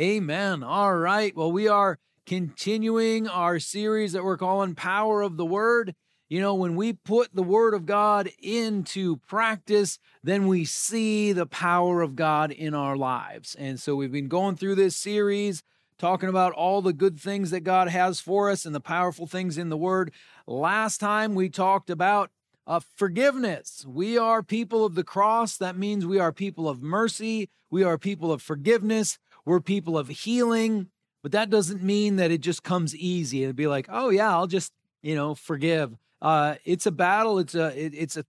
Amen. 0.00 0.62
All 0.62 0.96
right. 0.96 1.36
Well, 1.36 1.52
we 1.52 1.68
are 1.68 1.98
continuing 2.24 3.28
our 3.28 3.58
series 3.58 4.12
that 4.12 4.24
we're 4.24 4.38
calling 4.38 4.74
Power 4.74 5.20
of 5.20 5.36
the 5.36 5.44
Word. 5.44 5.94
You 6.30 6.40
know, 6.40 6.54
when 6.54 6.74
we 6.74 6.94
put 6.94 7.34
the 7.34 7.42
Word 7.42 7.74
of 7.74 7.84
God 7.84 8.30
into 8.38 9.18
practice, 9.28 9.98
then 10.24 10.46
we 10.46 10.64
see 10.64 11.32
the 11.32 11.44
power 11.44 12.00
of 12.00 12.16
God 12.16 12.50
in 12.50 12.74
our 12.74 12.96
lives. 12.96 13.54
And 13.56 13.78
so 13.78 13.94
we've 13.94 14.10
been 14.10 14.28
going 14.28 14.56
through 14.56 14.76
this 14.76 14.96
series 14.96 15.62
talking 15.98 16.30
about 16.30 16.54
all 16.54 16.80
the 16.80 16.94
good 16.94 17.20
things 17.20 17.50
that 17.50 17.60
God 17.60 17.88
has 17.88 18.20
for 18.20 18.48
us 18.48 18.64
and 18.64 18.74
the 18.74 18.80
powerful 18.80 19.26
things 19.26 19.58
in 19.58 19.68
the 19.68 19.76
Word. 19.76 20.14
Last 20.46 20.96
time 20.96 21.34
we 21.34 21.50
talked 21.50 21.90
about 21.90 22.30
uh, 22.66 22.80
forgiveness. 22.96 23.84
We 23.86 24.16
are 24.16 24.42
people 24.42 24.86
of 24.86 24.94
the 24.94 25.04
cross. 25.04 25.58
That 25.58 25.76
means 25.76 26.06
we 26.06 26.18
are 26.18 26.32
people 26.32 26.70
of 26.70 26.82
mercy. 26.82 27.50
We 27.70 27.84
are 27.84 27.98
people 27.98 28.32
of 28.32 28.40
forgiveness. 28.40 29.18
We're 29.44 29.60
people 29.60 29.98
of 29.98 30.08
healing, 30.08 30.88
but 31.22 31.32
that 31.32 31.50
doesn't 31.50 31.82
mean 31.82 32.16
that 32.16 32.30
it 32.30 32.40
just 32.40 32.62
comes 32.62 32.94
easy 32.96 33.44
and 33.44 33.54
be 33.54 33.66
like, 33.66 33.86
oh 33.90 34.10
yeah, 34.10 34.30
I'll 34.30 34.46
just 34.46 34.72
you 35.02 35.14
know 35.14 35.34
forgive. 35.34 35.96
Uh, 36.22 36.56
it's 36.64 36.86
a 36.86 36.90
battle. 36.90 37.38
It's 37.38 37.54
a 37.54 37.66
it, 37.78 37.94
it's 37.94 38.16
a 38.16 38.24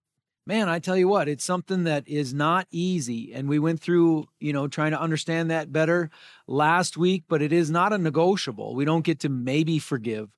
man. 0.46 0.70
I 0.70 0.80
tell 0.80 0.98
you 0.98 1.08
what, 1.08 1.28
it's 1.28 1.44
something 1.44 1.84
that 1.84 2.08
is 2.08 2.34
not 2.34 2.68
easy, 2.72 3.34
and 3.34 3.48
we 3.50 3.60
went 3.60 3.80
through 3.80 4.28
you 4.40 4.54
know 4.54 4.68
trying 4.68 4.92
to 4.92 5.02
understand 5.02 5.52
that 5.52 5.72
better 5.72 6.10
last 6.48 6.98
week. 6.98 7.24
But 7.28 7.42
it 7.42 7.54
is 7.54 7.70
not 7.72 7.94
a 7.94 7.98
negotiable. 7.98 8.76
We 8.76 8.86
don't 8.86 9.06
get 9.06 9.20
to 9.22 9.30
maybe 9.30 9.80
forgive, 9.80 10.30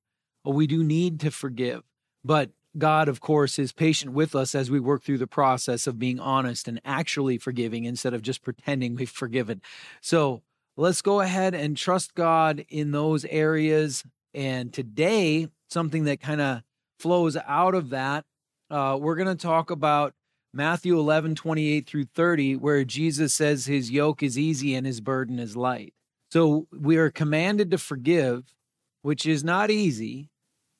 but 0.44 0.52
we 0.52 0.68
do 0.68 0.84
need 0.84 1.20
to 1.22 1.32
forgive. 1.32 1.84
But 2.24 2.52
God, 2.78 3.08
of 3.08 3.22
course, 3.22 3.60
is 3.60 3.72
patient 3.72 4.14
with 4.14 4.36
us 4.36 4.56
as 4.56 4.72
we 4.72 4.80
work 4.80 5.04
through 5.04 5.20
the 5.20 5.28
process 5.28 5.86
of 5.86 6.00
being 6.00 6.20
honest 6.20 6.68
and 6.68 6.82
actually 6.84 7.38
forgiving 7.38 7.84
instead 7.84 8.14
of 8.14 8.24
just 8.24 8.42
pretending 8.42 8.96
we've 8.96 9.10
forgiven. 9.10 9.62
So 10.02 10.42
let's 10.78 11.02
go 11.02 11.22
ahead 11.22 11.54
and 11.54 11.78
trust 11.78 12.16
God 12.16 12.66
in 12.70 12.92
those 12.92 13.26
areas. 13.26 14.04
And 14.34 14.74
today, 14.74 15.48
something 15.70 16.06
that 16.06 16.22
kind 16.22 16.42
of 16.42 16.64
flows 17.00 17.38
out 17.48 17.76
of 17.76 17.90
that, 17.90 18.26
uh, 18.70 18.98
we're 19.00 19.16
going 19.16 19.36
to 19.36 19.36
talk 19.36 19.70
about 19.72 20.14
Matthew 20.54 20.98
11, 21.00 21.36
28 21.36 21.88
through 21.88 22.06
30, 22.06 22.56
where 22.58 22.84
Jesus 22.84 23.34
says 23.34 23.66
his 23.66 23.92
yoke 23.92 24.22
is 24.22 24.38
easy 24.38 24.76
and 24.76 24.86
his 24.86 25.02
burden 25.02 25.40
is 25.40 25.58
light. 25.58 25.94
So 26.32 26.68
we 26.72 26.98
are 26.98 27.10
commanded 27.12 27.72
to 27.72 27.78
forgive, 27.78 28.54
which 29.02 29.26
is 29.26 29.44
not 29.44 29.70
easy. 29.70 30.30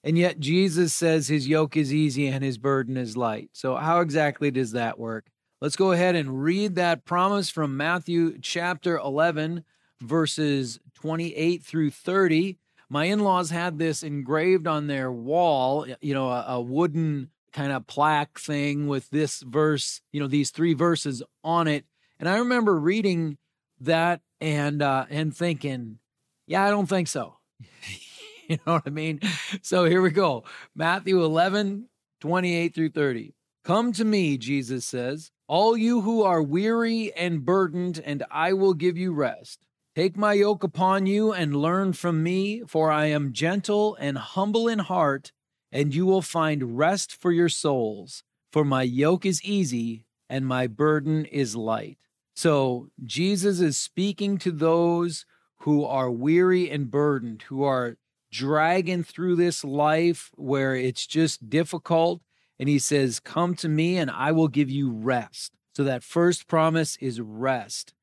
And 0.04 0.18
yet 0.18 0.40
Jesus 0.40 0.94
says 0.94 1.28
his 1.28 1.48
yoke 1.48 1.78
is 1.78 1.94
easy 1.94 2.28
and 2.28 2.44
his 2.44 2.58
burden 2.58 2.98
is 2.98 3.16
light. 3.16 3.50
So, 3.54 3.76
how 3.76 4.02
exactly 4.02 4.52
does 4.52 4.74
that 4.74 5.00
work? 5.00 5.28
Let's 5.62 5.78
go 5.78 5.94
ahead 5.94 6.16
and 6.16 6.44
read 6.44 6.76
that 6.76 7.06
promise 7.06 7.50
from 7.50 7.78
Matthew 7.78 8.38
chapter 8.40 8.98
11, 8.98 9.64
verses 10.04 10.80
28 10.96 11.64
through 11.64 11.92
30. 11.92 12.58
My 12.90 13.06
in 13.06 13.20
laws 13.20 13.50
had 13.50 13.80
this 13.80 14.04
engraved 14.04 14.68
on 14.68 14.88
their 14.88 15.12
wall, 15.12 15.88
you 16.02 16.14
know, 16.14 16.30
a, 16.30 16.46
a 16.50 16.62
wooden 16.62 17.30
kind 17.52 17.72
of 17.72 17.88
plaque 17.88 18.40
thing 18.40 18.88
with 18.88 19.10
this 19.10 19.42
verse, 19.42 20.02
you 20.12 20.20
know, 20.20 20.28
these 20.28 20.52
three 20.52 20.74
verses 20.74 21.24
on 21.44 21.68
it. 21.68 21.86
And 22.20 22.28
I 22.28 22.38
remember 22.38 22.78
reading 22.78 23.38
that 23.82 24.22
and 24.42 24.82
uh, 24.82 25.06
and 25.10 25.36
thinking, 25.36 26.00
yeah, 26.48 26.64
I 26.64 26.70
don't 26.70 26.88
think 26.88 27.08
so. 27.08 27.38
you 28.48 28.58
know 28.66 28.74
what 28.74 28.84
I 28.86 28.90
mean? 28.90 29.22
So 29.62 29.86
here 29.86 30.02
we 30.02 30.12
go. 30.12 30.44
Matthew 30.76 31.24
11, 31.24 31.88
28 32.22 32.76
through 32.76 32.90
30. 32.90 33.34
Come 33.64 33.94
to 33.94 34.04
me, 34.04 34.38
Jesus 34.38 34.86
says, 34.86 35.32
all 35.48 35.78
you 35.78 36.02
who 36.02 36.24
are 36.24 36.42
weary 36.42 37.14
and 37.14 37.46
burdened, 37.46 38.02
and 38.04 38.24
I 38.30 38.54
will 38.54 38.74
give 38.74 38.98
you 38.98 39.14
rest. 39.14 39.60
Take 39.96 40.18
my 40.18 40.34
yoke 40.34 40.64
upon 40.64 41.06
you 41.06 41.32
and 41.32 41.56
learn 41.56 41.94
from 41.94 42.24
me, 42.24 42.64
for 42.66 42.92
I 42.92 43.06
am 43.06 43.32
gentle 43.32 43.96
and 44.00 44.18
humble 44.18 44.68
in 44.68 44.80
heart, 44.80 45.32
and 45.72 45.94
you 45.94 46.08
will 46.08 46.24
find 46.24 46.80
rest 46.80 47.16
for 47.16 47.32
your 47.32 47.50
souls. 47.50 48.24
For 48.52 48.66
my 48.66 48.82
yoke 48.82 49.24
is 49.24 49.44
easy 49.44 50.08
and 50.28 50.48
my 50.48 50.66
burden 50.66 51.26
is 51.26 51.56
light. 51.56 52.00
So 52.36 52.90
Jesus 53.04 53.60
is 53.60 53.78
speaking 53.78 54.40
to 54.40 54.52
those 54.52 55.28
who 55.58 55.86
are 55.86 56.10
weary 56.10 56.72
and 56.72 56.90
burdened, 56.90 57.44
who 57.44 57.64
are 57.64 57.98
dragging 58.32 59.04
through 59.04 59.36
this 59.36 59.64
life 59.64 60.32
where 60.34 60.76
it's 60.76 61.06
just 61.06 61.52
difficult. 61.52 62.24
And 62.58 62.68
he 62.68 62.80
says, 62.80 63.20
Come 63.20 63.54
to 63.56 63.70
me 63.70 63.98
and 63.98 64.10
I 64.10 64.32
will 64.32 64.48
give 64.48 64.72
you 64.72 64.90
rest. 64.90 65.54
So 65.76 65.84
that 65.84 66.04
first 66.04 66.48
promise 66.48 66.96
is 66.98 67.22
rest. 67.22 67.94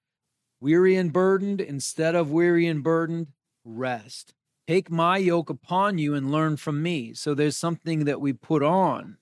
Weary 0.61 0.97
and 0.97 1.13
burdened, 1.13 1.61
instead 1.61 2.15
of 2.15 2.31
weary 2.31 2.67
and 2.67 2.83
burdened, 2.83 3.29
rest. 3.65 4.35
Take 4.69 4.91
my 4.91 5.17
yoke 5.17 5.51
upon 5.51 5.99
you 5.99 6.15
and 6.15 6.31
learn 6.31 6.57
from 6.57 6.83
me. 6.83 7.15
So 7.15 7.35
there's 7.35 7.57
something 7.57 8.05
that 8.05 8.21
we 8.21 8.33
put 8.33 8.63
on. 8.63 9.17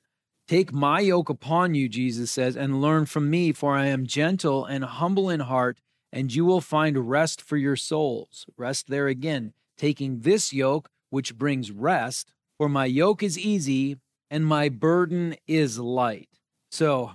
Take 0.49 0.73
my 0.73 1.01
yoke 1.01 1.29
upon 1.29 1.75
you, 1.75 1.89
Jesus 1.89 2.31
says, 2.31 2.57
and 2.57 2.81
learn 2.81 3.07
from 3.07 3.31
me, 3.31 3.53
for 3.53 3.75
I 3.75 3.87
am 3.87 4.07
gentle 4.07 4.65
and 4.65 4.85
humble 4.85 5.31
in 5.31 5.41
heart, 5.41 5.79
and 6.13 6.35
you 6.35 6.45
will 6.45 6.61
find 6.61 7.09
rest 7.09 7.41
for 7.41 7.57
your 7.57 7.77
souls. 7.77 8.47
Rest 8.57 8.89
there 8.89 9.09
again. 9.09 9.53
Taking 9.77 10.21
this 10.21 10.53
yoke, 10.53 10.91
which 11.11 11.37
brings 11.37 11.71
rest, 11.71 12.33
for 12.57 12.69
my 12.69 12.87
yoke 12.87 13.23
is 13.23 13.39
easy 13.39 13.97
and 14.31 14.45
my 14.45 14.69
burden 14.69 15.37
is 15.47 15.79
light. 15.79 16.29
So 16.71 17.13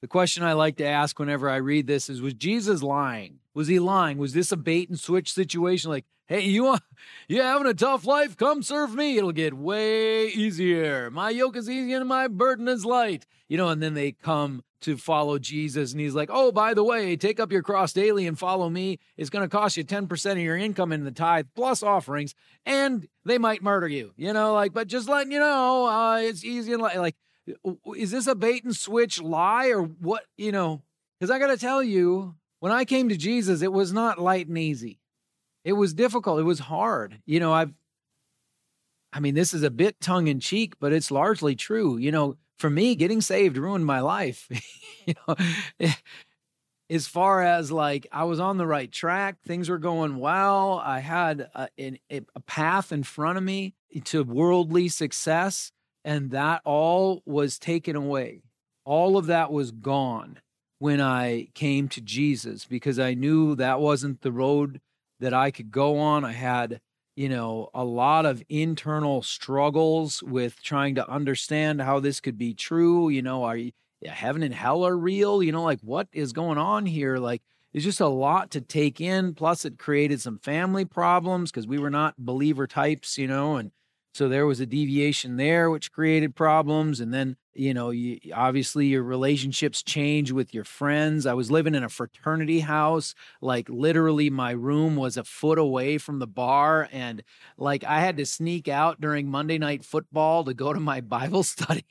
the 0.00 0.08
question 0.08 0.42
I 0.42 0.54
like 0.54 0.76
to 0.76 0.86
ask 0.86 1.18
whenever 1.18 1.48
I 1.50 1.56
read 1.56 1.86
this 1.86 2.08
is 2.08 2.20
Was 2.20 2.34
Jesus 2.34 2.82
lying? 2.82 3.40
Was 3.56 3.68
he 3.68 3.78
lying? 3.78 4.18
Was 4.18 4.34
this 4.34 4.52
a 4.52 4.56
bait 4.58 4.90
and 4.90 5.00
switch 5.00 5.32
situation? 5.32 5.90
Like, 5.90 6.04
hey, 6.26 6.40
you 6.40 6.64
want 6.64 6.82
you 7.28 7.40
having 7.40 7.66
a 7.66 7.72
tough 7.72 8.04
life? 8.04 8.36
Come 8.36 8.62
serve 8.62 8.94
me. 8.94 9.16
It'll 9.16 9.32
get 9.32 9.54
way 9.54 10.26
easier. 10.28 11.10
My 11.10 11.30
yoke 11.30 11.56
is 11.56 11.70
easy 11.70 11.94
and 11.94 12.06
my 12.06 12.28
burden 12.28 12.68
is 12.68 12.84
light. 12.84 13.24
You 13.48 13.56
know, 13.56 13.70
and 13.70 13.82
then 13.82 13.94
they 13.94 14.12
come 14.12 14.62
to 14.82 14.98
follow 14.98 15.38
Jesus, 15.38 15.92
and 15.92 16.00
he's 16.00 16.14
like, 16.14 16.28
Oh, 16.30 16.52
by 16.52 16.74
the 16.74 16.84
way, 16.84 17.16
take 17.16 17.40
up 17.40 17.50
your 17.50 17.62
cross 17.62 17.94
daily 17.94 18.26
and 18.26 18.38
follow 18.38 18.68
me. 18.68 18.98
It's 19.16 19.30
going 19.30 19.42
to 19.42 19.48
cost 19.48 19.78
you 19.78 19.84
10% 19.84 20.32
of 20.32 20.38
your 20.38 20.56
income 20.56 20.92
in 20.92 21.04
the 21.04 21.10
tithe 21.10 21.46
plus 21.54 21.82
offerings, 21.82 22.34
and 22.66 23.08
they 23.24 23.38
might 23.38 23.62
murder 23.62 23.88
you. 23.88 24.12
You 24.16 24.34
know, 24.34 24.52
like, 24.52 24.74
but 24.74 24.86
just 24.86 25.08
letting 25.08 25.32
you 25.32 25.40
know, 25.40 25.86
uh, 25.86 26.18
it's 26.18 26.44
easy 26.44 26.74
and 26.74 26.82
light. 26.82 26.98
like, 26.98 27.16
is 27.96 28.10
this 28.10 28.26
a 28.26 28.34
bait 28.34 28.64
and 28.64 28.76
switch 28.76 29.22
lie 29.22 29.68
or 29.68 29.80
what? 29.82 30.24
You 30.36 30.52
know, 30.52 30.82
because 31.18 31.30
I 31.30 31.38
got 31.38 31.46
to 31.46 31.56
tell 31.56 31.82
you, 31.82 32.34
when 32.60 32.72
I 32.72 32.84
came 32.84 33.08
to 33.08 33.16
Jesus, 33.16 33.62
it 33.62 33.72
was 33.72 33.92
not 33.92 34.18
light 34.18 34.48
and 34.48 34.58
easy. 34.58 35.00
It 35.64 35.74
was 35.74 35.94
difficult. 35.94 36.40
It 36.40 36.44
was 36.44 36.60
hard. 36.60 37.20
You 37.26 37.40
know, 37.40 37.52
I've, 37.52 37.72
I 39.12 39.20
mean, 39.20 39.34
this 39.34 39.52
is 39.52 39.62
a 39.62 39.70
bit 39.70 40.00
tongue 40.00 40.28
in 40.28 40.40
cheek, 40.40 40.74
but 40.80 40.92
it's 40.92 41.10
largely 41.10 41.54
true. 41.54 41.96
You 41.96 42.12
know, 42.12 42.36
for 42.58 42.70
me, 42.70 42.94
getting 42.94 43.20
saved 43.20 43.56
ruined 43.56 43.84
my 43.84 44.00
life. 44.00 44.48
you 45.06 45.14
know, 45.26 45.36
as 46.88 47.06
far 47.06 47.42
as 47.42 47.72
like 47.72 48.06
I 48.12 48.24
was 48.24 48.40
on 48.40 48.58
the 48.58 48.66
right 48.66 48.90
track, 48.90 49.36
things 49.42 49.68
were 49.68 49.78
going 49.78 50.16
well. 50.18 50.80
I 50.84 51.00
had 51.00 51.48
a, 51.54 51.68
a, 51.78 52.20
a 52.34 52.40
path 52.40 52.92
in 52.92 53.02
front 53.02 53.38
of 53.38 53.44
me 53.44 53.74
to 54.04 54.22
worldly 54.22 54.88
success, 54.88 55.72
and 56.04 56.30
that 56.30 56.62
all 56.64 57.22
was 57.26 57.58
taken 57.58 57.96
away. 57.96 58.42
All 58.84 59.16
of 59.16 59.26
that 59.26 59.50
was 59.50 59.72
gone 59.72 60.38
when 60.78 61.00
I 61.00 61.48
came 61.54 61.88
to 61.88 62.00
Jesus 62.00 62.64
because 62.64 62.98
I 62.98 63.14
knew 63.14 63.54
that 63.56 63.80
wasn't 63.80 64.22
the 64.22 64.32
road 64.32 64.80
that 65.20 65.32
I 65.32 65.50
could 65.50 65.70
go 65.70 65.98
on. 65.98 66.24
I 66.24 66.32
had, 66.32 66.80
you 67.14 67.28
know, 67.28 67.70
a 67.74 67.84
lot 67.84 68.26
of 68.26 68.42
internal 68.48 69.22
struggles 69.22 70.22
with 70.22 70.62
trying 70.62 70.94
to 70.96 71.08
understand 71.08 71.80
how 71.80 72.00
this 72.00 72.20
could 72.20 72.36
be 72.36 72.52
true. 72.52 73.08
You 73.08 73.22
know, 73.22 73.44
are 73.44 73.58
heaven 74.06 74.42
and 74.42 74.54
hell 74.54 74.84
are 74.84 74.96
real? 74.96 75.42
You 75.42 75.52
know, 75.52 75.62
like 75.62 75.80
what 75.80 76.08
is 76.12 76.32
going 76.32 76.58
on 76.58 76.86
here? 76.86 77.16
Like, 77.16 77.42
it's 77.72 77.84
just 77.84 78.00
a 78.00 78.08
lot 78.08 78.50
to 78.52 78.60
take 78.60 79.00
in. 79.00 79.34
Plus, 79.34 79.64
it 79.64 79.78
created 79.78 80.20
some 80.20 80.38
family 80.38 80.84
problems 80.84 81.50
because 81.50 81.66
we 81.66 81.78
were 81.78 81.90
not 81.90 82.14
believer 82.18 82.66
types, 82.66 83.18
you 83.18 83.26
know, 83.26 83.56
and 83.56 83.70
so 84.14 84.30
there 84.30 84.46
was 84.46 84.60
a 84.60 84.66
deviation 84.66 85.36
there, 85.36 85.70
which 85.70 85.92
created 85.92 86.34
problems. 86.34 87.00
And 87.00 87.12
then, 87.12 87.36
you 87.58 87.74
know, 87.74 87.90
you, 87.90 88.18
obviously 88.34 88.86
your 88.86 89.02
relationships 89.02 89.82
change 89.82 90.32
with 90.32 90.54
your 90.54 90.64
friends. 90.64 91.26
I 91.26 91.34
was 91.34 91.50
living 91.50 91.74
in 91.74 91.82
a 91.82 91.88
fraternity 91.88 92.60
house. 92.60 93.14
Like 93.40 93.68
literally, 93.68 94.30
my 94.30 94.50
room 94.52 94.96
was 94.96 95.16
a 95.16 95.24
foot 95.24 95.58
away 95.58 95.98
from 95.98 96.18
the 96.18 96.26
bar. 96.26 96.88
And 96.92 97.22
like 97.56 97.84
I 97.84 98.00
had 98.00 98.16
to 98.18 98.26
sneak 98.26 98.68
out 98.68 99.00
during 99.00 99.30
Monday 99.30 99.58
night 99.58 99.84
football 99.84 100.44
to 100.44 100.54
go 100.54 100.72
to 100.72 100.80
my 100.80 101.00
Bible 101.16 101.42
study 101.42 101.84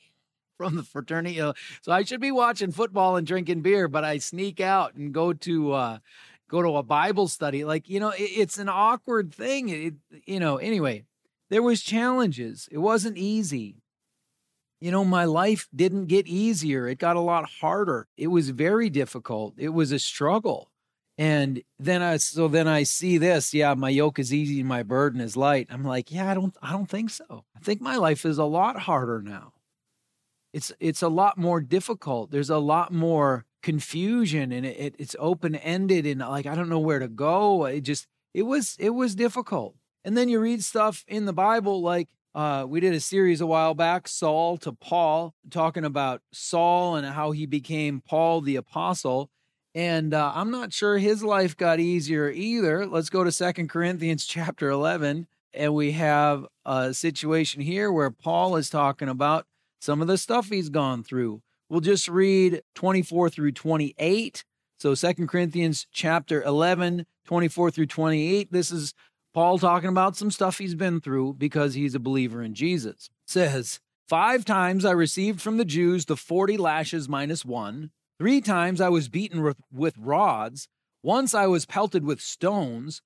from 0.56 0.76
the 0.76 0.82
fraternity. 0.82 1.38
So 1.82 1.92
I 1.92 2.02
should 2.04 2.20
be 2.20 2.32
watching 2.32 2.72
football 2.72 3.16
and 3.16 3.26
drinking 3.26 3.62
beer, 3.62 3.88
but 3.88 4.04
I 4.04 4.18
sneak 4.18 4.60
out 4.60 4.94
and 4.94 5.12
go 5.12 5.32
to, 5.32 5.72
uh, 5.72 5.98
go 6.48 6.62
to 6.62 6.76
a 6.76 6.82
Bible 6.82 7.28
study. 7.28 7.64
Like, 7.64 7.88
you 7.88 8.00
know, 8.00 8.10
it, 8.10 8.22
it's 8.22 8.58
an 8.58 8.68
awkward 8.68 9.34
thing. 9.34 9.68
It, 9.68 9.94
you 10.26 10.40
know, 10.40 10.56
anyway, 10.56 11.04
there 11.50 11.62
was 11.62 11.82
challenges. 11.82 12.68
It 12.72 12.78
wasn't 12.78 13.18
easy. 13.18 13.76
You 14.80 14.90
know, 14.90 15.04
my 15.04 15.24
life 15.24 15.68
didn't 15.74 16.06
get 16.06 16.26
easier. 16.26 16.86
It 16.86 16.98
got 16.98 17.16
a 17.16 17.20
lot 17.20 17.48
harder. 17.60 18.08
It 18.16 18.28
was 18.28 18.50
very 18.50 18.90
difficult. 18.90 19.54
It 19.56 19.70
was 19.70 19.90
a 19.90 19.98
struggle. 19.98 20.70
And 21.18 21.62
then 21.78 22.02
I 22.02 22.18
so 22.18 22.46
then 22.46 22.68
I 22.68 22.82
see 22.82 23.16
this, 23.16 23.54
yeah, 23.54 23.72
my 23.72 23.88
yoke 23.88 24.18
is 24.18 24.34
easy, 24.34 24.62
my 24.62 24.82
burden 24.82 25.20
is 25.20 25.36
light. 25.36 25.66
I'm 25.70 25.82
like, 25.82 26.12
yeah, 26.12 26.30
I 26.30 26.34
don't 26.34 26.54
I 26.60 26.72
don't 26.72 26.90
think 26.90 27.08
so. 27.10 27.44
I 27.56 27.60
think 27.60 27.80
my 27.80 27.96
life 27.96 28.26
is 28.26 28.36
a 28.36 28.44
lot 28.44 28.80
harder 28.80 29.22
now. 29.22 29.54
It's 30.52 30.72
it's 30.78 31.02
a 31.02 31.08
lot 31.08 31.38
more 31.38 31.62
difficult. 31.62 32.30
There's 32.30 32.50
a 32.50 32.58
lot 32.58 32.92
more 32.92 33.46
confusion 33.62 34.52
and 34.52 34.66
it, 34.66 34.76
it 34.78 34.94
it's 34.98 35.16
open-ended 35.18 36.06
and 36.06 36.20
like 36.20 36.46
I 36.46 36.54
don't 36.54 36.68
know 36.68 36.78
where 36.78 36.98
to 36.98 37.08
go. 37.08 37.64
It 37.64 37.80
just 37.80 38.06
it 38.34 38.42
was 38.42 38.76
it 38.78 38.90
was 38.90 39.14
difficult. 39.14 39.74
And 40.04 40.16
then 40.18 40.28
you 40.28 40.38
read 40.38 40.62
stuff 40.62 41.02
in 41.08 41.24
the 41.24 41.32
Bible 41.32 41.80
like 41.80 42.08
uh, 42.36 42.66
we 42.68 42.80
did 42.80 42.92
a 42.92 43.00
series 43.00 43.40
a 43.40 43.46
while 43.46 43.72
back, 43.72 44.06
Saul 44.06 44.58
to 44.58 44.70
Paul, 44.70 45.34
talking 45.50 45.86
about 45.86 46.20
Saul 46.34 46.94
and 46.96 47.06
how 47.06 47.30
he 47.30 47.46
became 47.46 48.02
Paul 48.06 48.42
the 48.42 48.56
apostle. 48.56 49.30
And 49.74 50.12
uh, 50.12 50.32
I'm 50.34 50.50
not 50.50 50.74
sure 50.74 50.98
his 50.98 51.24
life 51.24 51.56
got 51.56 51.80
easier 51.80 52.28
either. 52.28 52.86
Let's 52.86 53.08
go 53.08 53.24
to 53.24 53.32
Second 53.32 53.70
Corinthians 53.70 54.26
chapter 54.26 54.68
11. 54.68 55.26
And 55.54 55.74
we 55.74 55.92
have 55.92 56.44
a 56.66 56.92
situation 56.92 57.62
here 57.62 57.90
where 57.90 58.10
Paul 58.10 58.56
is 58.56 58.68
talking 58.68 59.08
about 59.08 59.46
some 59.80 60.02
of 60.02 60.06
the 60.06 60.18
stuff 60.18 60.50
he's 60.50 60.68
gone 60.68 61.02
through. 61.02 61.40
We'll 61.70 61.80
just 61.80 62.06
read 62.06 62.60
24 62.74 63.30
through 63.30 63.52
28. 63.52 64.44
So 64.78 64.94
Second 64.94 65.28
Corinthians 65.28 65.86
chapter 65.90 66.42
11, 66.42 67.06
24 67.24 67.70
through 67.70 67.86
28. 67.86 68.52
This 68.52 68.70
is 68.70 68.92
Paul 69.36 69.58
talking 69.58 69.90
about 69.90 70.16
some 70.16 70.30
stuff 70.30 70.56
he's 70.56 70.74
been 70.74 70.98
through 70.98 71.34
because 71.34 71.74
he's 71.74 71.94
a 71.94 71.98
believer 71.98 72.42
in 72.42 72.54
Jesus. 72.54 73.10
Says, 73.26 73.80
Five 74.08 74.46
times 74.46 74.82
I 74.82 74.92
received 74.92 75.42
from 75.42 75.58
the 75.58 75.64
Jews 75.66 76.06
the 76.06 76.16
40 76.16 76.56
lashes 76.56 77.06
minus 77.06 77.44
one. 77.44 77.90
Three 78.18 78.40
times 78.40 78.80
I 78.80 78.88
was 78.88 79.10
beaten 79.10 79.54
with 79.70 79.94
rods. 79.98 80.68
Once 81.02 81.34
I 81.34 81.46
was 81.48 81.66
pelted 81.66 82.02
with 82.02 82.22
stones. 82.22 83.02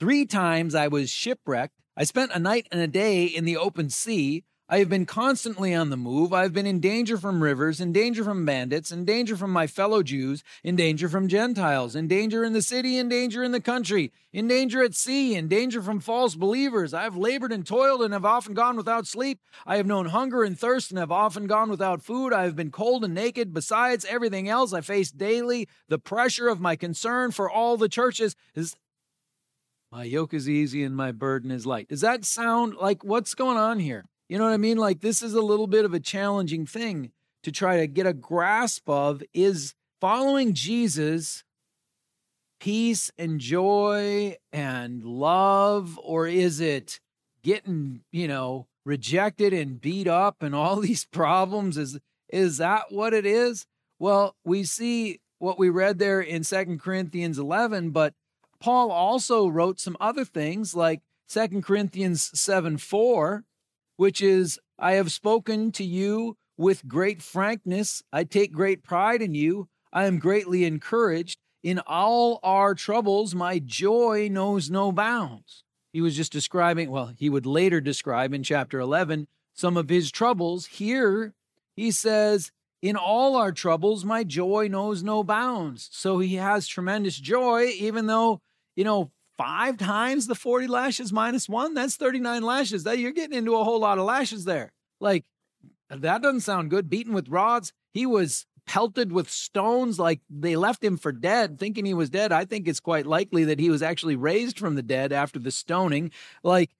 Three 0.00 0.24
times 0.24 0.74
I 0.74 0.88
was 0.88 1.10
shipwrecked. 1.10 1.74
I 1.98 2.04
spent 2.04 2.32
a 2.32 2.38
night 2.38 2.66
and 2.72 2.80
a 2.80 2.86
day 2.86 3.26
in 3.26 3.44
the 3.44 3.58
open 3.58 3.90
sea. 3.90 4.44
I 4.66 4.78
have 4.78 4.88
been 4.88 5.04
constantly 5.04 5.74
on 5.74 5.90
the 5.90 5.96
move. 5.96 6.32
I 6.32 6.40
have 6.42 6.54
been 6.54 6.64
in 6.64 6.80
danger 6.80 7.18
from 7.18 7.42
rivers, 7.42 7.82
in 7.82 7.92
danger 7.92 8.24
from 8.24 8.46
bandits, 8.46 8.90
in 8.90 9.04
danger 9.04 9.36
from 9.36 9.50
my 9.50 9.66
fellow 9.66 10.02
Jews, 10.02 10.42
in 10.62 10.74
danger 10.74 11.06
from 11.10 11.28
Gentiles, 11.28 11.94
in 11.94 12.08
danger 12.08 12.42
in 12.42 12.54
the 12.54 12.62
city, 12.62 12.96
in 12.96 13.10
danger 13.10 13.44
in 13.44 13.52
the 13.52 13.60
country, 13.60 14.10
in 14.32 14.48
danger 14.48 14.82
at 14.82 14.94
sea, 14.94 15.34
in 15.34 15.48
danger 15.48 15.82
from 15.82 16.00
false 16.00 16.34
believers. 16.34 16.94
I 16.94 17.02
have 17.02 17.14
labored 17.14 17.52
and 17.52 17.66
toiled 17.66 18.00
and 18.00 18.14
have 18.14 18.24
often 18.24 18.54
gone 18.54 18.78
without 18.78 19.06
sleep. 19.06 19.38
I 19.66 19.76
have 19.76 19.86
known 19.86 20.06
hunger 20.06 20.42
and 20.42 20.58
thirst 20.58 20.90
and 20.90 20.98
have 20.98 21.12
often 21.12 21.46
gone 21.46 21.68
without 21.68 22.02
food. 22.02 22.32
I 22.32 22.44
have 22.44 22.56
been 22.56 22.70
cold 22.70 23.04
and 23.04 23.12
naked. 23.12 23.52
Besides 23.52 24.06
everything 24.06 24.48
else, 24.48 24.72
I 24.72 24.80
face 24.80 25.10
daily 25.10 25.68
the 25.88 25.98
pressure 25.98 26.48
of 26.48 26.58
my 26.58 26.74
concern 26.74 27.32
for 27.32 27.50
all 27.50 27.76
the 27.76 27.90
churches. 27.90 28.34
Is 28.54 28.74
my 29.92 30.04
yoke 30.04 30.32
is 30.32 30.48
easy 30.48 30.82
and 30.82 30.96
my 30.96 31.12
burden 31.12 31.50
is 31.50 31.66
light. 31.66 31.88
Does 31.88 32.00
that 32.00 32.24
sound 32.24 32.76
like 32.76 33.04
what's 33.04 33.34
going 33.34 33.58
on 33.58 33.78
here? 33.78 34.06
You 34.28 34.38
know 34.38 34.44
what 34.44 34.52
I 34.52 34.58
mean? 34.58 34.78
Like 34.78 35.00
this 35.00 35.22
is 35.22 35.34
a 35.34 35.42
little 35.42 35.66
bit 35.66 35.84
of 35.84 35.94
a 35.94 36.00
challenging 36.00 36.66
thing 36.66 37.12
to 37.42 37.52
try 37.52 37.78
to 37.78 37.86
get 37.86 38.06
a 38.06 38.14
grasp 38.14 38.88
of 38.88 39.22
is 39.32 39.74
following 40.00 40.54
Jesus 40.54 41.44
peace 42.58 43.10
and 43.18 43.38
joy 43.38 44.36
and 44.52 45.04
love 45.04 45.98
or 46.02 46.26
is 46.26 46.60
it 46.60 47.00
getting, 47.42 48.00
you 48.10 48.26
know, 48.26 48.66
rejected 48.86 49.52
and 49.52 49.80
beat 49.80 50.08
up 50.08 50.42
and 50.42 50.54
all 50.54 50.76
these 50.80 51.04
problems 51.04 51.76
is 51.76 51.98
is 52.30 52.56
that 52.56 52.90
what 52.90 53.12
it 53.12 53.26
is? 53.26 53.66
Well, 53.98 54.34
we 54.44 54.64
see 54.64 55.20
what 55.38 55.58
we 55.58 55.68
read 55.68 55.98
there 55.98 56.20
in 56.20 56.42
Second 56.42 56.80
Corinthians 56.80 57.38
11, 57.38 57.90
but 57.90 58.14
Paul 58.58 58.90
also 58.90 59.46
wrote 59.46 59.78
some 59.78 59.96
other 60.00 60.24
things 60.24 60.74
like 60.74 61.02
Second 61.28 61.62
Corinthians 61.64 62.30
7 62.38 62.78
4 62.78 63.44
which 63.96 64.20
is, 64.20 64.58
I 64.78 64.92
have 64.92 65.12
spoken 65.12 65.72
to 65.72 65.84
you 65.84 66.36
with 66.56 66.86
great 66.86 67.22
frankness. 67.22 68.02
I 68.12 68.24
take 68.24 68.52
great 68.52 68.82
pride 68.82 69.22
in 69.22 69.34
you. 69.34 69.68
I 69.92 70.04
am 70.06 70.18
greatly 70.18 70.64
encouraged. 70.64 71.38
In 71.62 71.78
all 71.86 72.40
our 72.42 72.74
troubles, 72.74 73.34
my 73.34 73.58
joy 73.58 74.28
knows 74.30 74.70
no 74.70 74.92
bounds. 74.92 75.64
He 75.92 76.00
was 76.00 76.16
just 76.16 76.32
describing, 76.32 76.90
well, 76.90 77.12
he 77.16 77.30
would 77.30 77.46
later 77.46 77.80
describe 77.80 78.34
in 78.34 78.42
chapter 78.42 78.80
11 78.80 79.28
some 79.54 79.76
of 79.76 79.88
his 79.88 80.10
troubles. 80.10 80.66
Here, 80.66 81.32
he 81.76 81.90
says, 81.90 82.50
In 82.82 82.96
all 82.96 83.36
our 83.36 83.52
troubles, 83.52 84.04
my 84.04 84.24
joy 84.24 84.68
knows 84.68 85.02
no 85.02 85.22
bounds. 85.24 85.88
So 85.92 86.18
he 86.18 86.34
has 86.34 86.66
tremendous 86.66 87.16
joy, 87.16 87.66
even 87.78 88.06
though, 88.06 88.40
you 88.74 88.84
know, 88.84 89.12
five 89.36 89.76
times 89.76 90.26
the 90.26 90.34
40 90.34 90.66
lashes 90.66 91.12
minus 91.12 91.48
one, 91.48 91.74
that's 91.74 91.96
39 91.96 92.42
lashes. 92.42 92.84
That 92.84 92.98
you're 92.98 93.12
getting 93.12 93.36
into 93.36 93.56
a 93.56 93.64
whole 93.64 93.80
lot 93.80 93.98
of 93.98 94.04
lashes 94.04 94.44
there. 94.44 94.72
Like 95.00 95.24
that 95.90 96.22
doesn't 96.22 96.40
sound 96.40 96.70
good. 96.70 96.88
Beaten 96.88 97.12
with 97.12 97.28
rods. 97.28 97.72
He 97.92 98.06
was 98.06 98.46
pelted 98.66 99.12
with 99.12 99.30
stones 99.30 99.98
like 99.98 100.20
they 100.30 100.56
left 100.56 100.82
him 100.82 100.96
for 100.96 101.12
dead, 101.12 101.58
thinking 101.58 101.84
he 101.84 101.94
was 101.94 102.10
dead. 102.10 102.32
I 102.32 102.44
think 102.44 102.66
it's 102.66 102.80
quite 102.80 103.06
likely 103.06 103.44
that 103.44 103.60
he 103.60 103.70
was 103.70 103.82
actually 103.82 104.16
raised 104.16 104.58
from 104.58 104.74
the 104.74 104.82
dead 104.82 105.12
after 105.12 105.38
the 105.38 105.50
stoning. 105.50 106.10
Like, 106.42 106.70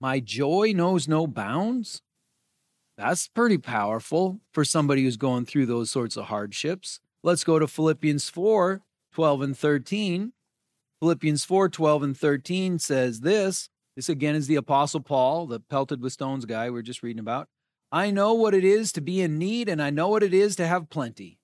my 0.00 0.20
joy 0.20 0.72
knows 0.74 1.08
no 1.08 1.26
bounds. 1.26 2.00
That's 2.96 3.28
pretty 3.28 3.58
powerful 3.58 4.40
for 4.52 4.64
somebody 4.64 5.02
who's 5.02 5.16
going 5.16 5.46
through 5.46 5.66
those 5.66 5.90
sorts 5.90 6.16
of 6.16 6.26
hardships. 6.26 7.00
Let's 7.22 7.44
go 7.44 7.58
to 7.58 7.66
Philippians 7.66 8.28
4 8.30 8.82
12 9.12 9.42
and 9.42 9.58
13. 9.58 10.32
Philippians 11.00 11.44
4 11.44 11.68
12 11.68 12.02
and 12.02 12.16
13 12.16 12.78
says 12.78 13.20
this. 13.20 13.68
This 13.96 14.08
again 14.08 14.34
is 14.34 14.46
the 14.46 14.56
Apostle 14.56 15.00
Paul, 15.00 15.46
the 15.46 15.60
pelted 15.60 16.00
with 16.00 16.12
stones 16.12 16.44
guy 16.44 16.70
we 16.70 16.78
are 16.78 16.82
just 16.82 17.02
reading 17.02 17.20
about. 17.20 17.48
I 17.92 18.10
know 18.10 18.34
what 18.34 18.54
it 18.54 18.64
is 18.64 18.92
to 18.92 19.00
be 19.00 19.20
in 19.20 19.38
need, 19.38 19.68
and 19.68 19.82
I 19.82 19.90
know 19.90 20.08
what 20.08 20.22
it 20.22 20.32
is 20.32 20.54
to 20.56 20.66
have 20.66 20.90
plenty. 20.90 21.38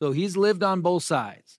So 0.00 0.12
he's 0.12 0.36
lived 0.36 0.62
on 0.62 0.82
both 0.82 1.02
sides. 1.02 1.58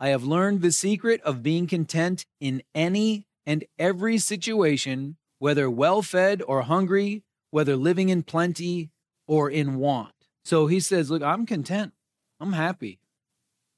I 0.00 0.08
have 0.08 0.24
learned 0.24 0.62
the 0.62 0.72
secret 0.72 1.20
of 1.22 1.42
being 1.42 1.68
content 1.68 2.26
in 2.40 2.62
any 2.74 3.26
and 3.46 3.64
every 3.78 4.18
situation, 4.18 5.16
whether 5.38 5.70
well 5.70 6.02
fed 6.02 6.42
or 6.42 6.62
hungry, 6.62 7.22
whether 7.50 7.76
living 7.76 8.08
in 8.08 8.24
plenty 8.24 8.90
or 9.28 9.48
in 9.48 9.76
want. 9.76 10.14
So 10.44 10.66
he 10.66 10.80
says, 10.80 11.10
Look, 11.10 11.22
I'm 11.22 11.46
content. 11.46 11.92
I'm 12.40 12.54
happy. 12.54 12.98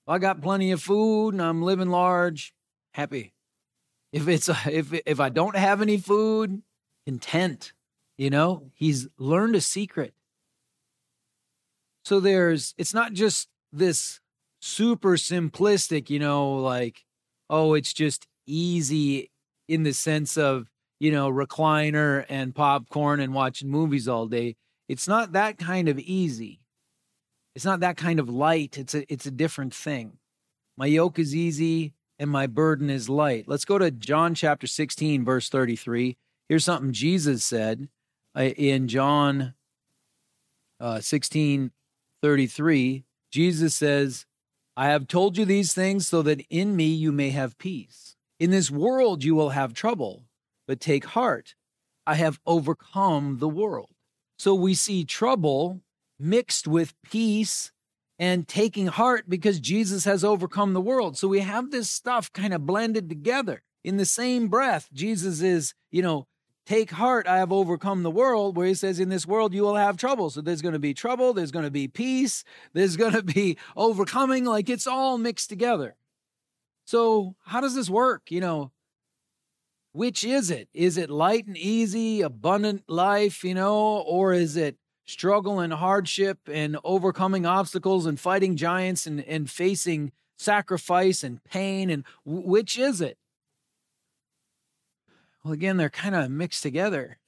I 0.06 0.18
got 0.18 0.42
plenty 0.42 0.70
of 0.70 0.82
food 0.82 1.34
and 1.34 1.42
I'm 1.42 1.62
living 1.62 1.90
large, 1.90 2.54
happy. 2.92 3.34
If 4.12 4.28
it's 4.28 4.48
if 4.66 4.92
if 5.06 5.20
I 5.20 5.28
don't 5.28 5.56
have 5.56 5.82
any 5.82 5.98
food, 5.98 6.62
content. 7.06 7.72
You 8.16 8.30
know, 8.30 8.70
he's 8.74 9.08
learned 9.18 9.56
a 9.56 9.60
secret. 9.60 10.14
So 12.04 12.20
there's 12.20 12.74
it's 12.78 12.94
not 12.94 13.12
just 13.12 13.48
this 13.72 14.20
super 14.60 15.16
simplistic, 15.16 16.10
you 16.10 16.18
know, 16.18 16.54
like 16.54 17.04
oh, 17.50 17.74
it's 17.74 17.92
just 17.92 18.26
easy 18.46 19.30
in 19.68 19.82
the 19.82 19.92
sense 19.92 20.36
of, 20.36 20.70
you 20.98 21.10
know, 21.12 21.30
recliner 21.30 22.24
and 22.28 22.54
popcorn 22.54 23.20
and 23.20 23.34
watching 23.34 23.68
movies 23.68 24.08
all 24.08 24.26
day. 24.26 24.56
It's 24.88 25.08
not 25.08 25.32
that 25.32 25.58
kind 25.58 25.88
of 25.88 25.98
easy. 25.98 26.60
It's 27.54 27.64
not 27.64 27.80
that 27.80 27.96
kind 27.96 28.18
of 28.18 28.28
light. 28.28 28.78
It's 28.78 28.94
a 28.94 29.10
it's 29.12 29.26
a 29.26 29.30
different 29.30 29.74
thing. 29.74 30.18
My 30.76 30.86
yoke 30.86 31.18
is 31.18 31.34
easy 31.34 31.94
and 32.18 32.30
my 32.30 32.46
burden 32.46 32.90
is 32.90 33.08
light. 33.08 33.44
Let's 33.46 33.64
go 33.64 33.78
to 33.78 33.90
John 33.90 34.34
chapter 34.34 34.66
16 34.66 35.24
verse 35.24 35.48
33. 35.48 36.16
Here's 36.48 36.64
something 36.64 36.92
Jesus 36.92 37.44
said 37.44 37.88
uh, 38.36 38.42
in 38.42 38.88
John 38.88 39.54
uh, 40.80 41.00
16 41.00 41.70
33. 42.22 43.04
Jesus 43.30 43.74
says, 43.74 44.26
I 44.76 44.86
have 44.86 45.06
told 45.06 45.36
you 45.36 45.44
these 45.44 45.74
things 45.74 46.06
so 46.08 46.22
that 46.22 46.40
in 46.50 46.74
me 46.74 46.86
you 46.86 47.12
may 47.12 47.30
have 47.30 47.58
peace. 47.58 48.16
In 48.40 48.50
this 48.50 48.70
world 48.70 49.22
you 49.22 49.34
will 49.34 49.50
have 49.50 49.74
trouble, 49.74 50.24
but 50.66 50.80
take 50.80 51.04
heart. 51.04 51.54
I 52.06 52.14
have 52.16 52.40
overcome 52.46 53.38
the 53.38 53.48
world. 53.48 53.90
So 54.38 54.54
we 54.54 54.74
see 54.74 55.04
trouble 55.04 55.80
mixed 56.18 56.66
with 56.66 56.94
peace 57.02 57.72
and 58.18 58.46
taking 58.46 58.86
heart 58.86 59.28
because 59.28 59.60
Jesus 59.60 60.04
has 60.04 60.24
overcome 60.24 60.72
the 60.72 60.80
world. 60.80 61.16
So 61.16 61.28
we 61.28 61.40
have 61.40 61.70
this 61.70 61.90
stuff 61.90 62.32
kind 62.32 62.54
of 62.54 62.66
blended 62.66 63.08
together. 63.08 63.62
In 63.82 63.96
the 63.96 64.06
same 64.06 64.48
breath, 64.48 64.88
Jesus 64.92 65.42
is, 65.42 65.74
you 65.90 66.00
know, 66.00 66.26
take 66.64 66.92
heart, 66.92 67.26
I 67.26 67.36
have 67.38 67.52
overcome 67.52 68.02
the 68.02 68.10
world, 68.10 68.56
where 68.56 68.66
he 68.66 68.74
says, 68.74 68.98
in 68.98 69.08
this 69.08 69.26
world 69.26 69.52
you 69.52 69.62
will 69.62 69.76
have 69.76 69.96
trouble. 69.96 70.30
So 70.30 70.40
there's 70.40 70.62
going 70.62 70.72
to 70.72 70.78
be 70.78 70.94
trouble, 70.94 71.32
there's 71.32 71.50
going 71.50 71.64
to 71.64 71.70
be 71.70 71.88
peace, 71.88 72.44
there's 72.72 72.96
going 72.96 73.12
to 73.12 73.22
be 73.22 73.58
overcoming, 73.76 74.44
like 74.44 74.70
it's 74.70 74.86
all 74.86 75.18
mixed 75.18 75.48
together. 75.48 75.96
So 76.86 77.34
how 77.44 77.60
does 77.60 77.74
this 77.74 77.90
work? 77.90 78.30
You 78.30 78.40
know, 78.40 78.72
which 79.92 80.24
is 80.24 80.50
it? 80.50 80.68
Is 80.72 80.96
it 80.96 81.10
light 81.10 81.46
and 81.46 81.56
easy, 81.56 82.20
abundant 82.22 82.84
life, 82.88 83.44
you 83.44 83.54
know, 83.54 83.98
or 83.98 84.32
is 84.32 84.56
it 84.56 84.76
struggle 85.04 85.60
and 85.60 85.72
hardship 85.72 86.38
and 86.50 86.78
overcoming 86.84 87.46
obstacles 87.46 88.06
and 88.06 88.18
fighting 88.18 88.56
giants 88.56 89.06
and, 89.06 89.20
and 89.24 89.50
facing 89.50 90.12
sacrifice 90.36 91.22
and 91.22 91.42
pain? 91.44 91.90
And 91.90 92.04
which 92.24 92.78
is 92.78 93.00
it? 93.00 93.18
Well, 95.42 95.52
again, 95.52 95.76
they're 95.76 95.90
kind 95.90 96.14
of 96.14 96.30
mixed 96.30 96.62
together. 96.62 97.18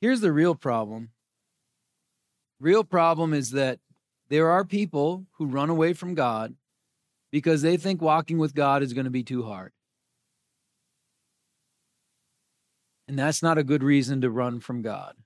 Here's 0.00 0.20
the 0.20 0.32
real 0.32 0.54
problem. 0.54 1.10
Real 2.58 2.84
problem 2.84 3.34
is 3.34 3.50
that 3.50 3.80
there 4.28 4.48
are 4.48 4.64
people 4.64 5.26
who 5.32 5.46
run 5.46 5.68
away 5.68 5.92
from 5.92 6.14
God 6.14 6.54
because 7.30 7.62
they 7.62 7.76
think 7.76 8.00
walking 8.00 8.38
with 8.38 8.54
God 8.54 8.82
is 8.82 8.94
going 8.94 9.04
to 9.04 9.10
be 9.10 9.22
too 9.22 9.42
hard. 9.42 9.72
And 13.06 13.18
that's 13.18 13.42
not 13.42 13.58
a 13.58 13.64
good 13.64 13.82
reason 13.82 14.20
to 14.22 14.30
run 14.30 14.60
from 14.60 14.80
God 14.80 15.16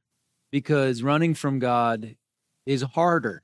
because 0.57 1.03
running 1.03 1.35
from 1.35 1.59
God 1.59 2.17
is 2.65 2.81
harder 2.81 3.43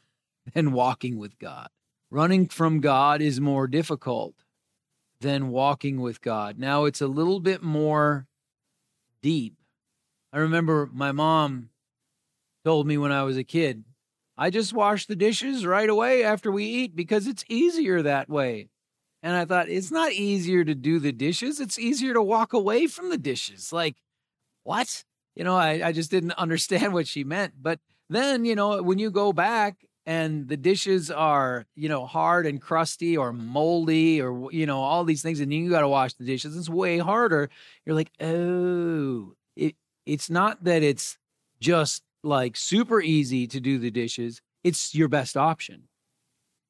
than 0.54 0.72
walking 0.72 1.18
with 1.18 1.38
God. 1.38 1.68
Running 2.10 2.48
from 2.48 2.80
God 2.80 3.20
is 3.20 3.38
more 3.38 3.66
difficult 3.66 4.34
than 5.20 5.50
walking 5.50 6.00
with 6.00 6.22
God. 6.22 6.58
Now 6.58 6.86
it's 6.86 7.02
a 7.02 7.06
little 7.06 7.38
bit 7.38 7.62
more 7.62 8.26
deep. 9.20 9.56
I 10.32 10.38
remember 10.38 10.88
my 10.90 11.12
mom 11.12 11.68
told 12.64 12.86
me 12.86 12.96
when 12.96 13.12
I 13.12 13.24
was 13.24 13.36
a 13.36 13.44
kid, 13.44 13.84
I 14.38 14.48
just 14.48 14.72
wash 14.72 15.04
the 15.04 15.16
dishes 15.16 15.66
right 15.66 15.90
away 15.90 16.24
after 16.24 16.50
we 16.50 16.64
eat 16.64 16.96
because 16.96 17.26
it's 17.26 17.44
easier 17.46 18.00
that 18.00 18.30
way. 18.30 18.70
And 19.22 19.36
I 19.36 19.44
thought, 19.44 19.68
it's 19.68 19.90
not 19.90 20.12
easier 20.12 20.64
to 20.64 20.74
do 20.74 20.98
the 20.98 21.12
dishes. 21.12 21.60
It's 21.60 21.78
easier 21.78 22.14
to 22.14 22.22
walk 22.22 22.54
away 22.54 22.86
from 22.86 23.10
the 23.10 23.18
dishes. 23.18 23.70
Like, 23.70 23.96
what? 24.62 25.04
You 25.34 25.44
know, 25.44 25.56
I, 25.56 25.88
I 25.88 25.92
just 25.92 26.10
didn't 26.10 26.32
understand 26.38 26.92
what 26.92 27.06
she 27.06 27.24
meant. 27.24 27.54
But 27.60 27.80
then, 28.08 28.44
you 28.44 28.54
know, 28.54 28.82
when 28.82 28.98
you 28.98 29.10
go 29.10 29.32
back 29.32 29.84
and 30.06 30.48
the 30.48 30.56
dishes 30.56 31.10
are, 31.10 31.66
you 31.74 31.88
know, 31.88 32.06
hard 32.06 32.46
and 32.46 32.60
crusty 32.60 33.16
or 33.16 33.32
moldy 33.32 34.20
or, 34.20 34.52
you 34.52 34.66
know, 34.66 34.80
all 34.80 35.04
these 35.04 35.22
things, 35.22 35.40
and 35.40 35.52
you 35.52 35.70
got 35.70 35.80
to 35.80 35.88
wash 35.88 36.14
the 36.14 36.24
dishes, 36.24 36.56
it's 36.56 36.68
way 36.68 36.98
harder. 36.98 37.48
You're 37.84 37.96
like, 37.96 38.10
oh, 38.20 39.32
it, 39.56 39.76
it's 40.04 40.28
not 40.28 40.64
that 40.64 40.82
it's 40.82 41.18
just 41.60 42.02
like 42.22 42.56
super 42.56 43.00
easy 43.00 43.46
to 43.46 43.60
do 43.60 43.78
the 43.78 43.90
dishes, 43.90 44.40
it's 44.62 44.94
your 44.94 45.08
best 45.08 45.36
option. 45.36 45.88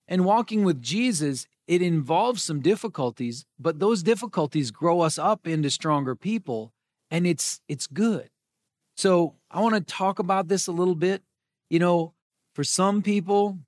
And 0.07 0.25
walking 0.25 0.65
with 0.65 0.83
Jesus, 0.83 1.47
it 1.67 1.81
involves 1.81 2.43
some 2.43 2.61
difficulties, 2.61 3.47
but 3.59 3.79
those 3.79 4.03
difficulties 4.03 4.71
grow 4.71 5.01
us 5.01 5.19
up 5.19 5.47
into 5.47 5.71
stronger 5.71 6.15
people 6.15 6.73
and 7.11 7.27
it's 7.27 7.61
it's 7.69 7.87
good. 7.87 8.29
So, 8.97 9.35
I 9.51 9.61
want 9.61 9.75
to 9.75 9.81
talk 9.81 10.19
about 10.19 10.49
this 10.49 10.67
a 10.67 10.73
little 10.73 10.95
bit. 10.95 11.23
You 11.71 11.79
know, 11.79 12.15
for 12.55 12.65
some 12.65 13.03
people, 13.03 13.59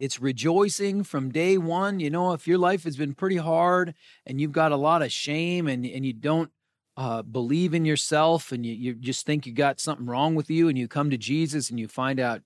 it's 0.00 0.20
rejoicing 0.20 1.04
from 1.04 1.30
day 1.30 1.58
one. 1.58 2.00
You 2.00 2.10
know, 2.10 2.32
if 2.32 2.48
your 2.48 2.58
life 2.58 2.84
has 2.84 2.96
been 2.96 3.14
pretty 3.14 3.36
hard 3.36 3.94
and 4.26 4.40
you've 4.40 4.52
got 4.52 4.72
a 4.72 4.76
lot 4.76 5.02
of 5.02 5.12
shame 5.12 5.68
and, 5.68 5.84
and 5.84 6.04
you 6.04 6.14
don't 6.14 6.50
uh, 6.96 7.22
believe 7.22 7.74
in 7.74 7.84
yourself 7.84 8.50
and 8.50 8.64
you, 8.64 8.72
you 8.72 8.94
just 8.94 9.26
think 9.26 9.46
you 9.46 9.52
got 9.52 9.78
something 9.78 10.06
wrong 10.06 10.34
with 10.34 10.50
you 10.50 10.68
and 10.68 10.78
you 10.78 10.88
come 10.88 11.10
to 11.10 11.18
Jesus 11.18 11.68
and 11.70 11.78
you 11.78 11.86
find 11.86 12.18
out, 12.18 12.42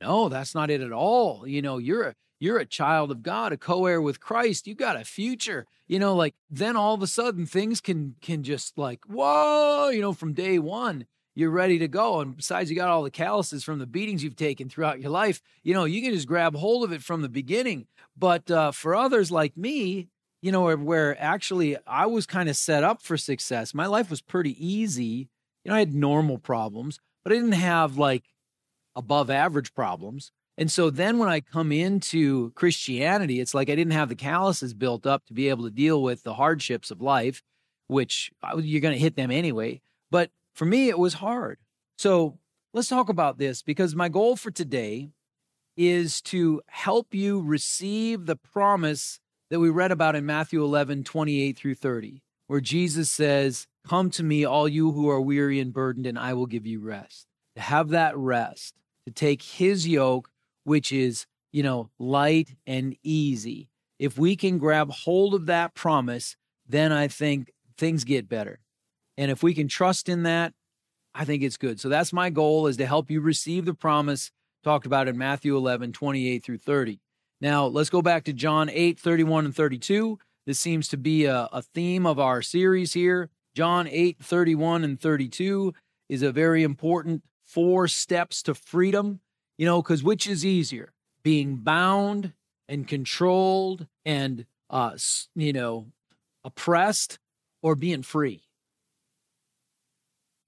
no, 0.00 0.28
that's 0.28 0.54
not 0.54 0.68
it 0.68 0.80
at 0.80 0.92
all. 0.92 1.46
You 1.46 1.62
know, 1.62 1.78
you're 1.78 2.02
a, 2.02 2.14
you're 2.40 2.58
a 2.58 2.66
child 2.66 3.10
of 3.10 3.22
God, 3.22 3.52
a 3.52 3.56
co-heir 3.56 4.00
with 4.00 4.20
Christ. 4.20 4.66
You 4.66 4.74
got 4.74 5.00
a 5.00 5.04
future. 5.04 5.64
You 5.86 6.00
know, 6.00 6.14
like 6.14 6.34
then 6.50 6.76
all 6.76 6.94
of 6.94 7.02
a 7.02 7.06
sudden 7.06 7.46
things 7.46 7.80
can 7.80 8.16
can 8.20 8.42
just 8.42 8.76
like, 8.76 9.04
whoa, 9.06 9.88
you 9.90 10.00
know, 10.00 10.12
from 10.12 10.32
day 10.32 10.58
one, 10.58 11.06
you're 11.36 11.50
ready 11.50 11.78
to 11.78 11.86
go. 11.86 12.20
And 12.20 12.34
besides, 12.34 12.70
you 12.70 12.76
got 12.76 12.88
all 12.88 13.02
the 13.02 13.10
calluses 13.10 13.62
from 13.62 13.78
the 13.78 13.86
beatings 13.86 14.24
you've 14.24 14.36
taken 14.36 14.70
throughout 14.70 15.00
your 15.00 15.10
life. 15.10 15.42
You 15.62 15.74
know, 15.74 15.84
you 15.84 16.00
can 16.00 16.12
just 16.12 16.26
grab 16.26 16.56
hold 16.56 16.82
of 16.82 16.92
it 16.92 17.02
from 17.02 17.20
the 17.20 17.28
beginning. 17.28 17.86
But 18.16 18.50
uh, 18.50 18.72
for 18.72 18.96
others 18.96 19.30
like 19.30 19.54
me, 19.54 20.08
you 20.40 20.50
know, 20.50 20.62
where, 20.62 20.78
where 20.78 21.22
actually 21.22 21.76
I 21.86 22.06
was 22.06 22.24
kind 22.24 22.48
of 22.48 22.56
set 22.56 22.82
up 22.82 23.02
for 23.02 23.18
success. 23.18 23.74
My 23.74 23.86
life 23.86 24.08
was 24.08 24.22
pretty 24.22 24.56
easy. 24.66 25.28
You 25.62 25.70
know, 25.70 25.74
I 25.74 25.80
had 25.80 25.94
normal 25.94 26.38
problems, 26.38 27.00
but 27.22 27.32
I 27.32 27.36
didn't 27.36 27.52
have 27.52 27.98
like 27.98 28.24
above 28.94 29.28
average 29.28 29.74
problems. 29.74 30.32
And 30.56 30.72
so 30.72 30.88
then 30.88 31.18
when 31.18 31.28
I 31.28 31.40
come 31.40 31.70
into 31.70 32.50
Christianity, 32.52 33.40
it's 33.40 33.52
like 33.52 33.68
I 33.68 33.74
didn't 33.74 33.92
have 33.92 34.08
the 34.08 34.14
calluses 34.14 34.72
built 34.72 35.06
up 35.06 35.26
to 35.26 35.34
be 35.34 35.50
able 35.50 35.64
to 35.64 35.70
deal 35.70 36.02
with 36.02 36.22
the 36.22 36.32
hardships 36.32 36.90
of 36.90 37.02
life, 37.02 37.42
which 37.88 38.30
you're 38.58 38.80
going 38.80 38.94
to 38.94 39.00
hit 39.00 39.16
them 39.16 39.30
anyway. 39.30 39.82
But 40.10 40.30
for 40.56 40.64
me, 40.64 40.88
it 40.88 40.98
was 40.98 41.14
hard. 41.14 41.58
So 41.98 42.38
let's 42.72 42.88
talk 42.88 43.10
about 43.10 43.36
this 43.36 43.62
because 43.62 43.94
my 43.94 44.08
goal 44.08 44.36
for 44.36 44.50
today 44.50 45.10
is 45.76 46.22
to 46.22 46.62
help 46.68 47.14
you 47.14 47.42
receive 47.42 48.24
the 48.24 48.36
promise 48.36 49.20
that 49.50 49.60
we 49.60 49.68
read 49.68 49.92
about 49.92 50.16
in 50.16 50.24
Matthew 50.24 50.64
11, 50.64 51.04
28 51.04 51.56
through 51.58 51.74
30, 51.74 52.22
where 52.46 52.62
Jesus 52.62 53.10
says, 53.10 53.66
Come 53.86 54.10
to 54.10 54.22
me, 54.22 54.44
all 54.44 54.66
you 54.66 54.92
who 54.92 55.08
are 55.10 55.20
weary 55.20 55.60
and 55.60 55.74
burdened, 55.74 56.06
and 56.06 56.18
I 56.18 56.32
will 56.32 56.46
give 56.46 56.66
you 56.66 56.80
rest. 56.80 57.26
To 57.54 57.60
have 57.60 57.90
that 57.90 58.16
rest, 58.16 58.74
to 59.06 59.12
take 59.12 59.42
his 59.42 59.86
yoke, 59.86 60.30
which 60.64 60.90
is, 60.90 61.26
you 61.52 61.62
know, 61.62 61.90
light 61.98 62.56
and 62.66 62.96
easy. 63.02 63.68
If 63.98 64.18
we 64.18 64.36
can 64.36 64.56
grab 64.56 64.90
hold 64.90 65.34
of 65.34 65.46
that 65.46 65.74
promise, 65.74 66.34
then 66.66 66.92
I 66.92 67.08
think 67.08 67.52
things 67.76 68.04
get 68.04 68.28
better. 68.28 68.60
And 69.16 69.30
if 69.30 69.42
we 69.42 69.54
can 69.54 69.68
trust 69.68 70.08
in 70.08 70.24
that, 70.24 70.52
I 71.14 71.24
think 71.24 71.42
it's 71.42 71.56
good. 71.56 71.80
So 71.80 71.88
that's 71.88 72.12
my 72.12 72.30
goal 72.30 72.66
is 72.66 72.76
to 72.76 72.86
help 72.86 73.10
you 73.10 73.20
receive 73.20 73.64
the 73.64 73.74
promise 73.74 74.30
talked 74.62 74.86
about 74.86 75.08
in 75.08 75.16
Matthew 75.16 75.56
11, 75.56 75.92
28 75.92 76.44
through 76.44 76.58
30. 76.58 77.00
Now, 77.40 77.66
let's 77.66 77.90
go 77.90 78.02
back 78.02 78.24
to 78.24 78.32
John 78.32 78.68
8, 78.68 78.98
31 78.98 79.46
and 79.46 79.54
32. 79.54 80.18
This 80.46 80.58
seems 80.58 80.88
to 80.88 80.96
be 80.96 81.24
a, 81.24 81.48
a 81.52 81.62
theme 81.62 82.06
of 82.06 82.18
our 82.18 82.42
series 82.42 82.92
here. 82.92 83.30
John 83.54 83.88
8, 83.88 84.18
31 84.20 84.84
and 84.84 85.00
32 85.00 85.72
is 86.08 86.22
a 86.22 86.32
very 86.32 86.62
important 86.62 87.22
four 87.44 87.88
steps 87.88 88.42
to 88.42 88.54
freedom, 88.54 89.20
you 89.56 89.66
know, 89.66 89.82
because 89.82 90.02
which 90.02 90.26
is 90.26 90.44
easier, 90.44 90.92
being 91.22 91.56
bound 91.56 92.32
and 92.68 92.86
controlled 92.86 93.86
and, 94.04 94.46
uh, 94.68 94.96
you 95.34 95.52
know, 95.52 95.86
oppressed 96.44 97.18
or 97.62 97.74
being 97.74 98.02
free? 98.02 98.45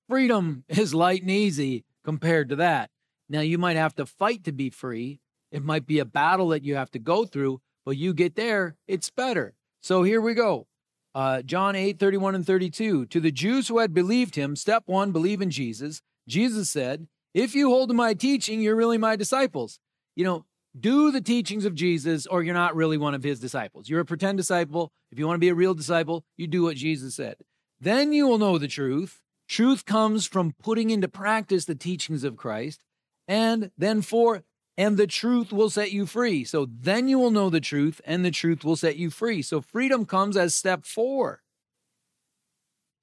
Freedom 0.08 0.64
is 0.68 0.94
light 0.94 1.22
and 1.22 1.30
easy 1.30 1.84
compared 2.04 2.48
to 2.48 2.56
that. 2.56 2.90
Now, 3.28 3.40
you 3.40 3.58
might 3.58 3.76
have 3.76 3.94
to 3.96 4.06
fight 4.06 4.44
to 4.44 4.52
be 4.52 4.70
free, 4.70 5.20
it 5.52 5.62
might 5.62 5.86
be 5.86 5.98
a 5.98 6.04
battle 6.04 6.48
that 6.48 6.64
you 6.64 6.76
have 6.76 6.90
to 6.92 6.98
go 6.98 7.24
through, 7.24 7.60
but 7.84 7.96
you 7.96 8.14
get 8.14 8.34
there, 8.34 8.76
it's 8.86 9.10
better. 9.10 9.54
So 9.82 10.02
here 10.02 10.20
we 10.20 10.34
go. 10.34 10.66
Uh, 11.14 11.42
John 11.42 11.74
8, 11.74 11.98
31 11.98 12.34
and 12.34 12.46
32. 12.46 13.06
To 13.06 13.20
the 13.20 13.30
Jews 13.30 13.68
who 13.68 13.78
had 13.78 13.94
believed 13.94 14.34
him, 14.34 14.56
step 14.56 14.84
one, 14.86 15.10
believe 15.12 15.40
in 15.40 15.50
Jesus. 15.50 16.02
Jesus 16.26 16.70
said, 16.70 17.08
If 17.34 17.54
you 17.54 17.70
hold 17.70 17.88
to 17.88 17.94
my 17.94 18.14
teaching, 18.14 18.60
you're 18.60 18.76
really 18.76 18.98
my 18.98 19.16
disciples. 19.16 19.78
You 20.14 20.24
know, 20.24 20.44
do 20.78 21.10
the 21.10 21.20
teachings 21.20 21.64
of 21.64 21.74
Jesus, 21.74 22.26
or 22.26 22.42
you're 22.42 22.54
not 22.54 22.76
really 22.76 22.98
one 22.98 23.14
of 23.14 23.22
his 23.22 23.40
disciples. 23.40 23.88
You're 23.88 24.00
a 24.00 24.04
pretend 24.04 24.38
disciple. 24.38 24.92
If 25.10 25.18
you 25.18 25.26
want 25.26 25.36
to 25.36 25.40
be 25.40 25.48
a 25.48 25.54
real 25.54 25.74
disciple, 25.74 26.24
you 26.36 26.46
do 26.46 26.62
what 26.62 26.76
Jesus 26.76 27.14
said. 27.14 27.36
Then 27.80 28.12
you 28.12 28.26
will 28.26 28.38
know 28.38 28.58
the 28.58 28.68
truth. 28.68 29.20
Truth 29.48 29.86
comes 29.86 30.26
from 30.26 30.54
putting 30.62 30.90
into 30.90 31.08
practice 31.08 31.64
the 31.64 31.74
teachings 31.74 32.22
of 32.22 32.36
Christ. 32.36 32.82
And 33.26 33.70
then, 33.78 34.02
four, 34.02 34.44
and 34.76 34.96
the 34.96 35.06
truth 35.06 35.52
will 35.52 35.70
set 35.70 35.90
you 35.90 36.06
free. 36.06 36.44
So 36.44 36.68
then 36.70 37.08
you 37.08 37.18
will 37.18 37.30
know 37.30 37.50
the 37.50 37.60
truth, 37.60 38.00
and 38.04 38.24
the 38.24 38.30
truth 38.30 38.62
will 38.64 38.76
set 38.76 38.96
you 38.96 39.10
free. 39.10 39.42
So 39.42 39.60
freedom 39.60 40.06
comes 40.06 40.36
as 40.36 40.54
step 40.54 40.84
four. 40.84 41.42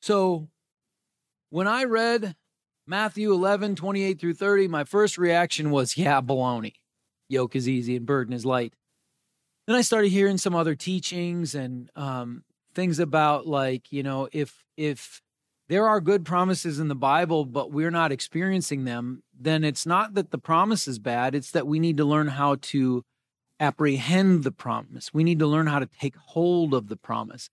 So 0.02 0.48
when 1.50 1.68
I 1.68 1.84
read 1.84 2.36
Matthew 2.88 3.34
11, 3.34 3.76
28 3.76 4.20
through 4.20 4.36
30, 4.36 4.68
my 4.68 4.84
first 4.84 5.18
reaction 5.18 5.72
was, 5.72 5.98
yeah, 5.98 6.22
baloney. 6.22 6.74
Yoke 7.28 7.56
is 7.56 7.68
easy 7.68 7.96
and 7.96 8.06
burden 8.06 8.34
is 8.34 8.46
light. 8.46 8.74
Then 9.66 9.76
I 9.76 9.82
started 9.82 10.10
hearing 10.10 10.38
some 10.38 10.56
other 10.56 10.76
teachings 10.76 11.56
and 11.56 11.90
um, 11.96 12.44
things 12.76 13.00
about 13.00 13.48
like, 13.48 13.92
you 13.92 14.04
know, 14.04 14.30
if 14.32 14.64
if 14.78 15.22
there 15.68 15.88
are 15.88 16.00
good 16.00 16.26
promises 16.26 16.80
in 16.80 16.88
the 16.88 16.96
Bible, 16.96 17.46
but 17.46 17.72
we're 17.72 17.92
not 17.92 18.12
experiencing 18.12 18.86
them, 18.86 19.24
then 19.38 19.64
it's 19.64 19.86
not 19.86 20.14
that 20.14 20.32
the 20.32 20.38
promise 20.38 20.88
is 20.88 21.00
bad. 21.00 21.34
It's 21.34 21.52
that 21.52 21.68
we 21.68 21.80
need 21.80 21.98
to 21.98 22.06
learn 22.06 22.28
how 22.28 22.56
to 22.56 23.04
apprehend 23.60 24.44
the 24.44 24.52
promise. 24.52 25.14
We 25.14 25.24
need 25.24 25.40
to 25.40 25.48
learn 25.48 25.68
how 25.68 25.80
to 25.80 25.88
take 25.88 26.16
hold 26.16 26.74
of 26.74 26.88
the 26.88 26.98
promise. 26.98 27.50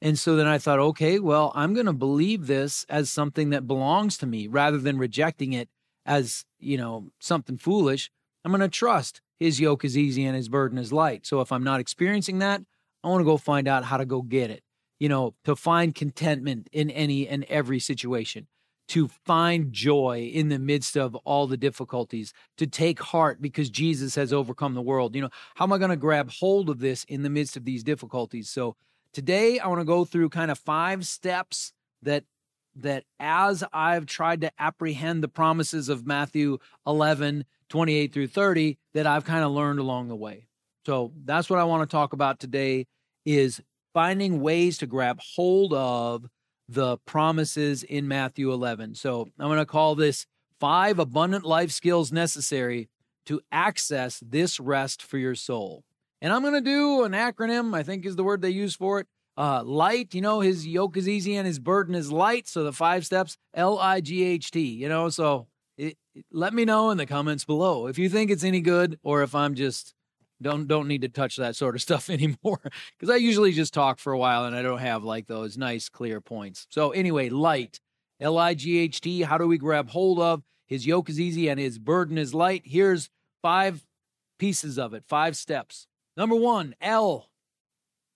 And 0.00 0.18
so 0.18 0.36
then 0.36 0.46
I 0.46 0.58
thought, 0.58 0.78
okay, 0.78 1.18
well, 1.18 1.50
I'm 1.54 1.74
going 1.74 1.86
to 1.86 1.92
believe 1.92 2.46
this 2.46 2.84
as 2.88 3.10
something 3.10 3.50
that 3.50 3.66
belongs 3.66 4.18
to 4.18 4.26
me 4.26 4.46
rather 4.46 4.78
than 4.78 4.98
rejecting 4.98 5.52
it 5.52 5.68
as, 6.04 6.44
you 6.60 6.76
know, 6.76 7.10
something 7.18 7.56
foolish. 7.56 8.10
I'm 8.44 8.52
going 8.52 8.60
to 8.60 8.68
trust 8.68 9.22
his 9.40 9.58
yoke 9.58 9.84
is 9.84 9.98
easy 9.98 10.24
and 10.24 10.36
his 10.36 10.48
burden 10.48 10.78
is 10.78 10.92
light. 10.92 11.26
So 11.26 11.40
if 11.40 11.50
I'm 11.50 11.64
not 11.64 11.80
experiencing 11.80 12.38
that, 12.38 12.62
I 13.02 13.08
want 13.08 13.20
to 13.20 13.24
go 13.24 13.38
find 13.38 13.66
out 13.66 13.84
how 13.84 13.96
to 13.96 14.04
go 14.04 14.22
get 14.22 14.50
it 14.50 14.62
you 14.98 15.08
know, 15.08 15.34
to 15.44 15.56
find 15.56 15.94
contentment 15.94 16.68
in 16.72 16.90
any 16.90 17.28
and 17.28 17.44
every 17.44 17.78
situation, 17.78 18.46
to 18.88 19.08
find 19.08 19.72
joy 19.72 20.30
in 20.32 20.48
the 20.48 20.58
midst 20.58 20.96
of 20.96 21.14
all 21.16 21.46
the 21.46 21.56
difficulties, 21.56 22.32
to 22.56 22.66
take 22.66 23.00
heart 23.00 23.42
because 23.42 23.68
Jesus 23.68 24.14
has 24.14 24.32
overcome 24.32 24.74
the 24.74 24.82
world. 24.82 25.14
You 25.14 25.22
know, 25.22 25.30
how 25.54 25.64
am 25.64 25.72
I 25.72 25.78
going 25.78 25.90
to 25.90 25.96
grab 25.96 26.30
hold 26.30 26.70
of 26.70 26.78
this 26.78 27.04
in 27.04 27.22
the 27.22 27.30
midst 27.30 27.56
of 27.56 27.64
these 27.64 27.82
difficulties? 27.82 28.48
So 28.48 28.76
today 29.12 29.58
I 29.58 29.66
want 29.68 29.80
to 29.80 29.84
go 29.84 30.04
through 30.04 30.30
kind 30.30 30.50
of 30.50 30.58
five 30.58 31.06
steps 31.06 31.72
that 32.02 32.24
that 32.78 33.04
as 33.18 33.64
I've 33.72 34.04
tried 34.04 34.42
to 34.42 34.52
apprehend 34.58 35.22
the 35.22 35.28
promises 35.28 35.88
of 35.88 36.06
Matthew 36.06 36.58
11, 36.86 37.46
28 37.70 38.12
through 38.12 38.26
30, 38.26 38.78
that 38.92 39.06
I've 39.06 39.24
kind 39.24 39.44
of 39.44 39.52
learned 39.52 39.78
along 39.78 40.08
the 40.08 40.16
way. 40.16 40.46
So 40.84 41.12
that's 41.24 41.48
what 41.48 41.58
I 41.58 41.64
want 41.64 41.88
to 41.88 41.94
talk 41.94 42.12
about 42.12 42.38
today 42.38 42.86
is 43.24 43.62
finding 43.96 44.42
ways 44.42 44.76
to 44.76 44.86
grab 44.86 45.18
hold 45.36 45.72
of 45.72 46.26
the 46.68 46.98
promises 47.06 47.82
in 47.82 48.06
Matthew 48.06 48.52
11. 48.52 48.94
So 48.94 49.22
I'm 49.38 49.48
going 49.48 49.58
to 49.58 49.64
call 49.64 49.94
this 49.94 50.26
five 50.60 50.98
abundant 50.98 51.46
life 51.46 51.70
skills 51.70 52.12
necessary 52.12 52.90
to 53.24 53.40
access 53.50 54.22
this 54.22 54.60
rest 54.60 55.02
for 55.02 55.16
your 55.16 55.34
soul. 55.34 55.82
And 56.20 56.30
I'm 56.30 56.42
going 56.42 56.52
to 56.52 56.60
do 56.60 57.04
an 57.04 57.12
acronym, 57.12 57.74
I 57.74 57.82
think 57.82 58.04
is 58.04 58.16
the 58.16 58.22
word 58.22 58.42
they 58.42 58.50
use 58.50 58.76
for 58.76 59.00
it. 59.00 59.06
Uh, 59.34 59.62
light, 59.64 60.14
you 60.14 60.20
know, 60.20 60.40
his 60.40 60.66
yoke 60.66 60.98
is 60.98 61.08
easy 61.08 61.34
and 61.34 61.46
his 61.46 61.58
burden 61.58 61.94
is 61.94 62.12
light. 62.12 62.46
So 62.48 62.64
the 62.64 62.74
five 62.74 63.06
steps, 63.06 63.38
L 63.54 63.78
I 63.78 64.02
G 64.02 64.24
H 64.24 64.50
T, 64.50 64.60
you 64.60 64.90
know, 64.90 65.08
so 65.08 65.46
it, 65.78 65.96
it, 66.14 66.26
let 66.30 66.52
me 66.52 66.66
know 66.66 66.90
in 66.90 66.98
the 66.98 67.06
comments 67.06 67.46
below 67.46 67.86
if 67.86 67.98
you 67.98 68.10
think 68.10 68.30
it's 68.30 68.44
any 68.44 68.60
good 68.60 68.98
or 69.02 69.22
if 69.22 69.34
I'm 69.34 69.54
just 69.54 69.94
don't 70.40 70.66
don't 70.66 70.88
need 70.88 71.02
to 71.02 71.08
touch 71.08 71.36
that 71.36 71.56
sort 71.56 71.74
of 71.74 71.82
stuff 71.88 72.10
anymore 72.10 72.60
because 72.62 73.10
I 73.10 73.16
usually 73.16 73.52
just 73.52 73.74
talk 73.74 73.98
for 73.98 74.12
a 74.12 74.18
while 74.18 74.44
and 74.44 74.54
I 74.54 74.62
don't 74.62 74.78
have 74.78 75.04
like 75.04 75.26
those 75.26 75.56
nice 75.56 75.88
clear 75.88 76.20
points. 76.20 76.66
So 76.70 76.90
anyway, 76.90 77.28
light, 77.28 77.80
L 78.20 78.38
I 78.38 78.54
G 78.54 78.78
H 78.78 79.00
T. 79.00 79.22
How 79.22 79.38
do 79.38 79.46
we 79.46 79.58
grab 79.58 79.90
hold 79.90 80.20
of 80.20 80.42
his 80.66 80.86
yoke 80.86 81.08
is 81.08 81.20
easy 81.20 81.48
and 81.48 81.60
his 81.60 81.78
burden 81.78 82.18
is 82.18 82.34
light? 82.34 82.62
Here's 82.64 83.10
five 83.42 83.86
pieces 84.38 84.78
of 84.78 84.94
it, 84.94 85.04
five 85.06 85.36
steps. 85.36 85.86
Number 86.16 86.36
one, 86.36 86.74
L. 86.80 87.30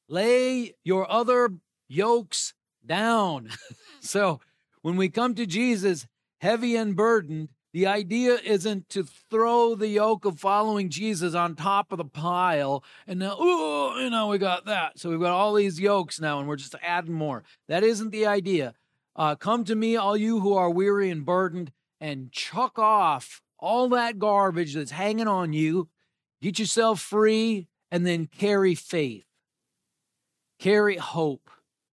Lay 0.08 0.74
your 0.82 1.10
other 1.10 1.50
yokes 1.88 2.54
down. 2.84 3.50
so 4.00 4.40
when 4.82 4.96
we 4.96 5.08
come 5.08 5.34
to 5.34 5.46
Jesus, 5.46 6.06
heavy 6.40 6.74
and 6.74 6.96
burdened, 6.96 7.50
the 7.72 7.86
idea 7.86 8.36
isn't 8.44 8.88
to 8.90 9.04
throw 9.04 9.74
the 9.74 9.88
yoke 9.88 10.24
of 10.24 10.40
following 10.40 10.88
Jesus 10.88 11.34
on 11.34 11.54
top 11.54 11.92
of 11.92 11.98
the 11.98 12.04
pile 12.04 12.82
and 13.06 13.20
now, 13.20 13.36
oh, 13.38 13.98
you 14.00 14.10
know, 14.10 14.28
we 14.28 14.38
got 14.38 14.66
that. 14.66 14.98
So 14.98 15.10
we've 15.10 15.20
got 15.20 15.32
all 15.32 15.54
these 15.54 15.78
yokes 15.78 16.20
now 16.20 16.40
and 16.40 16.48
we're 16.48 16.56
just 16.56 16.74
adding 16.82 17.14
more. 17.14 17.44
That 17.68 17.84
isn't 17.84 18.10
the 18.10 18.26
idea. 18.26 18.74
Uh, 19.14 19.36
come 19.36 19.64
to 19.64 19.74
me, 19.74 19.96
all 19.96 20.16
you 20.16 20.40
who 20.40 20.54
are 20.54 20.70
weary 20.70 21.10
and 21.10 21.24
burdened, 21.24 21.72
and 22.00 22.32
chuck 22.32 22.78
off 22.78 23.42
all 23.58 23.88
that 23.90 24.18
garbage 24.18 24.74
that's 24.74 24.92
hanging 24.92 25.28
on 25.28 25.52
you. 25.52 25.88
Get 26.40 26.58
yourself 26.58 27.00
free 27.00 27.68
and 27.90 28.06
then 28.06 28.26
carry 28.26 28.74
faith, 28.74 29.26
carry 30.58 30.96
hope, 30.96 31.50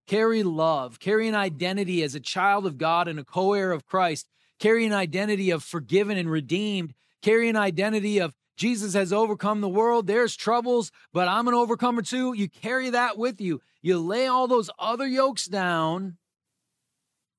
carry 0.07 0.43
love, 0.43 1.00
carry 1.00 1.27
an 1.27 1.36
identity 1.36 2.01
as 2.01 2.15
a 2.15 2.19
child 2.19 2.65
of 2.65 2.77
God 2.77 3.07
and 3.07 3.19
a 3.19 3.25
co 3.25 3.53
heir 3.53 3.72
of 3.72 3.86
Christ 3.86 4.29
carry 4.60 4.86
an 4.86 4.94
identity 4.94 5.52
of 5.52 5.64
forgiven 5.64 6.18
and 6.18 6.30
redeemed, 6.30 6.94
carry 7.22 7.50
an 7.50 7.56
identity 7.56 8.20
of 8.20 8.34
Jesus 8.58 8.96
has 8.96 9.14
overcome 9.14 9.62
the 9.62 9.70
world. 9.70 10.08
There's 10.08 10.36
troubles, 10.36 10.92
but 11.14 11.28
I'm 11.28 11.48
an 11.48 11.54
overcomer 11.54 12.02
too. 12.02 12.34
You 12.34 12.50
carry 12.50 12.90
that 12.90 13.18
with 13.18 13.40
you. 13.40 13.62
You 13.82 14.00
lay 14.00 14.26
all 14.26 14.48
those 14.48 14.72
other 14.80 15.06
yokes 15.06 15.46
down, 15.46 16.18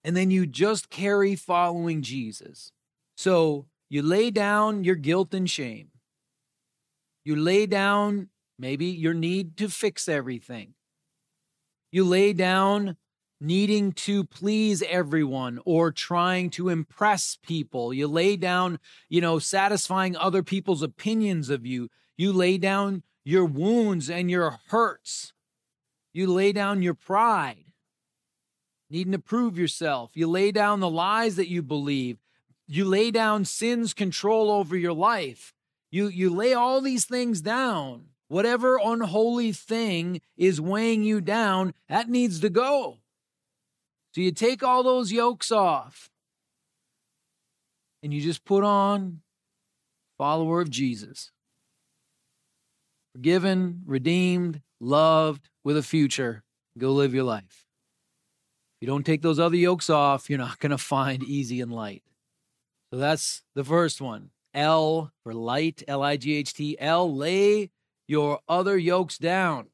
and 0.05 0.17
then 0.17 0.31
you 0.31 0.47
just 0.47 0.91
carry 0.91 1.35
following 1.35 2.03
Jesus. 2.03 2.73
So 3.17 3.67
you 3.91 4.03
lay 4.03 4.31
down 4.31 4.85
your 4.85 4.95
guilt 4.95 5.35
and 5.35 5.51
shame. 5.51 5.89
You 7.25 7.35
lay 7.35 7.67
down 7.67 8.29
maybe 8.59 8.87
your 8.87 9.15
need 9.15 9.57
to 9.57 9.69
fix 9.69 10.09
everything. 10.09 10.75
You 11.91 12.05
lay 12.05 12.33
down 12.33 12.97
needing 13.40 13.92
to 13.92 14.25
please 14.25 14.83
everyone 14.83 15.61
or 15.64 15.92
trying 15.92 16.51
to 16.51 16.68
impress 16.68 17.38
people. 17.42 17.92
You 17.94 18.09
lay 18.09 18.37
down, 18.37 18.79
you 19.09 19.20
know, 19.20 19.38
satisfying 19.38 20.16
other 20.16 20.42
people's 20.42 20.83
opinions 20.83 21.51
of 21.51 21.64
you. 21.64 21.88
You 22.16 22.33
lay 22.33 22.59
down 22.59 23.03
your 23.24 23.44
wounds 23.44 24.11
and 24.11 24.31
your 24.31 24.59
hurts. 24.68 25.33
You 26.12 26.27
lay 26.27 26.53
down 26.53 26.83
your 26.83 26.94
pride, 26.94 27.64
needing 28.90 29.12
to 29.12 29.18
prove 29.18 29.59
yourself. 29.59 30.11
You 30.14 30.27
lay 30.27 30.51
down 30.51 30.81
the 30.81 30.90
lies 30.90 31.37
that 31.37 31.48
you 31.48 31.62
believe. 31.62 32.18
You 32.66 32.85
lay 32.85 33.11
down 33.11 33.44
sin's 33.44 33.94
control 33.94 34.51
over 34.51 34.77
your 34.77 34.92
life. 34.92 35.55
You, 35.90 36.09
you 36.09 36.31
lay 36.31 36.55
all 36.55 36.81
these 36.81 37.05
things 37.05 37.40
down. 37.40 38.07
Whatever 38.29 38.79
unholy 38.83 39.53
thing 39.53 40.20
is 40.37 40.61
weighing 40.61 41.03
you 41.03 41.20
down, 41.20 41.72
that 41.88 42.11
needs 42.11 42.40
to 42.40 42.51
go. 42.51 42.98
So 44.14 44.21
you 44.21 44.33
take 44.33 44.62
all 44.62 44.83
those 44.83 45.12
yokes 45.12 45.53
off 45.53 46.11
and 48.03 48.12
you 48.12 48.21
just 48.21 48.44
put 48.44 48.64
on 48.64 49.21
follower 50.16 50.61
of 50.61 50.71
Jesus. 50.71 51.31
Forgiven, 53.14 53.83
redeemed, 53.87 54.62
loved, 54.81 55.49
with 55.64 55.77
a 55.77 55.83
future. 55.83 56.42
Go 56.77 56.92
live 56.92 57.14
your 57.14 57.25
life. 57.25 57.66
If 58.77 58.83
you 58.83 58.87
don't 58.87 59.05
take 59.05 59.23
those 59.23 59.40
other 59.40 59.57
yokes 59.57 59.90
off, 59.90 60.31
you're 60.31 60.38
not 60.38 60.61
going 60.61 60.71
to 60.71 60.79
find 60.79 61.23
easy 61.23 61.61
and 61.61 61.73
light. 61.73 62.03
So 62.92 62.99
that's 62.99 63.42
the 63.55 63.64
first 63.64 64.01
one. 64.01 64.31
L 64.55 65.12
for 65.23 65.35
light, 65.35 65.83
L 65.87 66.03
I 66.03 66.16
G 66.16 66.35
H 66.35 66.55
T. 66.55 66.77
L, 66.79 67.14
lay 67.14 67.71
your 68.07 68.40
other 68.49 68.79
yokes 68.79 69.18
down. 69.18 69.66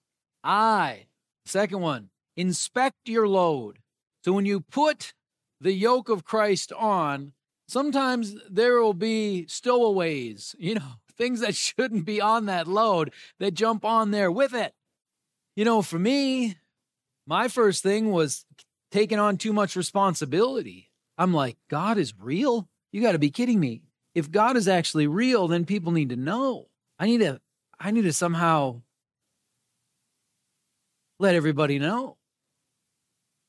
I, 0.42 1.06
second 1.46 1.80
one, 1.80 2.10
inspect 2.36 2.96
your 3.06 3.28
load. 3.28 3.78
So 4.24 4.32
when 4.32 4.46
you 4.46 4.60
put 4.60 5.12
the 5.60 5.72
yoke 5.72 6.08
of 6.08 6.24
Christ 6.24 6.72
on, 6.72 7.32
sometimes 7.68 8.34
there 8.48 8.80
will 8.80 8.94
be 8.94 9.46
stowaways, 9.48 10.56
you 10.58 10.76
know, 10.76 10.92
things 11.16 11.40
that 11.40 11.54
shouldn't 11.54 12.06
be 12.06 12.20
on 12.20 12.46
that 12.46 12.66
load 12.66 13.12
that 13.38 13.52
jump 13.52 13.84
on 13.84 14.10
there 14.12 14.32
with 14.32 14.54
it. 14.54 14.72
You 15.56 15.64
know, 15.66 15.82
for 15.82 15.98
me, 15.98 16.56
my 17.26 17.48
first 17.48 17.82
thing 17.82 18.10
was 18.12 18.46
taking 18.90 19.18
on 19.18 19.36
too 19.36 19.52
much 19.52 19.76
responsibility. 19.76 20.90
I'm 21.18 21.34
like, 21.34 21.56
God 21.68 21.98
is 21.98 22.14
real? 22.18 22.68
You 22.92 23.02
got 23.02 23.12
to 23.12 23.18
be 23.18 23.30
kidding 23.30 23.60
me. 23.60 23.82
If 24.14 24.30
God 24.30 24.56
is 24.56 24.68
actually 24.68 25.06
real, 25.06 25.48
then 25.48 25.64
people 25.66 25.92
need 25.92 26.08
to 26.08 26.16
know. 26.16 26.68
I 26.98 27.06
need 27.06 27.18
to 27.18 27.40
I 27.78 27.90
need 27.90 28.02
to 28.02 28.12
somehow 28.12 28.82
let 31.18 31.34
everybody 31.34 31.78
know. 31.78 32.16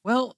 Well, 0.03 0.35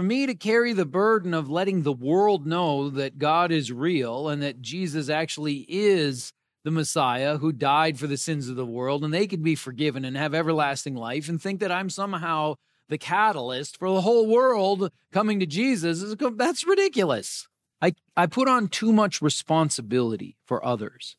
for 0.00 0.04
me 0.04 0.24
to 0.24 0.34
carry 0.34 0.72
the 0.72 0.86
burden 0.86 1.34
of 1.34 1.50
letting 1.50 1.82
the 1.82 1.92
world 1.92 2.46
know 2.46 2.88
that 2.88 3.18
God 3.18 3.52
is 3.52 3.70
real 3.70 4.30
and 4.30 4.42
that 4.42 4.62
Jesus 4.62 5.10
actually 5.10 5.66
is 5.68 6.32
the 6.64 6.70
Messiah 6.70 7.36
who 7.36 7.52
died 7.52 7.98
for 7.98 8.06
the 8.06 8.16
sins 8.16 8.48
of 8.48 8.56
the 8.56 8.64
world 8.64 9.04
and 9.04 9.12
they 9.12 9.26
could 9.26 9.42
be 9.42 9.54
forgiven 9.54 10.06
and 10.06 10.16
have 10.16 10.32
everlasting 10.32 10.94
life 10.94 11.28
and 11.28 11.38
think 11.38 11.60
that 11.60 11.70
I'm 11.70 11.90
somehow 11.90 12.54
the 12.88 12.96
catalyst 12.96 13.76
for 13.76 13.90
the 13.90 14.00
whole 14.00 14.26
world 14.26 14.90
coming 15.12 15.38
to 15.38 15.44
Jesus 15.44 16.02
that's 16.18 16.66
ridiculous. 16.66 17.46
I, 17.82 17.92
I 18.16 18.24
put 18.24 18.48
on 18.48 18.68
too 18.68 18.94
much 18.94 19.20
responsibility 19.20 20.38
for 20.46 20.64
others 20.64 21.18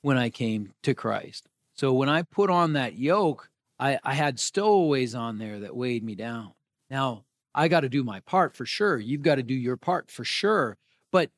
when 0.00 0.16
I 0.16 0.30
came 0.30 0.72
to 0.84 0.94
Christ. 0.94 1.50
So 1.74 1.92
when 1.92 2.08
I 2.08 2.22
put 2.22 2.48
on 2.48 2.72
that 2.72 2.94
yoke, 2.94 3.50
I, 3.78 3.98
I 4.02 4.14
had 4.14 4.40
stowaways 4.40 5.14
on 5.14 5.36
there 5.36 5.60
that 5.60 5.76
weighed 5.76 6.02
me 6.02 6.14
down. 6.14 6.52
Now, 6.88 7.24
I 7.54 7.68
got 7.68 7.80
to 7.80 7.88
do 7.88 8.02
my 8.02 8.20
part 8.20 8.56
for 8.56 8.64
sure. 8.64 8.98
You've 8.98 9.22
got 9.22 9.36
to 9.36 9.42
do 9.42 9.54
your 9.54 9.76
part 9.76 10.10
for 10.10 10.24
sure. 10.24 10.78
But 11.10 11.30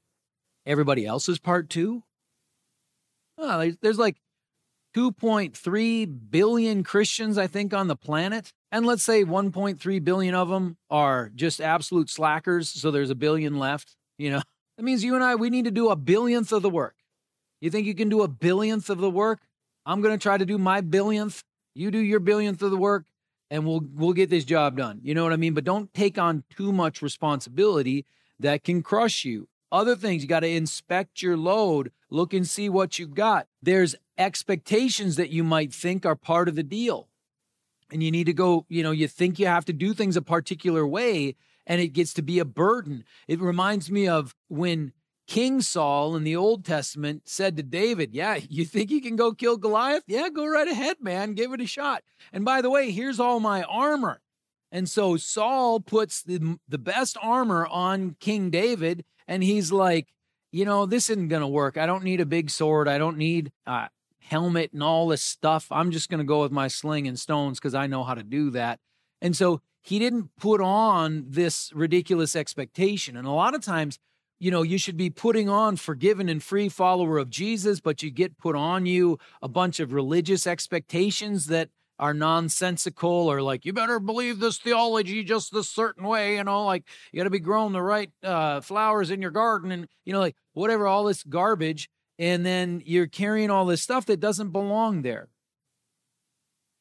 everybody 0.64 1.06
else's 1.06 1.38
part 1.38 1.68
too? 1.68 2.04
Oh, 3.36 3.72
there's 3.82 3.98
like 3.98 4.16
2.3 4.96 6.30
billion 6.30 6.84
Christians, 6.84 7.36
I 7.36 7.46
think, 7.48 7.74
on 7.74 7.88
the 7.88 7.96
planet. 7.96 8.52
And 8.70 8.86
let's 8.86 9.02
say 9.02 9.24
1.3 9.24 10.04
billion 10.04 10.34
of 10.34 10.48
them 10.48 10.76
are 10.88 11.30
just 11.34 11.60
absolute 11.60 12.08
slackers. 12.08 12.68
So 12.68 12.90
there's 12.90 13.10
a 13.10 13.16
billion 13.16 13.58
left. 13.58 13.96
You 14.18 14.30
know, 14.30 14.42
that 14.76 14.84
means 14.84 15.02
you 15.02 15.14
and 15.14 15.24
I, 15.24 15.34
we 15.34 15.50
need 15.50 15.64
to 15.64 15.70
do 15.72 15.90
a 15.90 15.96
billionth 15.96 16.52
of 16.52 16.62
the 16.62 16.70
work. 16.70 16.94
You 17.60 17.70
think 17.70 17.86
you 17.86 17.94
can 17.94 18.08
do 18.08 18.22
a 18.22 18.28
billionth 18.28 18.88
of 18.90 18.98
the 18.98 19.10
work? 19.10 19.40
I'm 19.86 20.00
going 20.00 20.16
to 20.16 20.22
try 20.22 20.38
to 20.38 20.46
do 20.46 20.58
my 20.58 20.80
billionth. 20.80 21.42
You 21.74 21.90
do 21.90 21.98
your 21.98 22.20
billionth 22.20 22.62
of 22.62 22.70
the 22.70 22.76
work 22.76 23.04
and 23.54 23.64
we'll 23.64 23.82
we'll 23.94 24.12
get 24.14 24.30
this 24.30 24.44
job 24.44 24.76
done. 24.76 24.98
You 25.04 25.14
know 25.14 25.22
what 25.22 25.32
I 25.32 25.36
mean? 25.36 25.54
But 25.54 25.62
don't 25.64 25.94
take 25.94 26.18
on 26.18 26.42
too 26.50 26.72
much 26.72 27.00
responsibility 27.02 28.04
that 28.40 28.64
can 28.64 28.82
crush 28.82 29.24
you. 29.24 29.46
Other 29.70 29.94
things, 29.94 30.22
you 30.22 30.28
got 30.28 30.40
to 30.40 30.48
inspect 30.48 31.22
your 31.22 31.36
load, 31.36 31.92
look 32.10 32.34
and 32.34 32.48
see 32.48 32.68
what 32.68 32.98
you've 32.98 33.14
got. 33.14 33.46
There's 33.62 33.94
expectations 34.18 35.14
that 35.16 35.30
you 35.30 35.44
might 35.44 35.72
think 35.72 36.04
are 36.04 36.16
part 36.16 36.48
of 36.48 36.56
the 36.56 36.64
deal. 36.64 37.08
and 37.90 38.02
you 38.02 38.10
need 38.10 38.24
to 38.24 38.32
go, 38.32 38.66
you 38.68 38.82
know, 38.82 38.90
you 38.90 39.06
think 39.08 39.38
you 39.38 39.46
have 39.46 39.64
to 39.66 39.72
do 39.72 39.94
things 39.94 40.16
a 40.16 40.22
particular 40.22 40.86
way 40.86 41.36
and 41.66 41.80
it 41.80 41.88
gets 41.88 42.12
to 42.14 42.22
be 42.22 42.38
a 42.40 42.44
burden. 42.44 43.04
It 43.28 43.40
reminds 43.40 43.90
me 43.90 44.08
of 44.08 44.34
when 44.48 44.92
King 45.26 45.60
Saul 45.60 46.16
in 46.16 46.24
the 46.24 46.36
Old 46.36 46.64
Testament 46.64 47.22
said 47.24 47.56
to 47.56 47.62
David, 47.62 48.14
Yeah, 48.14 48.34
you 48.48 48.64
think 48.64 48.90
you 48.90 49.00
can 49.00 49.16
go 49.16 49.32
kill 49.32 49.56
Goliath? 49.56 50.04
Yeah, 50.06 50.28
go 50.28 50.46
right 50.46 50.68
ahead, 50.68 50.96
man. 51.00 51.34
Give 51.34 51.52
it 51.52 51.60
a 51.60 51.66
shot. 51.66 52.02
And 52.32 52.44
by 52.44 52.62
the 52.62 52.70
way, 52.70 52.90
here's 52.90 53.20
all 53.20 53.40
my 53.40 53.62
armor. 53.62 54.20
And 54.70 54.88
so 54.88 55.16
Saul 55.16 55.80
puts 55.80 56.22
the, 56.22 56.58
the 56.68 56.78
best 56.78 57.16
armor 57.22 57.66
on 57.66 58.16
King 58.18 58.50
David, 58.50 59.04
and 59.28 59.42
he's 59.42 59.70
like, 59.72 60.08
You 60.52 60.64
know, 60.64 60.86
this 60.86 61.08
isn't 61.10 61.28
going 61.28 61.42
to 61.42 61.48
work. 61.48 61.76
I 61.76 61.86
don't 61.86 62.04
need 62.04 62.20
a 62.20 62.26
big 62.26 62.50
sword. 62.50 62.88
I 62.88 62.98
don't 62.98 63.16
need 63.16 63.52
a 63.66 63.88
helmet 64.20 64.72
and 64.72 64.82
all 64.82 65.08
this 65.08 65.22
stuff. 65.22 65.68
I'm 65.70 65.90
just 65.90 66.08
going 66.08 66.18
to 66.18 66.24
go 66.24 66.42
with 66.42 66.52
my 66.52 66.68
sling 66.68 67.06
and 67.06 67.18
stones 67.18 67.58
because 67.58 67.74
I 67.74 67.86
know 67.86 68.04
how 68.04 68.14
to 68.14 68.22
do 68.22 68.50
that. 68.50 68.80
And 69.20 69.36
so 69.36 69.60
he 69.80 69.98
didn't 69.98 70.34
put 70.36 70.60
on 70.60 71.26
this 71.28 71.70
ridiculous 71.74 72.34
expectation. 72.34 73.16
And 73.16 73.26
a 73.26 73.32
lot 73.32 73.54
of 73.54 73.62
times, 73.62 73.98
you 74.38 74.50
know, 74.50 74.62
you 74.62 74.78
should 74.78 74.96
be 74.96 75.10
putting 75.10 75.48
on 75.48 75.76
forgiven 75.76 76.28
and 76.28 76.42
free 76.42 76.68
follower 76.68 77.18
of 77.18 77.30
Jesus, 77.30 77.80
but 77.80 78.02
you 78.02 78.10
get 78.10 78.38
put 78.38 78.56
on 78.56 78.86
you 78.86 79.18
a 79.40 79.48
bunch 79.48 79.80
of 79.80 79.92
religious 79.92 80.46
expectations 80.46 81.46
that 81.46 81.70
are 81.98 82.12
nonsensical 82.12 83.08
or 83.08 83.40
like 83.40 83.64
you 83.64 83.72
better 83.72 84.00
believe 84.00 84.40
this 84.40 84.58
theology 84.58 85.22
just 85.22 85.54
this 85.54 85.70
certain 85.70 86.04
way 86.04 86.38
you 86.38 86.42
know 86.42 86.64
like 86.64 86.82
you 87.12 87.20
got 87.20 87.22
to 87.22 87.30
be 87.30 87.38
growing 87.38 87.72
the 87.72 87.80
right 87.80 88.10
uh, 88.24 88.60
flowers 88.60 89.12
in 89.12 89.22
your 89.22 89.30
garden 89.30 89.70
and 89.70 89.86
you 90.04 90.12
know 90.12 90.18
like 90.18 90.34
whatever 90.54 90.88
all 90.88 91.04
this 91.04 91.22
garbage 91.22 91.88
and 92.18 92.44
then 92.44 92.82
you're 92.84 93.06
carrying 93.06 93.48
all 93.48 93.64
this 93.64 93.80
stuff 93.80 94.06
that 94.06 94.18
doesn't 94.18 94.50
belong 94.50 95.02
there 95.02 95.28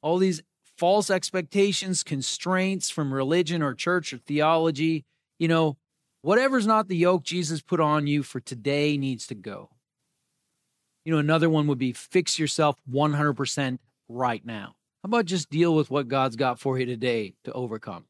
all 0.02 0.18
these 0.18 0.42
false 0.78 1.10
expectations, 1.10 2.04
constraints 2.04 2.90
from 2.90 3.14
religion 3.14 3.62
or 3.62 3.74
church 3.74 4.14
or 4.14 4.18
theology. 4.18 5.06
You 5.40 5.48
know, 5.48 5.78
whatever's 6.24 6.66
not 6.66 6.88
the 6.88 6.98
yoke 6.98 7.24
Jesus 7.24 7.62
put 7.62 7.80
on 7.80 8.08
you 8.08 8.24
for 8.24 8.40
today 8.40 8.98
needs 8.98 9.28
to 9.28 9.36
go. 9.36 9.70
You 11.06 11.14
know, 11.14 11.20
another 11.20 11.50
one 11.50 11.68
would 11.68 11.78
be 11.78 11.94
fix 11.94 12.40
yourself 12.40 12.78
100% 12.92 13.78
right 14.10 14.44
now. 14.44 14.76
How 15.04 15.08
about 15.08 15.26
just 15.26 15.50
deal 15.50 15.76
with 15.76 15.92
what 15.92 16.08
God's 16.08 16.38
got 16.38 16.60
for 16.60 16.80
you 16.80 16.86
today 16.86 17.36
to 17.44 17.52
overcome? 17.52 18.06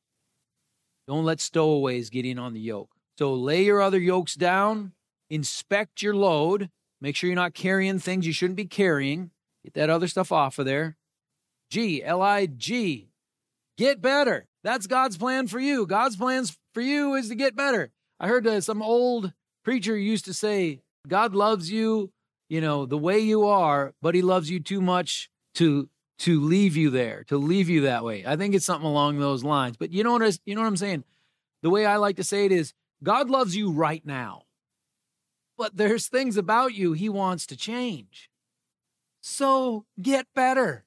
Don't 1.08 1.26
let 1.26 1.42
stowaways 1.42 2.12
get 2.12 2.26
in 2.26 2.38
on 2.38 2.54
the 2.54 2.60
yoke. 2.60 2.92
So 3.18 3.34
lay 3.34 3.64
your 3.64 3.82
other 3.82 4.00
yokes 4.00 4.36
down, 4.36 4.94
inspect 5.30 6.02
your 6.02 6.16
load, 6.16 6.70
make 7.02 7.16
sure 7.16 7.28
you're 7.28 7.36
not 7.36 7.56
carrying 7.56 8.00
things 8.00 8.28
you 8.28 8.34
shouldn't 8.34 8.58
be 8.58 8.66
carrying, 8.66 9.32
get 9.64 9.74
that 9.74 9.90
other 9.90 10.08
stuff 10.08 10.32
off 10.32 10.60
of 10.60 10.66
there, 10.66 10.98
G, 11.70 12.04
L 12.04 12.22
I 12.22 12.46
G. 12.46 13.10
Get 13.76 14.02
better. 14.02 14.48
That's 14.64 14.86
God's 14.86 15.18
plan 15.18 15.48
for 15.48 15.60
you. 15.60 15.88
God's 15.88 16.16
plans 16.16 16.56
for 16.76 16.82
you 16.82 17.16
is 17.16 17.30
to 17.30 17.36
get 17.36 17.56
better. 17.56 17.92
I 18.24 18.28
heard 18.28 18.48
uh, 18.48 18.62
some 18.62 18.82
old 18.82 19.34
preacher 19.66 19.98
used 19.98 20.24
to 20.26 20.34
say, 20.34 20.80
God 21.10 21.36
loves 21.36 21.70
you, 21.70 22.10
you 22.48 22.62
know, 22.62 22.86
the 22.86 22.98
way 22.98 23.20
you 23.20 23.46
are, 23.46 23.94
but 24.02 24.16
he 24.16 24.22
loves 24.22 24.50
you 24.50 24.62
too 24.62 24.80
much 24.80 25.30
to 25.56 25.90
to 26.20 26.40
leave 26.40 26.78
you 26.78 26.90
there, 26.90 27.26
to 27.26 27.36
leave 27.38 27.68
you 27.68 27.82
that 27.82 28.06
way. 28.06 28.24
I 28.26 28.38
think 28.38 28.56
it's 28.56 28.66
something 28.66 28.88
along 28.88 29.20
those 29.20 29.44
lines. 29.44 29.76
But 29.76 29.92
you 29.92 30.06
know 30.06 30.14
what 30.14 30.24
I, 30.24 30.32
you 30.46 30.56
know 30.56 30.62
what 30.62 30.68
I'm 30.68 30.78
saying? 30.78 31.04
The 31.64 31.70
way 31.70 31.86
I 31.86 31.98
like 31.98 32.16
to 32.16 32.24
say 32.24 32.46
it 32.46 32.54
is 32.54 32.74
God 33.04 33.30
loves 33.30 33.58
you 33.58 33.70
right 33.70 34.06
now. 34.06 34.44
But 35.58 35.76
there's 35.76 36.08
things 36.08 36.38
about 36.38 36.74
you 36.74 36.94
he 36.94 37.10
wants 37.10 37.46
to 37.48 37.58
change. 37.58 38.30
So 39.20 39.84
get 40.02 40.28
better. 40.34 40.86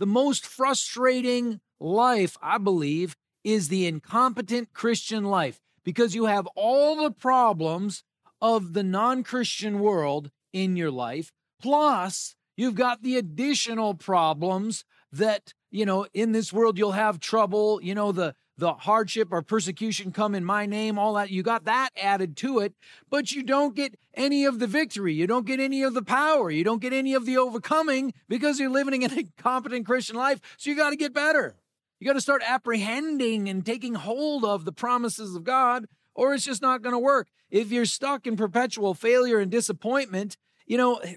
The 0.00 0.06
most 0.06 0.44
frustrating 0.44 1.60
life, 1.78 2.36
I 2.42 2.58
believe, 2.58 3.14
is 3.44 3.68
the 3.68 3.86
incompetent 3.86 4.72
Christian 4.72 5.22
life 5.22 5.60
because 5.90 6.14
you 6.14 6.26
have 6.26 6.46
all 6.54 7.02
the 7.02 7.10
problems 7.10 8.04
of 8.40 8.74
the 8.74 8.84
non 8.84 9.24
Christian 9.24 9.80
world 9.80 10.30
in 10.52 10.76
your 10.76 10.92
life, 10.92 11.32
plus 11.60 12.36
you've 12.56 12.76
got 12.76 13.02
the 13.02 13.16
additional 13.16 13.94
problems 13.94 14.84
that, 15.10 15.52
you 15.72 15.84
know, 15.84 16.06
in 16.14 16.30
this 16.30 16.52
world 16.52 16.78
you'll 16.78 16.92
have 16.92 17.18
trouble, 17.18 17.80
you 17.82 17.92
know, 17.92 18.12
the 18.12 18.36
the 18.56 18.72
hardship 18.74 19.28
or 19.32 19.42
persecution 19.42 20.12
come 20.12 20.36
in 20.36 20.44
my 20.44 20.64
name, 20.64 20.96
all 20.96 21.14
that. 21.14 21.30
You 21.30 21.42
got 21.42 21.64
that 21.64 21.88
added 22.00 22.36
to 22.36 22.60
it, 22.60 22.74
but 23.08 23.32
you 23.32 23.42
don't 23.42 23.74
get 23.74 23.98
any 24.14 24.44
of 24.44 24.60
the 24.60 24.68
victory. 24.68 25.14
You 25.14 25.26
don't 25.26 25.46
get 25.46 25.58
any 25.58 25.82
of 25.82 25.94
the 25.94 26.02
power. 26.02 26.52
You 26.52 26.62
don't 26.62 26.80
get 26.80 26.92
any 26.92 27.14
of 27.14 27.26
the 27.26 27.36
overcoming 27.36 28.14
because 28.28 28.60
you're 28.60 28.70
living 28.70 29.02
in 29.02 29.18
a 29.18 29.24
competent 29.42 29.86
Christian 29.86 30.14
life. 30.14 30.40
So 30.56 30.70
you 30.70 30.76
got 30.76 30.90
to 30.90 30.96
get 30.96 31.12
better. 31.12 31.56
You 32.00 32.06
got 32.06 32.14
to 32.14 32.20
start 32.20 32.42
apprehending 32.44 33.48
and 33.48 33.64
taking 33.64 33.94
hold 33.94 34.44
of 34.44 34.64
the 34.64 34.72
promises 34.72 35.36
of 35.36 35.44
God, 35.44 35.84
or 36.14 36.32
it's 36.32 36.44
just 36.44 36.62
not 36.62 36.80
going 36.82 36.94
to 36.94 36.98
work. 36.98 37.28
If 37.50 37.70
you're 37.70 37.84
stuck 37.84 38.26
in 38.26 38.36
perpetual 38.36 38.94
failure 38.94 39.38
and 39.38 39.50
disappointment, 39.50 40.38
you 40.66 40.78
know, 40.78 40.96
eh, 40.96 41.16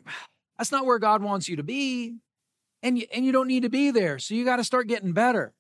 that's 0.58 0.74
not 0.74 0.86
where 0.86 1.00
God 1.00 1.24
wants 1.24 1.48
you 1.48 1.56
to 1.56 1.64
be. 1.64 2.18
And 2.82 2.98
you, 2.98 3.06
and 3.14 3.26
you 3.26 3.32
don't 3.32 3.48
need 3.48 3.64
to 3.64 3.70
be 3.70 3.92
there. 3.92 4.20
So 4.20 4.36
you 4.36 4.44
got 4.44 4.58
to 4.58 4.64
start 4.64 4.88
getting 4.88 5.14
better. 5.14 5.54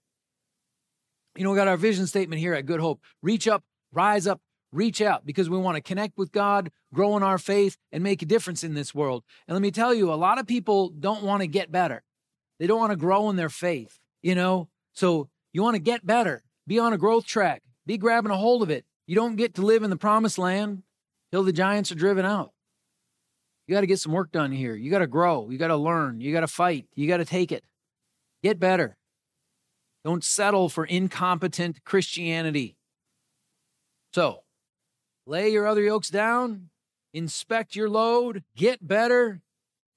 You 1.37 1.45
know, 1.45 1.51
we 1.51 1.55
got 1.55 1.69
our 1.69 1.77
vision 1.77 2.05
statement 2.05 2.41
here 2.41 2.53
at 2.53 2.65
Good 2.65 2.81
Hope 2.81 3.01
reach 3.21 3.47
up, 3.47 3.63
rise 3.93 4.27
up, 4.27 4.41
reach 4.73 5.01
out 5.01 5.25
because 5.25 5.49
we 5.49 5.57
want 5.57 5.75
to 5.75 5.81
connect 5.81 6.17
with 6.17 6.33
God, 6.33 6.69
grow 6.93 7.15
in 7.15 7.23
our 7.23 7.37
faith, 7.37 7.77
and 7.93 8.03
make 8.03 8.21
a 8.21 8.25
difference 8.25 8.61
in 8.61 8.73
this 8.73 8.93
world. 8.93 9.23
And 9.47 9.55
let 9.55 9.61
me 9.61 9.71
tell 9.71 9.93
you, 9.93 10.11
a 10.11 10.15
lot 10.15 10.37
of 10.37 10.47
people 10.47 10.89
don't 10.89 11.23
want 11.23 11.41
to 11.41 11.47
get 11.47 11.71
better, 11.71 12.03
they 12.59 12.67
don't 12.67 12.79
want 12.79 12.91
to 12.91 12.97
grow 12.97 13.29
in 13.29 13.37
their 13.37 13.49
faith, 13.49 13.99
you 14.21 14.35
know? 14.35 14.67
So 14.93 15.29
you 15.51 15.61
want 15.61 15.75
to 15.75 15.81
get 15.81 16.05
better, 16.05 16.43
be 16.67 16.79
on 16.79 16.93
a 16.93 16.97
growth 16.97 17.25
track, 17.25 17.61
be 17.85 17.97
grabbing 17.97 18.31
a 18.31 18.37
hold 18.37 18.63
of 18.63 18.69
it. 18.69 18.85
You 19.05 19.15
don't 19.15 19.35
get 19.35 19.55
to 19.55 19.61
live 19.61 19.83
in 19.83 19.89
the 19.89 19.97
promised 19.97 20.37
land 20.37 20.83
till 21.31 21.43
the 21.43 21.51
giants 21.51 21.91
are 21.91 21.95
driven 21.95 22.25
out. 22.25 22.51
You 23.67 23.75
got 23.75 23.81
to 23.81 23.87
get 23.87 23.99
some 23.99 24.11
work 24.11 24.31
done 24.31 24.51
here. 24.51 24.75
You 24.75 24.91
got 24.91 24.99
to 24.99 25.07
grow. 25.07 25.49
You 25.49 25.57
got 25.57 25.67
to 25.67 25.77
learn. 25.77 26.21
You 26.21 26.33
got 26.33 26.41
to 26.41 26.47
fight. 26.47 26.85
You 26.95 27.07
got 27.07 27.17
to 27.17 27.25
take 27.25 27.51
it. 27.51 27.63
Get 28.41 28.59
better. 28.59 28.97
Don't 30.03 30.23
settle 30.23 30.67
for 30.67 30.85
incompetent 30.85 31.83
Christianity. 31.85 32.75
So, 34.13 34.43
lay 35.25 35.49
your 35.49 35.65
other 35.65 35.81
yokes 35.81 36.09
down, 36.09 36.69
inspect 37.13 37.75
your 37.75 37.89
load, 37.89 38.43
get 38.55 38.85
better, 38.85 39.41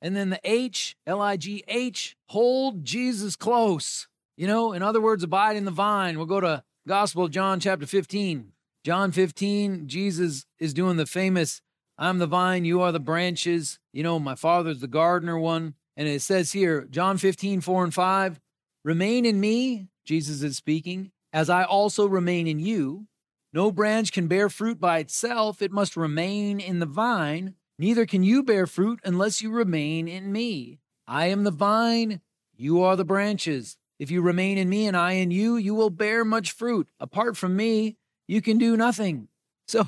and 0.00 0.14
then 0.14 0.30
the 0.30 0.40
H, 0.44 0.96
L 1.06 1.20
I 1.20 1.37
G 1.37 1.64
H, 1.66 2.16
hold 2.28 2.85
Jesus 2.85 3.35
close. 3.35 4.06
You 4.37 4.46
know, 4.46 4.72
in 4.72 4.83
other 4.83 5.01
words, 5.01 5.25
abide 5.25 5.57
in 5.57 5.64
the 5.64 5.70
vine. 5.70 6.16
We'll 6.16 6.27
go 6.27 6.40
to 6.40 6.62
Gospel 6.87 7.25
of 7.25 7.31
John, 7.31 7.59
chapter 7.59 7.87
15. 7.87 8.53
John 8.85 9.11
15, 9.11 9.88
Jesus 9.88 10.46
is 10.59 10.75
doing 10.75 10.96
the 10.96 11.07
famous, 11.07 11.61
I'm 11.99 12.18
the 12.18 12.27
vine, 12.27 12.64
you 12.64 12.81
are 12.83 12.92
the 12.92 13.01
branches. 13.01 13.81
You 13.92 14.03
know, 14.03 14.18
my 14.18 14.35
father's 14.35 14.81
the 14.81 14.87
gardener 14.87 15.38
one. 15.38 15.75
And 15.96 16.07
it 16.07 16.22
says 16.22 16.53
here, 16.53 16.87
John 16.90 17.16
15, 17.16 17.62
4 17.62 17.85
and 17.85 17.94
5, 17.94 18.40
remain 18.85 19.25
in 19.25 19.40
me 19.40 19.88
Jesus 20.07 20.42
is 20.42 20.57
speaking, 20.57 21.11
as 21.33 21.51
I 21.51 21.64
also 21.64 22.07
remain 22.07 22.46
in 22.46 22.61
you. 22.61 23.09
No 23.53 23.72
branch 23.72 24.12
can 24.12 24.29
bear 24.29 24.49
fruit 24.49 24.79
by 24.79 24.99
itself, 24.99 25.61
it 25.61 25.72
must 25.72 25.96
remain 25.96 26.61
in 26.61 26.79
the 26.79 26.87
vine. 26.87 27.55
Neither 27.79 28.07
can 28.07 28.22
you 28.22 28.42
bear 28.42 28.66
fruit 28.66 29.01
unless 29.05 29.42
you 29.42 29.51
remain 29.51 30.07
in 30.07 30.31
me. 30.31 30.79
I 31.07 31.27
am 31.27 31.44
the 31.44 31.51
vine, 31.51 32.20
you 32.55 32.83
are 32.83 32.96
the 32.96 33.05
branches. 33.05 33.77
If 33.98 34.11
you 34.11 34.20
remain 34.22 34.59
in 34.59 34.68
me 34.68 34.87
and 34.87 34.96
I 34.96 35.12
in 35.12 35.30
you, 35.30 35.56
you 35.56 35.74
will 35.74 35.90
bear 35.90 36.24
much 36.24 36.52
fruit. 36.52 36.88
Apart 37.00 37.37
from 37.37 37.56
me, 37.56 37.96
you 38.28 38.42
can 38.42 38.59
do 38.59 38.76
nothing. 38.76 39.28
So 39.66 39.87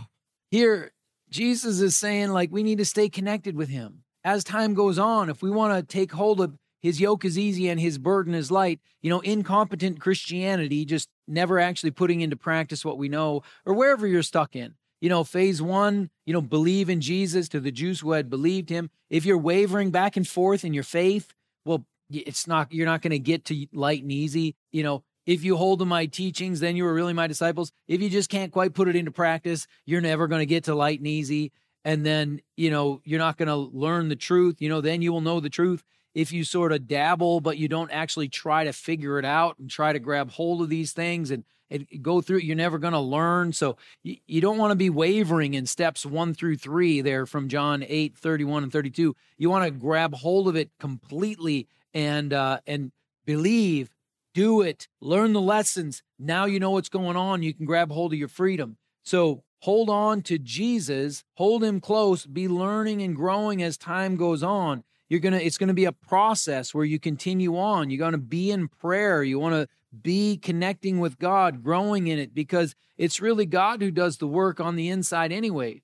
here, 0.51 0.93
Jesus 1.31 1.81
is 1.81 1.97
saying, 1.97 2.31
like, 2.31 2.51
we 2.51 2.63
need 2.63 2.79
to 2.79 2.85
stay 2.85 3.09
connected 3.09 3.55
with 3.55 3.69
him. 3.69 4.05
As 4.25 4.45
time 4.45 4.75
goes 4.75 4.99
on, 4.99 5.29
if 5.29 5.43
we 5.43 5.51
want 5.51 5.77
to 5.77 5.83
take 5.83 6.13
hold 6.13 6.41
of 6.41 6.57
his 6.81 7.01
yoke 7.01 7.25
is 7.25 7.39
easy 7.39 7.69
and 7.69 7.81
his 7.81 7.99
burden 7.99 8.35
is 8.35 8.51
light. 8.51 8.81
You 9.03 9.11
know, 9.11 9.21
incompetent 9.21 10.01
Christianity, 10.01 10.85
just 10.85 11.09
never 11.27 11.59
actually 11.59 11.91
putting 11.91 12.21
into 12.21 12.37
practice 12.37 12.85
what 12.85 12.99
we 12.99 13.09
know, 13.09 13.43
or 13.67 13.75
wherever 13.75 14.07
you're 14.07 14.23
stuck 14.23 14.57
in. 14.57 14.75
You 15.01 15.09
know, 15.09 15.23
phase 15.23 15.61
one, 15.63 16.11
you 16.25 16.33
know, 16.33 16.41
believe 16.41 16.89
in 16.89 17.01
Jesus 17.01 17.49
to 17.51 17.61
the 17.61 17.71
Jews 17.71 18.01
who 18.01 18.13
had 18.13 18.31
believed 18.31 18.71
him. 18.71 18.91
If 19.11 19.25
you're 19.25 19.39
wavering 19.39 19.91
back 19.91 20.17
and 20.17 20.27
forth 20.27 20.65
in 20.65 20.75
your 20.75 20.83
faith, 20.83 21.35
well, 21.65 21.85
it's 22.11 22.47
not, 22.47 22.73
you're 22.73 22.87
not 22.87 23.03
going 23.03 23.11
to 23.11 23.19
get 23.19 23.45
to 23.47 23.67
light 23.73 24.03
and 24.03 24.13
easy. 24.13 24.57
You 24.73 24.83
know, 24.83 25.05
if 25.27 25.45
you 25.45 25.57
hold 25.57 25.81
to 25.81 25.85
my 25.85 26.07
teachings, 26.07 26.61
then 26.61 26.77
you 26.77 26.87
are 26.87 26.95
really 26.95 27.13
my 27.13 27.27
disciples. 27.27 27.71
If 27.87 28.01
you 28.01 28.09
just 28.09 28.31
can't 28.31 28.53
quite 28.53 28.75
put 28.75 28.89
it 28.89 28.97
into 28.97 29.11
practice, 29.11 29.67
you're 29.85 30.01
never 30.01 30.27
going 30.27 30.41
to 30.41 30.47
get 30.47 30.65
to 30.65 30.75
light 30.75 30.99
and 30.99 31.07
easy. 31.07 31.53
And 31.85 32.05
then, 32.05 32.41
you 32.57 32.71
know, 32.71 33.01
you're 33.05 33.19
not 33.19 33.37
going 33.37 33.49
to 33.49 33.57
learn 33.57 34.09
the 34.09 34.17
truth. 34.17 34.57
You 34.61 34.69
know, 34.69 34.81
then 34.81 35.03
you 35.03 35.13
will 35.13 35.21
know 35.21 35.41
the 35.41 35.51
truth 35.51 35.85
if 36.15 36.33
you 36.33 36.45
sort 36.45 36.73
of 36.73 36.89
dabble, 36.89 37.41
but 37.41 37.59
you 37.59 37.69
don't 37.69 37.91
actually 37.91 38.29
try 38.29 38.65
to 38.65 38.73
figure 38.73 39.19
it 39.19 39.25
out 39.25 39.59
and 39.59 39.71
try 39.71 39.93
to 39.93 39.99
grab 39.99 40.31
hold 40.31 40.63
of 40.63 40.69
these 40.69 40.93
things 40.93 41.31
and, 41.31 41.45
and 41.71 41.87
go 42.03 42.21
through 42.21 42.39
you're 42.39 42.57
never 42.57 42.79
going 42.79 42.93
to 42.93 42.99
learn. 42.99 43.53
So 43.53 43.77
you, 44.03 44.17
you 44.27 44.41
don't 44.41 44.59
want 44.59 44.71
to 44.71 44.77
be 44.77 44.91
wavering 44.91 45.55
in 45.55 45.67
steps 45.67 46.05
one 46.05 46.35
through 46.35 46.57
three 46.57 47.03
there 47.03 47.27
from 47.27 47.49
John 47.49 47.85
8, 47.87 48.17
31 48.17 48.65
and 48.65 48.73
32. 48.73 49.15
You 49.37 49.51
want 49.51 49.65
to 49.65 49.71
grab 49.71 50.15
hold 50.15 50.49
of 50.49 50.57
it 50.57 50.71
completely 50.81 51.69
and, 51.99 52.33
uh, 52.33 52.61
and 52.67 52.93
believe 53.27 53.91
do 54.35 54.61
it. 54.61 54.87
Learn 55.01 55.33
the 55.33 55.41
lessons. 55.41 56.03
Now 56.19 56.45
you 56.45 56.61
know 56.61 56.71
what's 56.71 56.89
going 56.89 57.17
on. 57.17 57.43
You 57.43 57.53
can 57.53 57.67
grab 57.67 57.91
hold 57.91 58.13
of 58.13 58.19
your 58.19 58.29
freedom. 58.29 58.77
So 59.03 59.43
hold 59.63 59.91
on 59.91 60.23
to 60.23 60.39
Jesus, 60.39 61.25
hold 61.35 61.65
him 61.65 61.81
close, 61.81 62.25
be 62.25 62.47
learning 62.47 63.03
and 63.03 63.17
growing 63.17 63.63
as 63.63 63.77
time 63.77 64.17
goes 64.17 64.45
on. 64.45 64.85
You're 65.09 65.21
to 65.33 65.45
it's 65.45 65.59
to 65.69 65.75
be 65.75 65.87
a 65.87 65.93
process 65.93 66.73
where 66.73 66.85
you 66.85 67.01
continue 67.01 67.57
on. 67.57 67.91
You're 67.91 67.99
to 68.13 68.19
be 68.19 68.51
in 68.53 68.69
prayer. 68.69 69.25
You 69.25 69.41
want 69.41 69.55
to 69.55 69.67
be 70.03 70.37
connecting 70.37 71.01
with 71.01 71.19
God, 71.19 71.65
growing 71.65 72.07
in 72.07 72.19
it 72.19 72.35
because 72.35 72.77
it's 72.97 73.21
really 73.21 73.47
God 73.47 73.83
who 73.83 73.91
does 73.91 74.19
the 74.19 74.29
work 74.29 74.61
on 74.61 74.77
the 74.77 74.89
inside 74.89 75.33
anyway. 75.33 75.83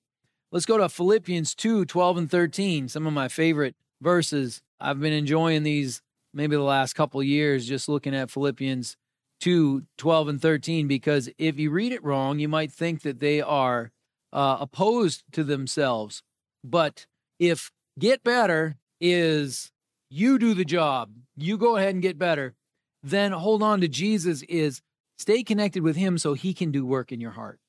Let's 0.51 0.67
go 0.67 0.77
to 0.77 0.87
Philippians 0.87 1.55
2 1.55 1.85
12 1.85 2.17
and 2.17 2.31
13, 2.31 2.87
some 2.87 3.05
of 3.05 3.11
my 3.11 3.27
favorite 3.27 3.75
verses. 3.99 4.61
I've 4.79 5.01
been 5.01 5.11
enjoying 5.11 5.63
these 5.63 6.01
maybe 6.35 6.55
the 6.55 6.61
last 6.61 6.93
couple 6.93 7.23
years 7.23 7.65
just 7.65 7.89
looking 7.89 8.13
at 8.13 8.29
Philippians 8.29 8.97
2 9.39 9.83
12 9.97 10.27
and 10.27 10.41
13 10.41 10.87
because 10.87 11.29
if 11.37 11.57
you 11.57 11.71
read 11.71 11.91
it 11.91 12.03
wrong, 12.03 12.39
you 12.39 12.47
might 12.47 12.71
think 12.71 13.01
that 13.01 13.19
they 13.19 13.41
are 13.41 13.91
uh, 14.33 14.57
opposed 14.59 15.23
to 15.31 15.43
themselves. 15.43 16.21
But 16.63 17.07
if 17.39 17.71
get 17.97 18.23
better 18.23 18.77
is 18.99 19.71
you 20.09 20.37
do 20.37 20.53
the 20.53 20.65
job, 20.65 21.11
you 21.35 21.57
go 21.57 21.77
ahead 21.77 21.93
and 21.93 22.01
get 22.01 22.17
better, 22.17 22.53
then 23.01 23.31
hold 23.31 23.63
on 23.63 23.81
to 23.81 23.87
Jesus 23.87 24.41
is 24.43 24.81
stay 25.17 25.43
connected 25.43 25.83
with 25.83 25.95
him 25.95 26.17
so 26.17 26.33
he 26.33 26.53
can 26.53 26.71
do 26.71 26.85
work 26.85 27.11
in 27.11 27.21
your 27.21 27.31
heart. 27.31 27.59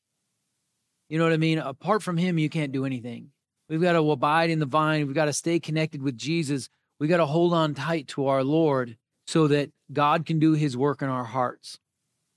You 1.09 1.19
know 1.19 1.25
what 1.25 1.33
I 1.33 1.39
mean? 1.39 1.59
Apart 1.59 2.03
from 2.03 2.17
him, 2.17 2.39
you 2.39 2.49
can't 2.49 2.73
do 2.73 2.85
anything. 2.85 3.31
We've 3.69 3.83
got 3.83 3.93
to 3.93 4.11
abide 4.11 4.51
in 4.51 4.59
the 4.59 4.67
vine. 4.67 5.07
We've 5.07 5.15
got 5.15 5.27
to 5.27 5.33
stay 5.33 5.61
connected 5.61 6.03
with 6.03 6.17
Jesus. 6.17 6.69
We 6.99 7.09
got 7.09 7.19
to 7.19 7.27
hold 7.27 7.53
on 7.53 7.75
tight 7.75 8.09
to 8.09 8.27
our 8.27 8.43
Lord 8.43 8.97
so 9.27 9.49
that 9.49 9.71
God 9.93 10.25
can 10.25 10.39
do 10.39 10.53
his 10.53 10.77
work 10.77 11.03
in 11.03 11.09
our 11.09 11.25
hearts. 11.25 11.79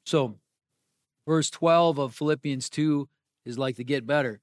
So, 0.06 0.36
verse 1.28 1.50
12 1.50 1.98
of 1.98 2.16
Philippians 2.16 2.70
2 2.70 3.08
is 3.46 3.58
like 3.58 3.76
to 3.78 3.84
get 3.84 4.08
better. 4.08 4.42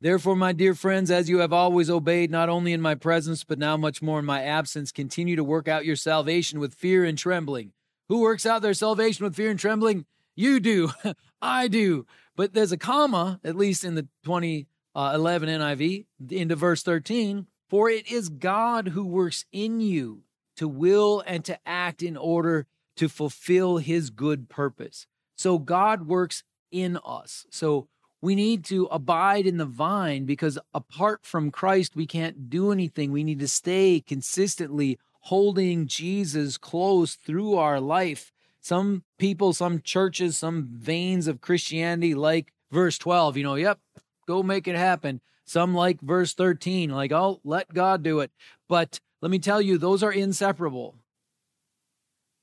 Therefore, 0.00 0.36
my 0.36 0.52
dear 0.52 0.74
friends, 0.74 1.10
as 1.10 1.28
you 1.28 1.38
have 1.38 1.52
always 1.52 1.88
obeyed, 1.88 2.30
not 2.30 2.48
only 2.48 2.72
in 2.72 2.80
my 2.80 2.94
presence, 2.94 3.44
but 3.44 3.58
now 3.58 3.76
much 3.76 4.02
more 4.02 4.18
in 4.18 4.24
my 4.24 4.42
absence, 4.42 4.92
continue 4.92 5.36
to 5.36 5.44
work 5.44 5.68
out 5.68 5.86
your 5.86 5.96
salvation 5.96 6.60
with 6.60 6.74
fear 6.74 7.04
and 7.04 7.16
trembling. 7.16 7.72
Who 8.08 8.20
works 8.20 8.46
out 8.46 8.62
their 8.62 8.74
salvation 8.74 9.24
with 9.24 9.34
fear 9.34 9.50
and 9.50 9.58
trembling? 9.58 10.04
You 10.34 10.60
do. 10.60 10.90
I 11.42 11.68
do. 11.68 12.06
But 12.36 12.52
there's 12.52 12.72
a 12.72 12.76
comma, 12.76 13.40
at 13.42 13.56
least 13.56 13.84
in 13.84 13.94
the 13.94 14.06
2011 14.24 15.48
uh, 15.48 15.52
NIV, 15.52 16.04
into 16.30 16.56
verse 16.56 16.82
13 16.82 17.46
for 17.68 17.90
it 17.90 18.10
is 18.10 18.28
God 18.28 18.88
who 18.88 19.04
works 19.04 19.44
in 19.52 19.80
you 19.80 20.22
to 20.56 20.68
will 20.68 21.22
and 21.26 21.44
to 21.44 21.58
act 21.66 22.02
in 22.02 22.16
order 22.16 22.66
to 22.96 23.08
fulfill 23.08 23.78
his 23.78 24.10
good 24.10 24.48
purpose. 24.48 25.06
So 25.36 25.58
God 25.58 26.06
works 26.06 26.42
in 26.70 26.98
us. 27.04 27.46
So 27.50 27.88
we 28.22 28.34
need 28.34 28.64
to 28.66 28.86
abide 28.86 29.46
in 29.46 29.58
the 29.58 29.66
vine 29.66 30.24
because 30.24 30.58
apart 30.72 31.24
from 31.24 31.50
Christ, 31.50 31.94
we 31.94 32.06
can't 32.06 32.48
do 32.48 32.72
anything. 32.72 33.12
We 33.12 33.24
need 33.24 33.40
to 33.40 33.48
stay 33.48 34.00
consistently 34.00 34.98
holding 35.20 35.86
Jesus 35.86 36.56
close 36.56 37.14
through 37.14 37.56
our 37.56 37.80
life. 37.80 38.32
Some 38.60 39.04
people, 39.18 39.52
some 39.52 39.80
churches, 39.82 40.38
some 40.38 40.68
veins 40.72 41.26
of 41.26 41.40
Christianity 41.40 42.14
like 42.14 42.52
verse 42.70 42.98
12, 42.98 43.36
you 43.36 43.44
know, 43.44 43.54
yep, 43.54 43.78
go 44.26 44.42
make 44.42 44.66
it 44.66 44.76
happen. 44.76 45.20
Some 45.46 45.74
like 45.74 46.00
verse 46.00 46.34
13, 46.34 46.90
like, 46.90 47.12
oh, 47.12 47.40
let 47.44 47.72
God 47.72 48.02
do 48.02 48.20
it. 48.20 48.30
But 48.68 49.00
let 49.22 49.30
me 49.30 49.38
tell 49.38 49.62
you, 49.62 49.78
those 49.78 50.02
are 50.02 50.12
inseparable. 50.12 50.96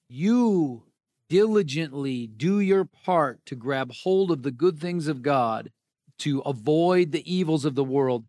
You 0.10 0.84
diligently 1.30 2.28
do 2.28 2.60
your 2.60 2.86
part 2.86 3.46
to 3.48 3.56
grab 3.56 3.92
hold 3.92 4.32
of 4.32 4.44
the 4.44 4.52
good 4.52 4.80
things 4.80 5.08
of 5.08 5.22
God, 5.22 5.72
to 6.20 6.40
avoid 6.42 7.12
the 7.12 7.34
evils 7.34 7.66
of 7.66 7.76
the 7.76 7.84
world, 7.84 8.26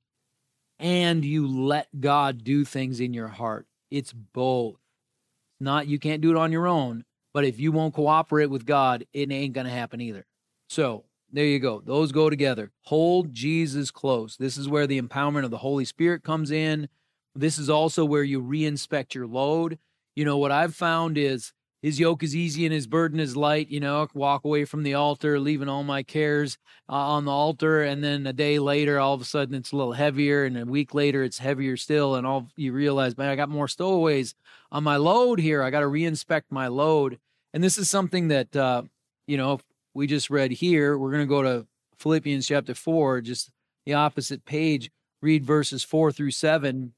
and 0.79 1.25
you 1.25 1.47
let 1.47 2.01
God 2.01 2.43
do 2.43 2.65
things 2.65 3.01
in 3.01 3.15
your 3.15 3.29
heart. 3.29 3.67
It's 3.91 4.13
both. 4.13 4.75
It's 4.75 5.61
not 5.61 5.87
you 5.87 5.99
can't 5.99 6.23
do 6.23 6.31
it 6.31 6.37
on 6.37 6.51
your 6.51 6.67
own, 6.67 7.05
but 7.33 7.45
if 7.45 7.61
you 7.61 7.71
won't 7.71 7.95
cooperate 7.95 8.51
with 8.51 8.67
God, 8.67 9.07
it 9.13 9.31
ain't 9.31 9.55
going 9.55 9.67
to 9.67 9.73
happen 9.73 10.01
either. 10.01 10.27
So, 10.69 11.05
there 11.35 11.47
you 11.47 11.59
go. 11.59 11.83
Those 11.85 12.13
go 12.13 12.31
together. 12.31 12.71
Hold 12.83 13.35
Jesus 13.35 13.91
close. 13.91 14.37
This 14.37 14.57
is 14.57 14.69
where 14.69 14.87
the 14.87 15.03
empowerment 15.03 15.45
of 15.45 15.51
the 15.51 15.59
Holy 15.59 15.85
Spirit 15.85 16.23
comes 16.23 16.53
in. 16.53 16.89
This 17.35 17.59
is 17.59 17.69
also 17.69 18.05
where 18.05 18.23
you 18.23 18.41
reinspect 18.41 19.15
your 19.15 19.27
load. 19.27 19.79
You 20.15 20.25
know, 20.25 20.39
what 20.39 20.53
I've 20.53 20.77
found 20.77 21.19
is 21.19 21.53
his 21.83 21.99
yoke 21.99 22.23
is 22.23 22.37
easy 22.37 22.65
and 22.65 22.73
his 22.73 22.87
burden 22.87 23.19
is 23.19 23.37
light. 23.37 23.69
You 23.69 23.81
know, 23.81 24.07
walk 24.15 24.45
away 24.45 24.65
from 24.65 24.85
the 24.85 24.95
altar, 24.95 25.41
leaving 25.41 25.69
all 25.69 25.83
my 25.83 26.05
cares 26.05 26.57
uh, 26.89 26.93
on 26.93 27.25
the 27.25 27.33
altar. 27.33 27.83
And 27.83 28.05
then 28.05 28.29
a 28.29 28.33
day 28.33 28.61
later, 28.61 29.01
all 29.01 29.15
of 29.15 29.21
a 29.21 29.25
sudden 29.25 29.57
it's 29.57 29.73
a 29.73 29.77
little 29.77 29.95
heavier. 29.95 30.45
And 30.45 30.57
a 30.57 30.65
week 30.65 30.95
later, 30.95 31.25
it's 31.25 31.39
heavier 31.39 31.77
still. 31.77 32.15
And 32.15 32.25
all 32.25 32.47
you 32.55 32.73
realize, 32.73 33.19
man, 33.19 33.29
I 33.29 33.35
got 33.35 33.49
more 33.49 33.67
stowaways 33.67 34.37
on 34.71 34.85
my 34.85 34.99
load 34.99 35.41
here. 35.41 35.65
I 35.65 35.71
got 35.71 35.81
to 35.81 35.87
reinspect 35.87 36.45
my 36.49 36.69
load. 36.69 37.19
And 37.53 37.63
this 37.63 37.77
is 37.77 37.91
something 37.91 38.29
that, 38.29 38.55
uh, 38.55 38.85
you 39.27 39.37
know, 39.37 39.59
we 39.95 40.07
just 40.07 40.31
read 40.31 40.51
here, 40.51 40.99
we're 40.99 41.11
going 41.11 41.23
to 41.23 41.27
go 41.27 41.43
to 41.43 41.67
Philippians 41.99 42.47
chapter 42.47 42.75
4, 42.75 43.21
just 43.21 43.51
the 43.87 43.95
opposite 43.95 44.45
page, 44.45 44.91
read 45.23 45.45
verses 45.45 45.85
4 45.85 46.13
through 46.13 46.33
7. 46.33 46.93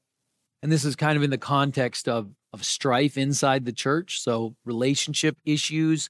And 0.63 0.71
this 0.71 0.83
is 0.83 0.95
kind 0.95 1.15
of 1.15 1.23
in 1.23 1.29
the 1.29 1.37
context 1.37 2.07
of, 2.09 2.31
of 2.51 2.65
strife 2.65 3.17
inside 3.17 3.65
the 3.65 3.71
church. 3.71 4.19
So, 4.21 4.55
relationship 4.65 5.37
issues 5.45 6.09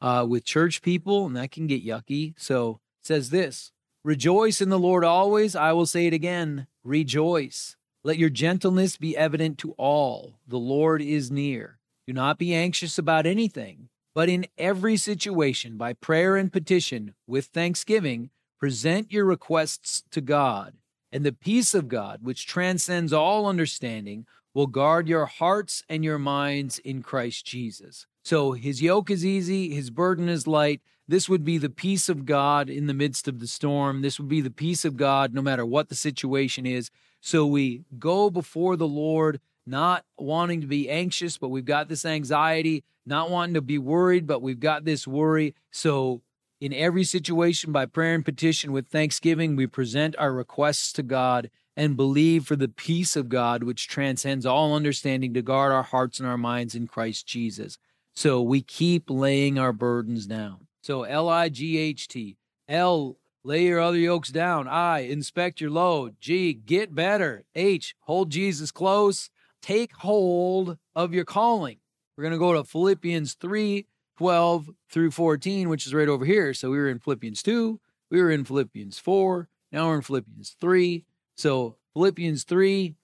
uh, 0.00 0.24
with 0.28 0.44
church 0.44 0.82
people, 0.82 1.26
and 1.26 1.36
that 1.36 1.50
can 1.50 1.66
get 1.66 1.84
yucky. 1.84 2.34
So, 2.38 2.80
says 3.02 3.30
this 3.30 3.72
Rejoice 4.04 4.60
in 4.60 4.68
the 4.68 4.78
Lord 4.78 5.04
always. 5.04 5.56
I 5.56 5.72
will 5.72 5.86
say 5.86 6.06
it 6.06 6.14
again 6.14 6.68
rejoice. 6.84 7.76
Let 8.04 8.16
your 8.16 8.30
gentleness 8.30 8.96
be 8.96 9.16
evident 9.16 9.58
to 9.58 9.72
all. 9.72 10.38
The 10.46 10.58
Lord 10.58 11.02
is 11.02 11.30
near. 11.30 11.78
Do 12.06 12.12
not 12.12 12.38
be 12.38 12.54
anxious 12.54 12.96
about 12.96 13.26
anything 13.26 13.88
but 14.18 14.28
in 14.28 14.48
every 14.58 14.96
situation, 14.96 15.76
by 15.76 15.92
prayer 15.92 16.34
and 16.34 16.52
petition, 16.52 17.14
with 17.28 17.44
thanksgiving, 17.44 18.30
present 18.58 19.12
your 19.12 19.24
requests 19.24 20.02
to 20.10 20.20
God. 20.20 20.74
And 21.12 21.24
the 21.24 21.30
peace 21.30 21.72
of 21.72 21.86
God, 21.86 22.18
which 22.22 22.44
transcends 22.44 23.12
all 23.12 23.46
understanding, 23.46 24.26
will 24.52 24.66
guard 24.66 25.06
your 25.06 25.26
hearts 25.26 25.84
and 25.88 26.02
your 26.02 26.18
minds 26.18 26.80
in 26.80 27.00
Christ 27.00 27.46
Jesus. 27.46 28.08
So 28.24 28.54
his 28.54 28.82
yoke 28.82 29.08
is 29.08 29.24
easy, 29.24 29.72
his 29.72 29.88
burden 29.88 30.28
is 30.28 30.48
light. 30.48 30.80
This 31.06 31.28
would 31.28 31.44
be 31.44 31.56
the 31.56 31.70
peace 31.70 32.08
of 32.08 32.26
God 32.26 32.68
in 32.68 32.88
the 32.88 32.94
midst 32.94 33.28
of 33.28 33.38
the 33.38 33.46
storm. 33.46 34.02
This 34.02 34.18
would 34.18 34.28
be 34.28 34.40
the 34.40 34.50
peace 34.50 34.84
of 34.84 34.96
God 34.96 35.32
no 35.32 35.42
matter 35.42 35.64
what 35.64 35.90
the 35.90 35.94
situation 35.94 36.66
is. 36.66 36.90
So 37.20 37.46
we 37.46 37.84
go 38.00 38.30
before 38.30 38.74
the 38.74 38.88
Lord, 38.88 39.38
not 39.68 40.04
wanting 40.16 40.60
to 40.62 40.66
be 40.66 40.88
anxious, 40.88 41.38
but 41.38 41.48
we've 41.48 41.64
got 41.64 41.88
this 41.88 42.04
anxiety 42.04 42.84
not 43.08 43.30
wanting 43.30 43.54
to 43.54 43.62
be 43.62 43.78
worried, 43.78 44.26
but 44.26 44.42
we've 44.42 44.60
got 44.60 44.84
this 44.84 45.06
worry. 45.06 45.54
So, 45.70 46.22
in 46.60 46.72
every 46.72 47.04
situation, 47.04 47.72
by 47.72 47.86
prayer 47.86 48.14
and 48.14 48.24
petition 48.24 48.72
with 48.72 48.88
thanksgiving, 48.88 49.56
we 49.56 49.66
present 49.66 50.16
our 50.18 50.32
requests 50.32 50.92
to 50.94 51.02
God 51.02 51.50
and 51.76 51.96
believe 51.96 52.44
for 52.44 52.56
the 52.56 52.68
peace 52.68 53.14
of 53.14 53.28
God, 53.28 53.62
which 53.62 53.88
transcends 53.88 54.44
all 54.44 54.74
understanding, 54.74 55.32
to 55.34 55.42
guard 55.42 55.72
our 55.72 55.84
hearts 55.84 56.18
and 56.18 56.28
our 56.28 56.36
minds 56.36 56.74
in 56.74 56.86
Christ 56.86 57.26
Jesus. 57.26 57.78
So, 58.14 58.42
we 58.42 58.60
keep 58.60 59.08
laying 59.08 59.58
our 59.58 59.72
burdens 59.72 60.26
down. 60.26 60.66
So, 60.82 61.04
L 61.04 61.28
I 61.28 61.48
G 61.48 61.78
H 61.78 62.08
T. 62.08 62.36
L, 62.68 63.16
lay 63.42 63.64
your 63.64 63.80
other 63.80 63.96
yokes 63.96 64.28
down. 64.28 64.68
I, 64.68 65.00
inspect 65.00 65.60
your 65.60 65.70
load. 65.70 66.16
G, 66.20 66.52
get 66.52 66.94
better. 66.94 67.44
H, 67.54 67.94
hold 68.00 68.30
Jesus 68.30 68.70
close. 68.70 69.30
Take 69.62 69.94
hold 69.96 70.78
of 70.94 71.12
your 71.12 71.24
calling. 71.24 71.78
We're 72.16 72.22
going 72.22 72.32
to 72.32 72.38
go 72.38 72.54
to 72.54 72.64
Philippians 72.64 73.34
3 73.34 73.86
12 74.16 74.70
through 74.90 75.12
14, 75.12 75.68
which 75.68 75.86
is 75.86 75.94
right 75.94 76.08
over 76.08 76.24
here. 76.24 76.52
So 76.52 76.70
we 76.70 76.78
were 76.78 76.88
in 76.88 76.98
Philippians 76.98 77.40
2, 77.42 77.78
we 78.10 78.20
were 78.20 78.32
in 78.32 78.44
Philippians 78.44 78.98
4, 78.98 79.48
now 79.70 79.86
we're 79.86 79.96
in 79.96 80.02
Philippians 80.02 80.56
3. 80.60 81.04
So 81.36 81.76
Philippians 81.94 82.44
3 82.44 82.94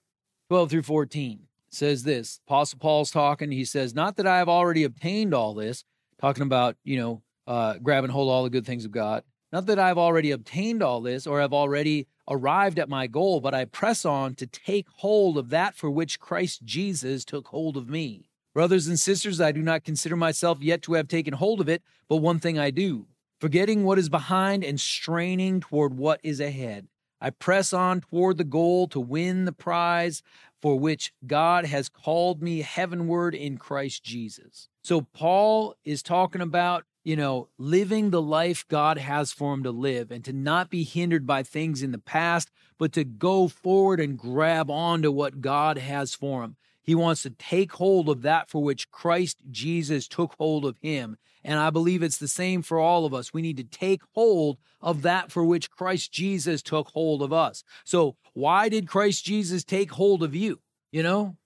12 0.49 0.69
through 0.69 0.83
14 0.83 1.39
says 1.69 2.03
this 2.03 2.39
Apostle 2.47 2.79
Paul's 2.79 3.11
talking. 3.11 3.51
He 3.51 3.65
says, 3.65 3.93
Not 3.93 4.17
that 4.17 4.27
I 4.27 4.37
have 4.37 4.49
already 4.49 4.83
obtained 4.83 5.33
all 5.33 5.53
this, 5.53 5.83
talking 6.19 6.43
about, 6.43 6.75
you 6.83 6.97
know, 6.97 7.21
uh, 7.47 7.75
grab 7.81 8.03
and 8.03 8.11
hold 8.11 8.29
all 8.29 8.43
the 8.43 8.49
good 8.49 8.65
things 8.65 8.85
of 8.85 8.91
God. 8.91 9.23
Not 9.51 9.67
that 9.67 9.79
I've 9.79 9.97
already 9.97 10.31
obtained 10.31 10.83
all 10.83 11.01
this 11.01 11.27
or 11.27 11.39
have 11.39 11.53
already 11.53 12.07
arrived 12.29 12.79
at 12.79 12.89
my 12.89 13.07
goal, 13.07 13.39
but 13.39 13.53
I 13.53 13.65
press 13.65 14.05
on 14.05 14.35
to 14.35 14.47
take 14.47 14.87
hold 14.95 15.37
of 15.37 15.49
that 15.49 15.75
for 15.75 15.89
which 15.89 16.19
Christ 16.19 16.63
Jesus 16.63 17.25
took 17.25 17.47
hold 17.47 17.77
of 17.77 17.89
me. 17.89 18.29
Brothers 18.53 18.87
and 18.87 18.99
sisters, 18.99 19.41
I 19.41 19.51
do 19.51 19.61
not 19.61 19.83
consider 19.83 20.15
myself 20.15 20.59
yet 20.61 20.81
to 20.83 20.93
have 20.93 21.07
taken 21.07 21.33
hold 21.33 21.59
of 21.59 21.69
it, 21.69 21.83
but 22.07 22.17
one 22.17 22.39
thing 22.39 22.57
I 22.57 22.71
do, 22.71 23.07
forgetting 23.39 23.83
what 23.83 23.99
is 23.99 24.09
behind 24.09 24.63
and 24.63 24.79
straining 24.79 25.59
toward 25.59 25.97
what 25.97 26.19
is 26.23 26.39
ahead. 26.39 26.87
I 27.19 27.31
press 27.31 27.73
on 27.73 28.01
toward 28.01 28.37
the 28.37 28.43
goal 28.43 28.87
to 28.89 28.99
win 28.99 29.45
the 29.45 29.51
prize 29.51 30.21
for 30.61 30.79
which 30.79 31.13
God 31.25 31.65
has 31.65 31.89
called 31.89 32.41
me 32.41 32.61
heavenward 32.61 33.35
in 33.35 33.57
Christ 33.57 34.03
Jesus. 34.03 34.69
So 34.83 35.01
Paul 35.01 35.75
is 35.83 36.01
talking 36.01 36.41
about, 36.41 36.85
you 37.05 37.15
know, 37.15 37.47
living 37.59 38.09
the 38.09 38.21
life 38.21 38.67
God 38.67 38.97
has 38.97 39.31
for 39.31 39.53
him 39.53 39.61
to 39.63 39.71
live 39.71 40.09
and 40.09 40.25
to 40.25 40.33
not 40.33 40.71
be 40.71 40.83
hindered 40.83 41.27
by 41.27 41.43
things 41.43 41.83
in 41.83 41.91
the 41.91 41.99
past, 41.99 42.49
but 42.79 42.91
to 42.93 43.03
go 43.03 43.47
forward 43.47 43.99
and 43.99 44.17
grab 44.17 44.71
onto 44.71 45.11
what 45.11 45.39
God 45.39 45.77
has 45.77 46.15
for 46.15 46.43
him. 46.43 46.57
He 46.81 46.95
wants 46.95 47.21
to 47.21 47.29
take 47.29 47.73
hold 47.73 48.09
of 48.09 48.23
that 48.23 48.49
for 48.49 48.61
which 48.61 48.89
Christ 48.89 49.37
Jesus 49.51 50.07
took 50.07 50.33
hold 50.39 50.65
of 50.65 50.79
him. 50.79 51.17
And 51.43 51.59
I 51.59 51.69
believe 51.69 52.01
it's 52.01 52.17
the 52.17 52.27
same 52.27 52.63
for 52.63 52.79
all 52.79 53.05
of 53.05 53.13
us. 53.13 53.31
We 53.31 53.43
need 53.43 53.57
to 53.57 53.63
take 53.63 54.01
hold 54.15 54.57
of 54.81 55.03
that 55.03 55.31
for 55.31 55.45
which 55.45 55.69
Christ 55.69 56.11
Jesus 56.11 56.63
took 56.63 56.87
hold 56.89 57.21
of 57.21 57.31
us. 57.31 57.63
So, 57.83 58.15
why 58.33 58.67
did 58.67 58.87
Christ 58.87 59.23
Jesus 59.23 59.63
take 59.63 59.91
hold 59.91 60.23
of 60.23 60.35
you? 60.35 60.59
You 60.91 61.03
know, 61.03 61.37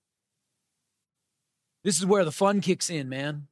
this 1.84 1.98
is 1.98 2.06
where 2.06 2.24
the 2.24 2.32
fun 2.32 2.62
kicks 2.62 2.90
in, 2.90 3.10
man. 3.10 3.49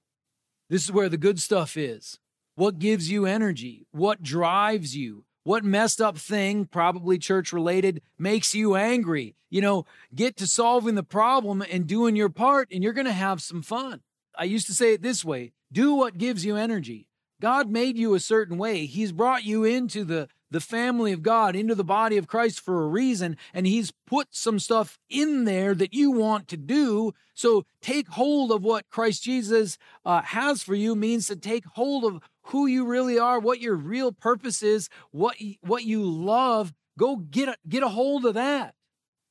This 0.70 0.84
is 0.84 0.92
where 0.92 1.10
the 1.10 1.18
good 1.18 1.40
stuff 1.40 1.78
is. 1.78 2.20
What 2.56 2.80
gives 2.80 3.10
you 3.10 3.26
energy? 3.26 3.88
What 3.92 4.22
drives 4.22 4.96
you? 4.96 5.24
What 5.44 5.64
messed 5.64 6.02
up 6.02 6.18
thing, 6.18 6.66
probably 6.66 7.18
church 7.18 7.54
related, 7.54 8.02
makes 8.18 8.54
you 8.54 8.76
angry? 8.76 9.36
You 9.50 9.62
know, 9.62 9.86
get 10.14 10.36
to 10.38 10.48
solving 10.48 10.96
the 10.96 11.04
problem 11.04 11.62
and 11.62 11.88
doing 11.88 12.18
your 12.18 12.30
part, 12.30 12.68
and 12.72 12.84
you're 12.84 12.92
going 12.92 13.06
to 13.06 13.14
have 13.14 13.42
some 13.42 13.62
fun. 13.62 14.02
I 14.38 14.44
used 14.44 14.68
to 14.68 14.74
say 14.74 14.94
it 14.94 15.02
this 15.02 15.24
way 15.24 15.54
do 15.72 15.94
what 15.94 16.18
gives 16.18 16.44
you 16.46 16.58
energy. 16.58 17.08
God 17.40 17.70
made 17.70 17.98
you 17.98 18.14
a 18.14 18.20
certain 18.20 18.58
way. 18.58 18.86
He's 18.86 19.12
brought 19.12 19.46
you 19.46 19.64
into 19.64 20.04
the 20.04 20.28
the 20.50 20.62
family 20.62 21.12
of 21.12 21.22
God 21.22 21.56
into 21.56 21.76
the 21.76 21.84
body 21.84 22.18
of 22.18 22.28
Christ 22.28 22.60
for 22.60 22.84
a 22.84 22.88
reason, 22.88 23.38
and 23.54 23.68
He's 23.68 23.92
put 24.06 24.28
some 24.32 24.60
stuff 24.60 24.98
in 25.10 25.46
there 25.46 25.74
that 25.76 25.94
you 25.94 26.12
want 26.12 26.48
to 26.50 26.58
do. 26.58 27.14
So 27.34 27.66
take 27.82 28.08
hold 28.08 28.52
of 28.52 28.64
what 28.64 28.90
Christ 28.90 29.24
Jesus 29.24 29.78
uh, 30.06 30.22
has 30.22 30.64
for 30.64 30.76
you 30.76 30.96
means 30.96 31.28
to 31.28 31.36
take 31.36 31.66
hold 31.66 32.04
of 32.04 32.22
who 32.44 32.66
you 32.66 32.86
really 32.86 33.20
are, 33.20 33.40
what 33.40 33.60
your 33.60 33.76
real 33.76 34.12
purpose 34.12 34.64
is, 34.64 34.90
what 35.12 35.36
what 35.62 35.84
you 35.84 36.04
love. 36.04 36.74
Go 36.98 37.18
get 37.18 37.50
a, 37.50 37.56
get 37.68 37.84
a 37.84 37.90
hold 37.90 38.26
of 38.26 38.34
that. 38.34 38.74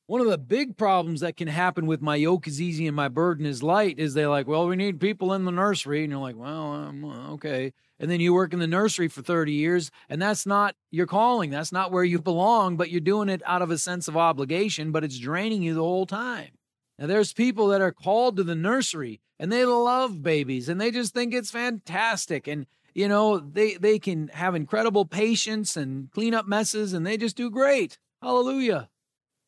One 0.07 0.21
of 0.21 0.27
the 0.27 0.37
big 0.37 0.77
problems 0.77 1.19
that 1.19 1.35
can 1.35 1.49
happen 1.49 1.85
with 1.85 2.01
my 2.01 2.15
yoke 2.15 2.47
is 2.47 2.61
easy 2.61 2.87
and 2.87 2.95
my 2.95 3.09
burden 3.09 3.45
is 3.45 3.61
light 3.61 3.99
is 3.99 4.13
they're 4.13 4.29
like, 4.29 4.47
well, 4.47 4.65
we 4.65 4.77
need 4.77 5.01
people 5.01 5.33
in 5.33 5.43
the 5.43 5.51
nursery. 5.51 6.01
And 6.01 6.11
you're 6.11 6.21
like, 6.21 6.37
well, 6.37 6.71
um, 6.71 7.03
okay. 7.33 7.73
And 7.99 8.09
then 8.09 8.21
you 8.21 8.33
work 8.33 8.53
in 8.53 8.59
the 8.59 8.67
nursery 8.67 9.09
for 9.09 9.21
30 9.21 9.51
years 9.51 9.91
and 10.07 10.21
that's 10.21 10.45
not 10.45 10.75
your 10.91 11.07
calling. 11.07 11.49
That's 11.49 11.73
not 11.73 11.91
where 11.91 12.05
you 12.05 12.19
belong 12.19 12.77
but 12.77 12.89
you're 12.89 13.01
doing 13.01 13.27
it 13.27 13.41
out 13.45 13.61
of 13.61 13.69
a 13.69 13.77
sense 13.77 14.07
of 14.07 14.15
obligation 14.15 14.93
but 14.93 15.03
it's 15.03 15.19
draining 15.19 15.61
you 15.61 15.73
the 15.73 15.81
whole 15.83 16.05
time. 16.05 16.51
Now 16.97 17.07
there's 17.07 17.33
people 17.33 17.67
that 17.67 17.81
are 17.81 17.91
called 17.91 18.37
to 18.37 18.45
the 18.45 18.55
nursery 18.55 19.19
and 19.37 19.51
they 19.51 19.65
love 19.65 20.23
babies 20.23 20.69
and 20.69 20.79
they 20.79 20.89
just 20.89 21.13
think 21.13 21.33
it's 21.33 21.51
fantastic. 21.51 22.47
And 22.47 22.65
you 22.93 23.09
know 23.09 23.39
they 23.39 23.73
they 23.73 23.99
can 23.99 24.29
have 24.29 24.55
incredible 24.55 25.03
patience 25.03 25.75
and 25.75 26.09
clean 26.11 26.33
up 26.33 26.47
messes 26.47 26.93
and 26.93 27.05
they 27.05 27.17
just 27.17 27.35
do 27.35 27.49
great. 27.49 27.97
Hallelujah 28.21 28.87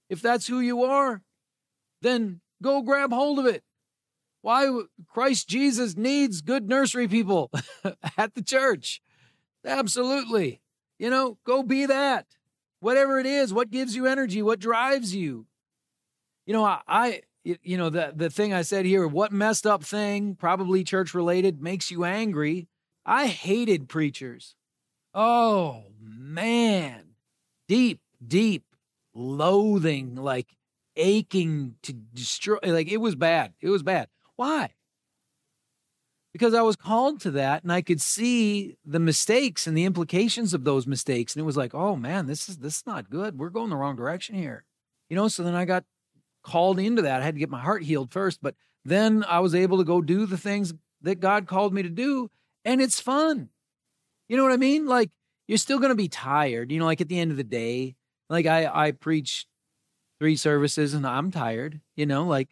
if 0.10 0.22
that's 0.22 0.48
who 0.48 0.60
you 0.60 0.84
are 0.84 1.22
then 2.02 2.42
go 2.62 2.82
grab 2.82 3.12
hold 3.12 3.40
of 3.40 3.46
it 3.46 3.64
why 4.42 4.82
Christ 5.08 5.48
Jesus 5.50 5.98
needs 5.98 6.42
good 6.42 6.70
nursery 6.70 7.08
people 7.08 7.52
at 8.18 8.36
the 8.36 8.42
church. 8.42 9.02
Absolutely. 9.66 10.62
You 10.98 11.10
know, 11.10 11.38
go 11.44 11.64
be 11.64 11.86
that. 11.86 12.26
Whatever 12.80 13.20
it 13.20 13.26
is, 13.26 13.54
what 13.54 13.72
gives 13.72 13.96
you 13.96 14.06
energy, 14.06 14.42
what 14.42 14.60
drives 14.60 15.14
you. 15.14 15.46
You 16.46 16.54
know, 16.54 16.64
I, 16.64 16.80
I 16.88 17.22
you 17.44 17.78
know, 17.78 17.90
the 17.90 18.14
the 18.16 18.30
thing 18.30 18.54
I 18.54 18.62
said 18.62 18.86
here, 18.86 19.08
what 19.08 19.32
messed 19.32 19.68
up 19.68 19.84
thing, 19.84 20.36
probably 20.36 20.84
church 20.84 21.14
related, 21.14 21.62
makes 21.62 21.92
you 21.92 22.06
angry. 22.06 22.68
I 23.06 23.28
hated 23.28 23.90
preachers. 23.90 24.56
Oh 25.14 25.84
man. 26.02 27.16
Deep, 27.68 28.00
deep 28.26 28.64
loathing, 29.20 30.16
like 30.16 30.56
aching 30.96 31.76
to 31.84 31.94
destroy 31.94 32.58
like 32.64 32.92
it 32.92 32.98
was 32.98 33.16
bad. 33.16 33.54
It 33.62 33.70
was 33.70 33.84
bad. 33.84 34.08
Why? 34.36 34.72
Because 36.32 36.54
I 36.54 36.62
was 36.62 36.76
called 36.76 37.20
to 37.22 37.32
that 37.32 37.64
and 37.64 37.72
I 37.72 37.82
could 37.82 38.02
see 38.02 38.78
the 38.86 39.00
mistakes 39.00 39.68
and 39.68 39.76
the 39.76 39.86
implications 39.86 40.54
of 40.54 40.64
those 40.64 40.88
mistakes. 40.88 41.36
And 41.36 41.42
it 41.42 41.46
was 41.46 41.58
like, 41.58 41.74
oh 41.74 41.96
man, 41.96 42.28
this 42.28 42.50
is 42.50 42.58
this 42.58 42.78
is 42.78 42.88
not 42.88 43.10
good. 43.10 43.38
We're 43.38 43.50
going 43.50 43.70
the 43.70 43.76
wrong 43.76 43.96
direction 43.96 44.36
here. 44.36 44.64
You 45.10 45.16
know, 45.16 45.28
so 45.28 45.44
then 45.44 45.56
I 45.56 45.66
got 45.66 45.86
called 46.44 46.80
into 46.80 47.02
that. 47.02 47.22
I 47.22 47.26
had 47.26 47.36
to 47.36 47.40
get 47.40 47.50
my 47.50 47.60
heart 47.60 47.84
healed 47.84 48.12
first, 48.12 48.40
but 48.42 48.56
then 48.86 49.26
I 49.28 49.40
was 49.40 49.56
able 49.56 49.80
to 49.80 49.84
go 49.84 50.02
do 50.02 50.26
the 50.26 50.38
things 50.38 50.74
that 51.02 51.20
God 51.20 51.48
called 51.48 51.74
me 51.74 51.84
to 51.84 51.90
do, 51.90 52.30
and 52.64 52.82
it's 52.82 53.00
fun. 53.00 53.50
You 54.28 54.38
know 54.38 54.44
what 54.44 54.54
I 54.54 54.58
mean? 54.58 54.86
Like 54.86 55.10
you're 55.48 55.58
still 55.58 55.80
going 55.80 55.90
to 55.90 55.96
be 55.96 56.08
tired, 56.08 56.72
you 56.72 56.80
know, 56.80 56.86
like 56.86 57.02
at 57.02 57.10
the 57.10 57.20
end 57.20 57.32
of 57.32 57.38
the 57.38 57.44
day. 57.44 57.96
Like 58.30 58.46
I 58.46 58.66
I 58.68 58.92
preach 58.92 59.48
three 60.20 60.36
services 60.36 60.94
and 60.94 61.06
I'm 61.06 61.32
tired, 61.32 61.82
you 61.96 62.06
know, 62.06 62.26
like 62.26 62.50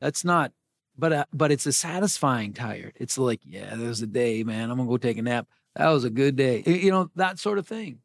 that's 0.00 0.24
not 0.24 0.52
but 0.98 1.12
uh, 1.12 1.24
but 1.32 1.52
it's 1.52 1.66
a 1.66 1.72
satisfying 1.72 2.52
tired. 2.52 2.94
It's 2.96 3.16
like, 3.16 3.40
yeah, 3.44 3.76
there 3.76 3.88
was 3.88 4.02
a 4.02 4.06
day, 4.06 4.42
man. 4.42 4.70
I'm 4.70 4.76
gonna 4.76 4.88
go 4.88 4.96
take 4.96 5.16
a 5.16 5.22
nap. 5.22 5.46
That 5.76 5.88
was 5.90 6.04
a 6.04 6.10
good 6.10 6.34
day. 6.34 6.62
You 6.66 6.90
know 6.90 7.10
that 7.14 7.38
sort 7.38 7.58
of 7.58 7.66
thing. 7.66 8.00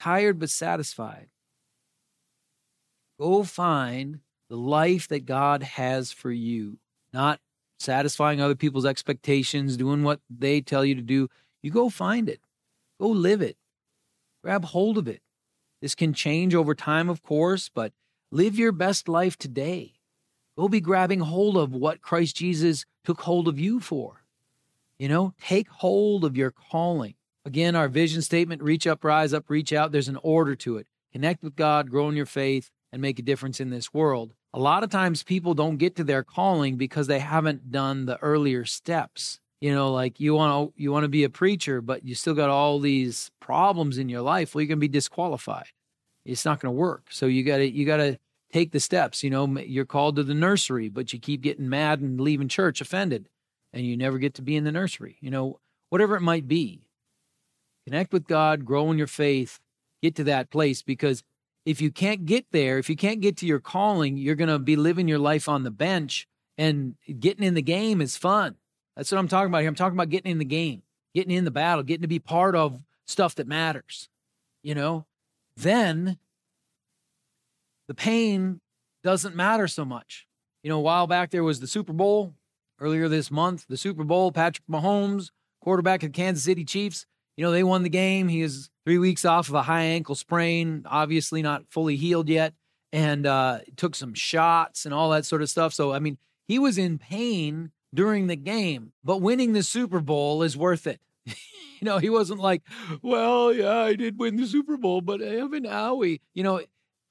Tired 0.00 0.38
but 0.38 0.48
satisfied. 0.48 1.28
Go 3.20 3.42
find 3.42 4.20
the 4.48 4.56
life 4.56 5.08
that 5.08 5.26
God 5.26 5.62
has 5.62 6.10
for 6.10 6.30
you, 6.30 6.78
not 7.12 7.40
satisfying 7.78 8.40
other 8.40 8.54
people's 8.54 8.86
expectations, 8.86 9.76
doing 9.76 10.02
what 10.02 10.20
they 10.30 10.60
tell 10.60 10.84
you 10.84 10.94
to 10.94 11.02
do. 11.02 11.28
You 11.62 11.70
go 11.70 11.90
find 11.90 12.28
it. 12.28 12.40
Go 12.98 13.08
live 13.08 13.42
it. 13.42 13.56
Grab 14.42 14.64
hold 14.64 14.96
of 14.96 15.06
it. 15.06 15.20
This 15.80 15.94
can 15.94 16.12
change 16.12 16.54
over 16.54 16.74
time, 16.74 17.08
of 17.08 17.22
course, 17.22 17.70
but 17.72 17.92
live 18.30 18.58
your 18.58 18.72
best 18.72 19.08
life 19.08 19.36
today. 19.36 19.94
Go 20.56 20.68
be 20.68 20.80
grabbing 20.80 21.20
hold 21.20 21.56
of 21.56 21.72
what 21.72 22.02
Christ 22.02 22.36
Jesus 22.36 22.84
took 23.04 23.20
hold 23.20 23.46
of 23.46 23.60
you 23.60 23.78
for. 23.78 24.24
You 24.98 25.08
know, 25.08 25.34
take 25.40 25.68
hold 25.68 26.24
of 26.24 26.36
your 26.36 26.50
calling. 26.50 27.14
Again, 27.44 27.76
our 27.76 27.88
vision 27.88 28.22
statement 28.22 28.62
reach 28.62 28.86
up, 28.86 29.04
rise 29.04 29.32
up, 29.32 29.48
reach 29.48 29.72
out. 29.72 29.92
There's 29.92 30.08
an 30.08 30.18
order 30.22 30.56
to 30.56 30.76
it. 30.78 30.88
Connect 31.12 31.42
with 31.42 31.54
God, 31.54 31.90
grow 31.90 32.08
in 32.08 32.16
your 32.16 32.26
faith, 32.26 32.70
and 32.92 33.00
make 33.00 33.18
a 33.18 33.22
difference 33.22 33.60
in 33.60 33.70
this 33.70 33.94
world. 33.94 34.34
A 34.52 34.58
lot 34.58 34.82
of 34.82 34.90
times 34.90 35.22
people 35.22 35.54
don't 35.54 35.76
get 35.76 35.94
to 35.96 36.04
their 36.04 36.24
calling 36.24 36.76
because 36.76 37.06
they 37.06 37.20
haven't 37.20 37.70
done 37.70 38.06
the 38.06 38.18
earlier 38.18 38.64
steps. 38.64 39.40
You 39.60 39.74
know, 39.74 39.92
like 39.92 40.20
you 40.20 40.34
want 40.34 40.74
to 40.76 40.82
you 40.82 40.92
want 40.92 41.04
to 41.04 41.08
be 41.08 41.24
a 41.24 41.30
preacher, 41.30 41.80
but 41.80 42.04
you 42.04 42.14
still 42.14 42.34
got 42.34 42.50
all 42.50 42.78
these 42.78 43.30
problems 43.40 43.98
in 43.98 44.08
your 44.08 44.20
life. 44.20 44.54
Well, 44.54 44.62
you're 44.62 44.68
going 44.68 44.78
to 44.78 44.80
be 44.80 44.88
disqualified. 44.88 45.66
It's 46.24 46.44
not 46.44 46.60
going 46.60 46.72
to 46.72 46.78
work. 46.78 47.06
So 47.10 47.26
you 47.26 47.42
got 47.42 47.58
to 47.58 47.68
you 47.68 47.84
got 47.84 47.96
to 47.96 48.18
take 48.52 48.70
the 48.70 48.80
steps. 48.80 49.24
You 49.24 49.30
know, 49.30 49.46
you're 49.58 49.84
called 49.84 50.16
to 50.16 50.22
the 50.22 50.34
nursery, 50.34 50.88
but 50.88 51.12
you 51.12 51.18
keep 51.18 51.40
getting 51.40 51.68
mad 51.68 52.00
and 52.00 52.20
leaving 52.20 52.48
church 52.48 52.80
offended, 52.80 53.28
and 53.72 53.84
you 53.84 53.96
never 53.96 54.18
get 54.18 54.34
to 54.34 54.42
be 54.42 54.54
in 54.54 54.64
the 54.64 54.72
nursery. 54.72 55.16
You 55.20 55.30
know, 55.30 55.58
whatever 55.88 56.16
it 56.16 56.22
might 56.22 56.46
be. 56.46 56.82
Connect 57.86 58.12
with 58.12 58.26
God, 58.26 58.66
grow 58.66 58.90
in 58.90 58.98
your 58.98 59.06
faith, 59.06 59.60
get 60.02 60.14
to 60.16 60.24
that 60.24 60.50
place 60.50 60.82
because 60.82 61.22
if 61.64 61.80
you 61.80 61.90
can't 61.90 62.26
get 62.26 62.46
there, 62.50 62.78
if 62.78 62.88
you 62.88 62.96
can't 62.96 63.20
get 63.20 63.36
to 63.38 63.46
your 63.46 63.60
calling, 63.60 64.16
you're 64.16 64.34
going 64.34 64.48
to 64.48 64.58
be 64.58 64.76
living 64.76 65.08
your 65.08 65.18
life 65.18 65.48
on 65.48 65.64
the 65.64 65.70
bench 65.70 66.26
and 66.56 66.96
getting 67.18 67.44
in 67.44 67.54
the 67.54 67.62
game 67.62 68.00
is 68.00 68.16
fun. 68.16 68.56
That's 68.98 69.12
what 69.12 69.18
I'm 69.18 69.28
talking 69.28 69.46
about 69.46 69.60
here. 69.60 69.68
I'm 69.68 69.76
talking 69.76 69.96
about 69.96 70.10
getting 70.10 70.32
in 70.32 70.38
the 70.38 70.44
game, 70.44 70.82
getting 71.14 71.30
in 71.30 71.44
the 71.44 71.52
battle, 71.52 71.84
getting 71.84 72.02
to 72.02 72.08
be 72.08 72.18
part 72.18 72.56
of 72.56 72.80
stuff 73.06 73.36
that 73.36 73.46
matters. 73.46 74.08
You 74.64 74.74
know, 74.74 75.06
then 75.56 76.18
the 77.86 77.94
pain 77.94 78.60
doesn't 79.04 79.36
matter 79.36 79.68
so 79.68 79.84
much. 79.84 80.26
You 80.64 80.70
know, 80.70 80.78
a 80.78 80.82
while 80.82 81.06
back 81.06 81.30
there 81.30 81.44
was 81.44 81.60
the 81.60 81.68
Super 81.68 81.92
Bowl 81.92 82.34
earlier 82.80 83.08
this 83.08 83.30
month, 83.30 83.66
the 83.68 83.76
Super 83.76 84.02
Bowl, 84.02 84.32
Patrick 84.32 84.66
Mahomes, 84.68 85.30
quarterback 85.62 86.02
of 86.02 86.08
the 86.08 86.16
Kansas 86.16 86.42
City 86.42 86.64
Chiefs. 86.64 87.06
You 87.36 87.44
know, 87.44 87.52
they 87.52 87.62
won 87.62 87.84
the 87.84 87.88
game. 87.88 88.26
He 88.26 88.42
is 88.42 88.68
three 88.84 88.98
weeks 88.98 89.24
off 89.24 89.48
of 89.48 89.54
a 89.54 89.62
high 89.62 89.82
ankle 89.82 90.16
sprain, 90.16 90.82
obviously 90.86 91.40
not 91.40 91.62
fully 91.70 91.94
healed 91.94 92.28
yet, 92.28 92.52
and 92.92 93.26
uh, 93.26 93.60
took 93.76 93.94
some 93.94 94.12
shots 94.12 94.84
and 94.84 94.92
all 94.92 95.10
that 95.10 95.24
sort 95.24 95.42
of 95.42 95.48
stuff. 95.48 95.72
So, 95.72 95.92
I 95.92 96.00
mean, 96.00 96.18
he 96.48 96.58
was 96.58 96.78
in 96.78 96.98
pain 96.98 97.70
during 97.94 98.26
the 98.26 98.36
game, 98.36 98.92
but 99.02 99.22
winning 99.22 99.52
the 99.52 99.62
Super 99.62 100.00
Bowl 100.00 100.42
is 100.42 100.56
worth 100.56 100.86
it. 100.86 101.00
you 101.26 101.34
know, 101.82 101.98
he 101.98 102.10
wasn't 102.10 102.40
like, 102.40 102.62
well, 103.02 103.52
yeah, 103.52 103.78
I 103.78 103.94
did 103.94 104.18
win 104.18 104.36
the 104.36 104.46
Super 104.46 104.76
Bowl, 104.76 105.00
but 105.00 105.22
I 105.22 105.34
have 105.34 105.52
an 105.52 105.64
owie. 105.64 106.20
You 106.34 106.42
know, 106.42 106.60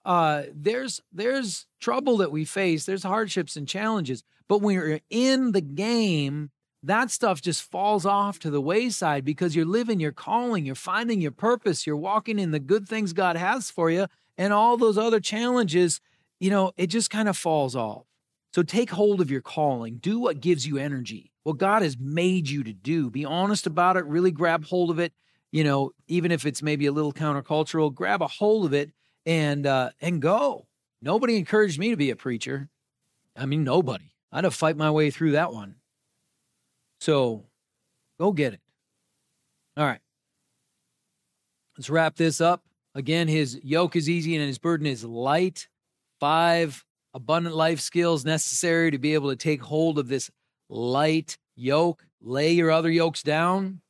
uh, 0.06 0.44
there's 0.54 1.02
there's 1.12 1.68
trouble 1.80 2.18
that 2.18 2.32
we 2.32 2.46
face. 2.46 2.86
There's 2.86 3.04
hardships 3.04 3.56
and 3.58 3.68
challenges. 3.68 4.24
But 4.48 4.62
when 4.62 4.76
you're 4.76 5.02
in 5.10 5.52
the 5.52 5.62
game, 5.62 6.52
that 6.84 7.12
stuff 7.12 7.42
just 7.42 7.64
falls 7.64 8.06
off 8.06 8.40
to 8.40 8.50
the 8.50 8.62
wayside 8.62 9.26
because 9.26 9.56
you're 9.56 9.66
living 9.66 10.00
your 10.00 10.14
calling, 10.14 10.66
you're 10.66 10.76
finding 10.76 11.20
your 11.20 11.32
purpose, 11.32 11.86
you're 11.86 11.98
walking 11.98 12.40
in 12.40 12.52
the 12.52 12.60
good 12.60 12.88
things 12.88 13.12
God 13.12 13.36
has 13.36 13.70
for 13.70 13.92
you, 13.92 14.08
and 14.38 14.54
all 14.54 14.78
those 14.78 14.98
other 14.98 15.20
challenges, 15.20 16.00
you 16.40 16.50
know, 16.50 16.72
it 16.78 16.88
just 16.88 17.10
kind 17.10 17.28
of 17.28 17.36
falls 17.36 17.76
off. 17.76 18.07
So 18.58 18.64
take 18.64 18.90
hold 18.90 19.22
of 19.22 19.30
your 19.30 19.42
calling, 19.42 19.98
do 19.98 20.20
what 20.20 20.42
gives 20.42 20.66
you 20.66 20.78
energy, 20.78 21.32
what 21.44 21.60
God 21.60 21.84
has 21.84 21.96
made 22.00 22.50
you 22.50 22.64
to 22.64 22.74
do. 22.74 23.12
Be 23.12 23.24
honest 23.24 23.68
about 23.68 23.98
it, 23.98 24.06
really 24.06 24.32
grab 24.32 24.66
hold 24.66 24.90
of 24.90 24.98
it. 24.98 25.14
You 25.52 25.64
know, 25.64 25.92
even 26.08 26.32
if 26.32 26.44
it's 26.44 26.64
maybe 26.64 26.88
a 26.88 26.92
little 26.92 27.14
countercultural, 27.14 27.94
grab 27.94 28.24
a 28.24 28.28
hold 28.28 28.66
of 28.66 28.74
it 28.74 28.94
and 29.28 29.68
uh, 29.68 29.92
and 30.02 30.24
go. 30.24 30.66
Nobody 31.04 31.38
encouraged 31.38 31.78
me 31.78 31.92
to 31.92 31.98
be 31.98 32.10
a 32.10 32.16
preacher. 32.16 32.68
I 33.36 33.46
mean, 33.46 33.64
nobody. 33.64 34.12
I 34.32 34.38
had 34.38 34.42
to 34.42 34.50
fight 34.50 34.76
my 34.76 34.90
way 34.90 35.12
through 35.12 35.34
that 35.34 35.54
one. 35.54 35.76
So 37.00 37.46
go 38.20 38.32
get 38.32 38.54
it. 38.54 38.62
All 39.78 39.86
right. 39.86 40.02
Let's 41.78 41.92
wrap 41.92 42.16
this 42.16 42.42
up. 42.42 42.64
Again, 42.96 43.28
his 43.28 43.60
yoke 43.64 43.96
is 43.96 44.10
easy 44.10 44.36
and 44.36 44.48
his 44.48 44.58
burden 44.58 44.88
is 44.88 45.04
light. 45.04 45.68
Five 46.20 46.87
abundant 47.18 47.56
life 47.56 47.80
skills 47.80 48.24
necessary 48.24 48.92
to 48.92 49.00
be 49.00 49.16
able 49.16 49.32
to 49.32 49.36
take 49.36 49.64
hold 49.64 49.98
of 49.98 50.08
this 50.08 50.30
light 50.70 51.40
yoke. 51.56 52.06
Lay 52.22 52.52
your 52.52 52.70
other 52.70 52.92
yokes 52.92 53.24
down. 53.24 53.82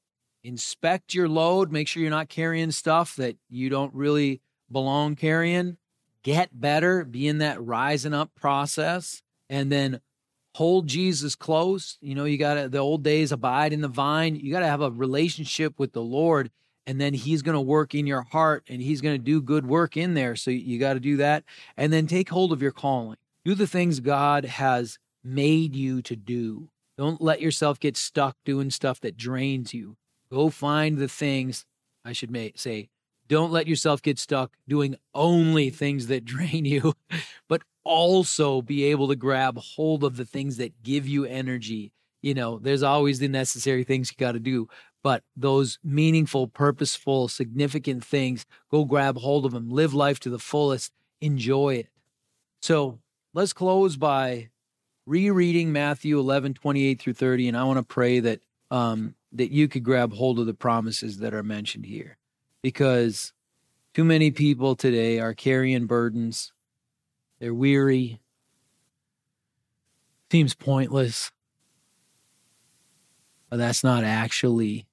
Inspect 0.46 1.14
your 1.14 1.28
load. 1.28 1.70
Make 1.70 1.90
sure 1.90 2.02
you're 2.02 2.10
not 2.10 2.30
carrying 2.30 2.72
stuff 2.72 3.18
that 3.18 3.36
you 3.50 3.70
don't 3.70 3.94
really 3.94 4.40
belong 4.72 5.16
carrying. 5.16 5.76
Get 6.24 6.58
better. 6.58 7.04
Be 7.04 7.28
in 7.28 7.40
that 7.40 7.62
rising 7.62 8.14
up 8.14 8.34
process. 8.34 9.22
And 9.50 9.70
then 9.70 10.00
hold 10.56 10.88
Jesus 10.88 11.36
close. 11.36 11.98
You 12.00 12.16
know, 12.16 12.24
you 12.24 12.38
got 12.38 12.54
to, 12.54 12.70
the 12.70 12.78
old 12.78 13.04
days, 13.04 13.34
abide 13.34 13.74
in 13.74 13.82
the 13.82 13.90
vine. 13.90 14.38
You 14.38 14.54
got 14.54 14.62
to 14.62 14.68
have 14.68 14.82
a 14.82 14.90
relationship 14.90 15.78
with 15.78 15.92
the 15.92 16.02
Lord, 16.02 16.50
and 16.88 17.00
then 17.00 17.14
He's 17.14 17.44
going 17.44 17.54
to 17.54 17.62
work 17.62 17.94
in 17.94 18.08
your 18.08 18.24
heart 18.24 18.64
and 18.68 18.82
He's 18.82 19.02
going 19.02 19.14
to 19.16 19.24
do 19.24 19.42
good 19.42 19.68
work 19.68 19.96
in 19.96 20.16
there. 20.16 20.36
So 20.36 20.50
you 20.50 20.80
got 20.80 20.94
to 20.94 21.00
do 21.00 21.18
that. 21.18 21.44
And 21.76 21.94
then 21.94 22.08
take 22.08 22.30
hold 22.30 22.52
of 22.52 22.62
your 22.62 22.72
calling. 22.72 23.18
Do 23.46 23.54
the 23.54 23.68
things 23.68 24.00
God 24.00 24.46
has 24.46 24.98
made 25.24 25.76
you 25.76 26.02
to 26.02 26.16
do. 26.16 26.70
Don't 26.98 27.22
let 27.22 27.42
yourself 27.42 27.80
get 27.80 27.96
stuck 27.96 28.36
doing 28.44 28.72
stuff 28.72 29.00
that 29.02 29.18
drains 29.18 29.74
you. 29.74 29.98
Go 30.32 30.50
find 30.50 30.98
the 30.98 31.08
things, 31.08 31.66
I 32.04 32.14
should 32.14 32.32
may, 32.32 32.54
say, 32.56 32.90
don't 33.28 33.52
let 33.52 33.68
yourself 33.68 34.02
get 34.02 34.18
stuck 34.18 34.54
doing 34.68 34.96
only 35.14 35.70
things 35.70 36.08
that 36.08 36.26
drain 36.26 36.66
you, 36.66 36.94
but 37.48 37.62
also 37.84 38.62
be 38.62 38.86
able 38.86 39.08
to 39.10 39.16
grab 39.16 39.58
hold 39.58 40.04
of 40.04 40.18
the 40.18 40.26
things 40.26 40.58
that 40.58 40.84
give 40.84 41.08
you 41.08 41.26
energy. 41.26 41.92
You 42.22 42.34
know, 42.34 42.60
there's 42.60 42.84
always 42.84 43.20
the 43.20 43.28
necessary 43.28 43.84
things 43.84 44.12
you 44.12 44.18
got 44.18 44.32
to 44.32 44.40
do, 44.40 44.68
but 45.04 45.24
those 45.36 45.80
meaningful, 45.84 46.48
purposeful, 46.48 47.28
significant 47.28 48.04
things, 48.04 48.46
go 48.70 48.86
grab 48.86 49.18
hold 49.18 49.46
of 49.46 49.52
them, 49.52 49.70
live 49.70 49.94
life 49.94 50.20
to 50.22 50.30
the 50.30 50.40
fullest, 50.40 50.92
enjoy 51.22 51.76
it. 51.76 51.90
So 52.62 53.00
let's 53.34 53.54
close 53.54 53.96
by 53.96 54.50
rereading 55.06 55.72
Matthew 55.72 56.20
11, 56.20 56.56
28 56.56 57.02
through 57.02 57.14
30. 57.14 57.50
And 57.50 57.58
I 57.58 57.64
want 57.64 57.78
to 57.78 57.84
pray 57.84 58.20
that, 58.20 58.42
um, 58.72 59.16
that 59.32 59.52
you 59.52 59.68
could 59.68 59.84
grab 59.84 60.14
hold 60.14 60.40
of 60.40 60.46
the 60.46 60.54
promises 60.54 61.20
that 61.20 61.34
are 61.34 61.44
mentioned 61.44 61.86
here 61.86 62.18
because 62.62 63.34
too 63.94 64.04
many 64.04 64.32
people 64.32 64.76
today 64.76 65.20
are 65.20 65.34
carrying 65.34 65.86
burdens 65.86 66.52
they're 67.40 67.54
weary. 67.54 68.20
Seems 70.32 70.56
pointless. 70.56 71.32
But 73.50 73.58
that's 73.58 73.84
not 73.84 74.04
actually 74.04 74.87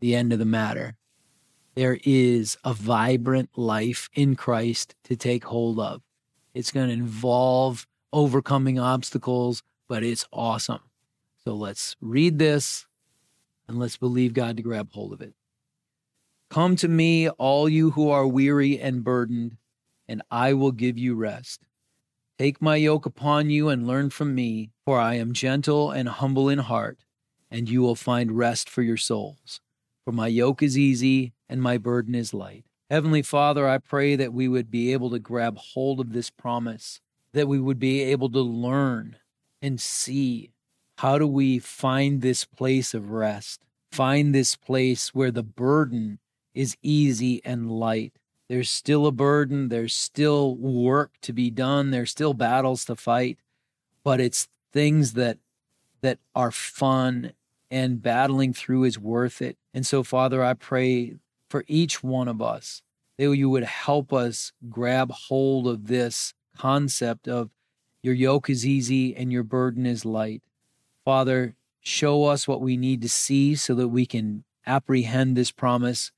the 0.00 0.14
end 0.14 0.32
of 0.32 0.38
the 0.38 0.44
matter. 0.44 0.96
There 1.74 1.98
is 2.04 2.56
a 2.64 2.72
vibrant 2.72 3.50
life 3.56 4.08
in 4.14 4.36
Christ 4.36 4.94
to 5.04 5.16
take 5.16 5.44
hold 5.44 5.78
of. 5.78 6.02
It's 6.54 6.72
going 6.72 6.88
to 6.88 6.94
involve 6.94 7.86
overcoming 8.12 8.78
obstacles, 8.78 9.62
but 9.88 10.02
it's 10.02 10.26
awesome. 10.32 10.80
So 11.44 11.54
let's 11.54 11.96
read 12.00 12.38
this 12.38 12.86
and 13.68 13.78
let's 13.78 13.96
believe 13.96 14.32
God 14.32 14.56
to 14.56 14.62
grab 14.62 14.90
hold 14.92 15.12
of 15.12 15.20
it. 15.20 15.34
Come 16.48 16.76
to 16.76 16.88
me, 16.88 17.28
all 17.28 17.68
you 17.68 17.90
who 17.90 18.08
are 18.10 18.26
weary 18.26 18.80
and 18.80 19.04
burdened 19.04 19.56
and 20.08 20.22
I 20.30 20.52
will 20.54 20.72
give 20.72 20.98
you 20.98 21.14
rest. 21.14 21.62
Take 22.38 22.60
my 22.60 22.76
yoke 22.76 23.06
upon 23.06 23.50
you 23.50 23.68
and 23.68 23.86
learn 23.86 24.10
from 24.10 24.34
me, 24.34 24.70
for 24.84 25.00
I 25.00 25.14
am 25.14 25.32
gentle 25.32 25.90
and 25.90 26.08
humble 26.08 26.48
in 26.48 26.58
heart, 26.58 26.98
and 27.50 27.68
you 27.68 27.80
will 27.80 27.94
find 27.94 28.36
rest 28.36 28.68
for 28.68 28.82
your 28.82 28.98
souls. 28.98 29.60
For 30.06 30.12
my 30.12 30.28
yoke 30.28 30.62
is 30.62 30.78
easy 30.78 31.34
and 31.46 31.60
my 31.60 31.76
burden 31.76 32.14
is 32.14 32.32
light. 32.32 32.64
Heavenly 32.88 33.20
Father, 33.20 33.68
I 33.68 33.76
pray 33.76 34.16
that 34.16 34.32
we 34.32 34.48
would 34.48 34.70
be 34.70 34.94
able 34.94 35.10
to 35.10 35.18
grab 35.18 35.58
hold 35.58 36.00
of 36.00 36.14
this 36.14 36.30
promise, 36.30 37.00
that 37.34 37.48
we 37.48 37.60
would 37.60 37.78
be 37.78 38.00
able 38.00 38.30
to 38.30 38.40
learn 38.40 39.16
and 39.60 39.78
see 39.78 40.52
how 40.96 41.18
do 41.18 41.26
we 41.26 41.58
find 41.58 42.22
this 42.22 42.46
place 42.46 42.94
of 42.94 43.10
rest, 43.10 43.60
find 43.92 44.34
this 44.34 44.56
place 44.56 45.14
where 45.14 45.30
the 45.30 45.42
burden 45.42 46.20
is 46.54 46.78
easy 46.82 47.44
and 47.44 47.70
light 47.70 48.14
there's 48.48 48.70
still 48.70 49.06
a 49.06 49.12
burden. 49.12 49.68
There's 49.68 49.94
still 49.94 50.54
work 50.54 51.14
to 51.22 51.32
be 51.32 51.50
done. 51.50 51.90
There's 51.90 52.10
still 52.10 52.34
battles 52.34 52.84
to 52.84 52.94
fight, 52.94 53.38
but 54.04 54.20
it's 54.20 54.48
things 54.72 55.14
that 55.14 55.38
that 56.02 56.18
are 56.34 56.52
fun 56.52 57.32
and 57.70 58.02
battling 58.02 58.52
through 58.52 58.84
is 58.84 58.98
worth 58.98 59.42
it. 59.42 59.56
And 59.76 59.86
so, 59.86 60.02
Father, 60.02 60.42
I 60.42 60.54
pray 60.54 61.16
for 61.50 61.62
each 61.68 62.02
one 62.02 62.28
of 62.28 62.40
us 62.40 62.80
that 63.18 63.36
you 63.36 63.50
would 63.50 63.64
help 63.64 64.10
us 64.10 64.50
grab 64.70 65.10
hold 65.10 65.68
of 65.68 65.86
this 65.86 66.32
concept 66.56 67.28
of 67.28 67.50
your 68.02 68.14
yoke 68.14 68.48
is 68.48 68.64
easy 68.64 69.14
and 69.14 69.30
your 69.30 69.42
burden 69.42 69.84
is 69.84 70.06
light. 70.06 70.42
Father, 71.04 71.56
show 71.82 72.24
us 72.24 72.48
what 72.48 72.62
we 72.62 72.78
need 72.78 73.02
to 73.02 73.08
see 73.10 73.54
so 73.54 73.74
that 73.74 73.88
we 73.88 74.06
can 74.06 74.44
apprehend 74.66 75.36
this 75.36 75.50
promise 75.50 76.10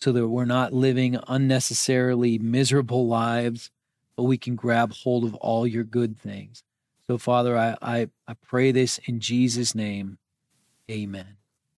so 0.00 0.10
that 0.10 0.26
we're 0.26 0.44
not 0.44 0.72
living 0.72 1.16
unnecessarily 1.28 2.36
miserable 2.40 3.06
lives, 3.06 3.70
but 4.16 4.24
we 4.24 4.36
can 4.36 4.56
grab 4.56 4.92
hold 4.92 5.22
of 5.22 5.36
all 5.36 5.68
your 5.68 5.84
good 5.84 6.18
things. 6.18 6.64
So, 7.06 7.16
Father, 7.16 7.56
I, 7.56 7.76
I, 7.80 8.08
I 8.26 8.34
pray 8.34 8.72
this 8.72 8.98
in 9.04 9.20
Jesus' 9.20 9.72
name. 9.72 10.18
Amen. 10.90 11.36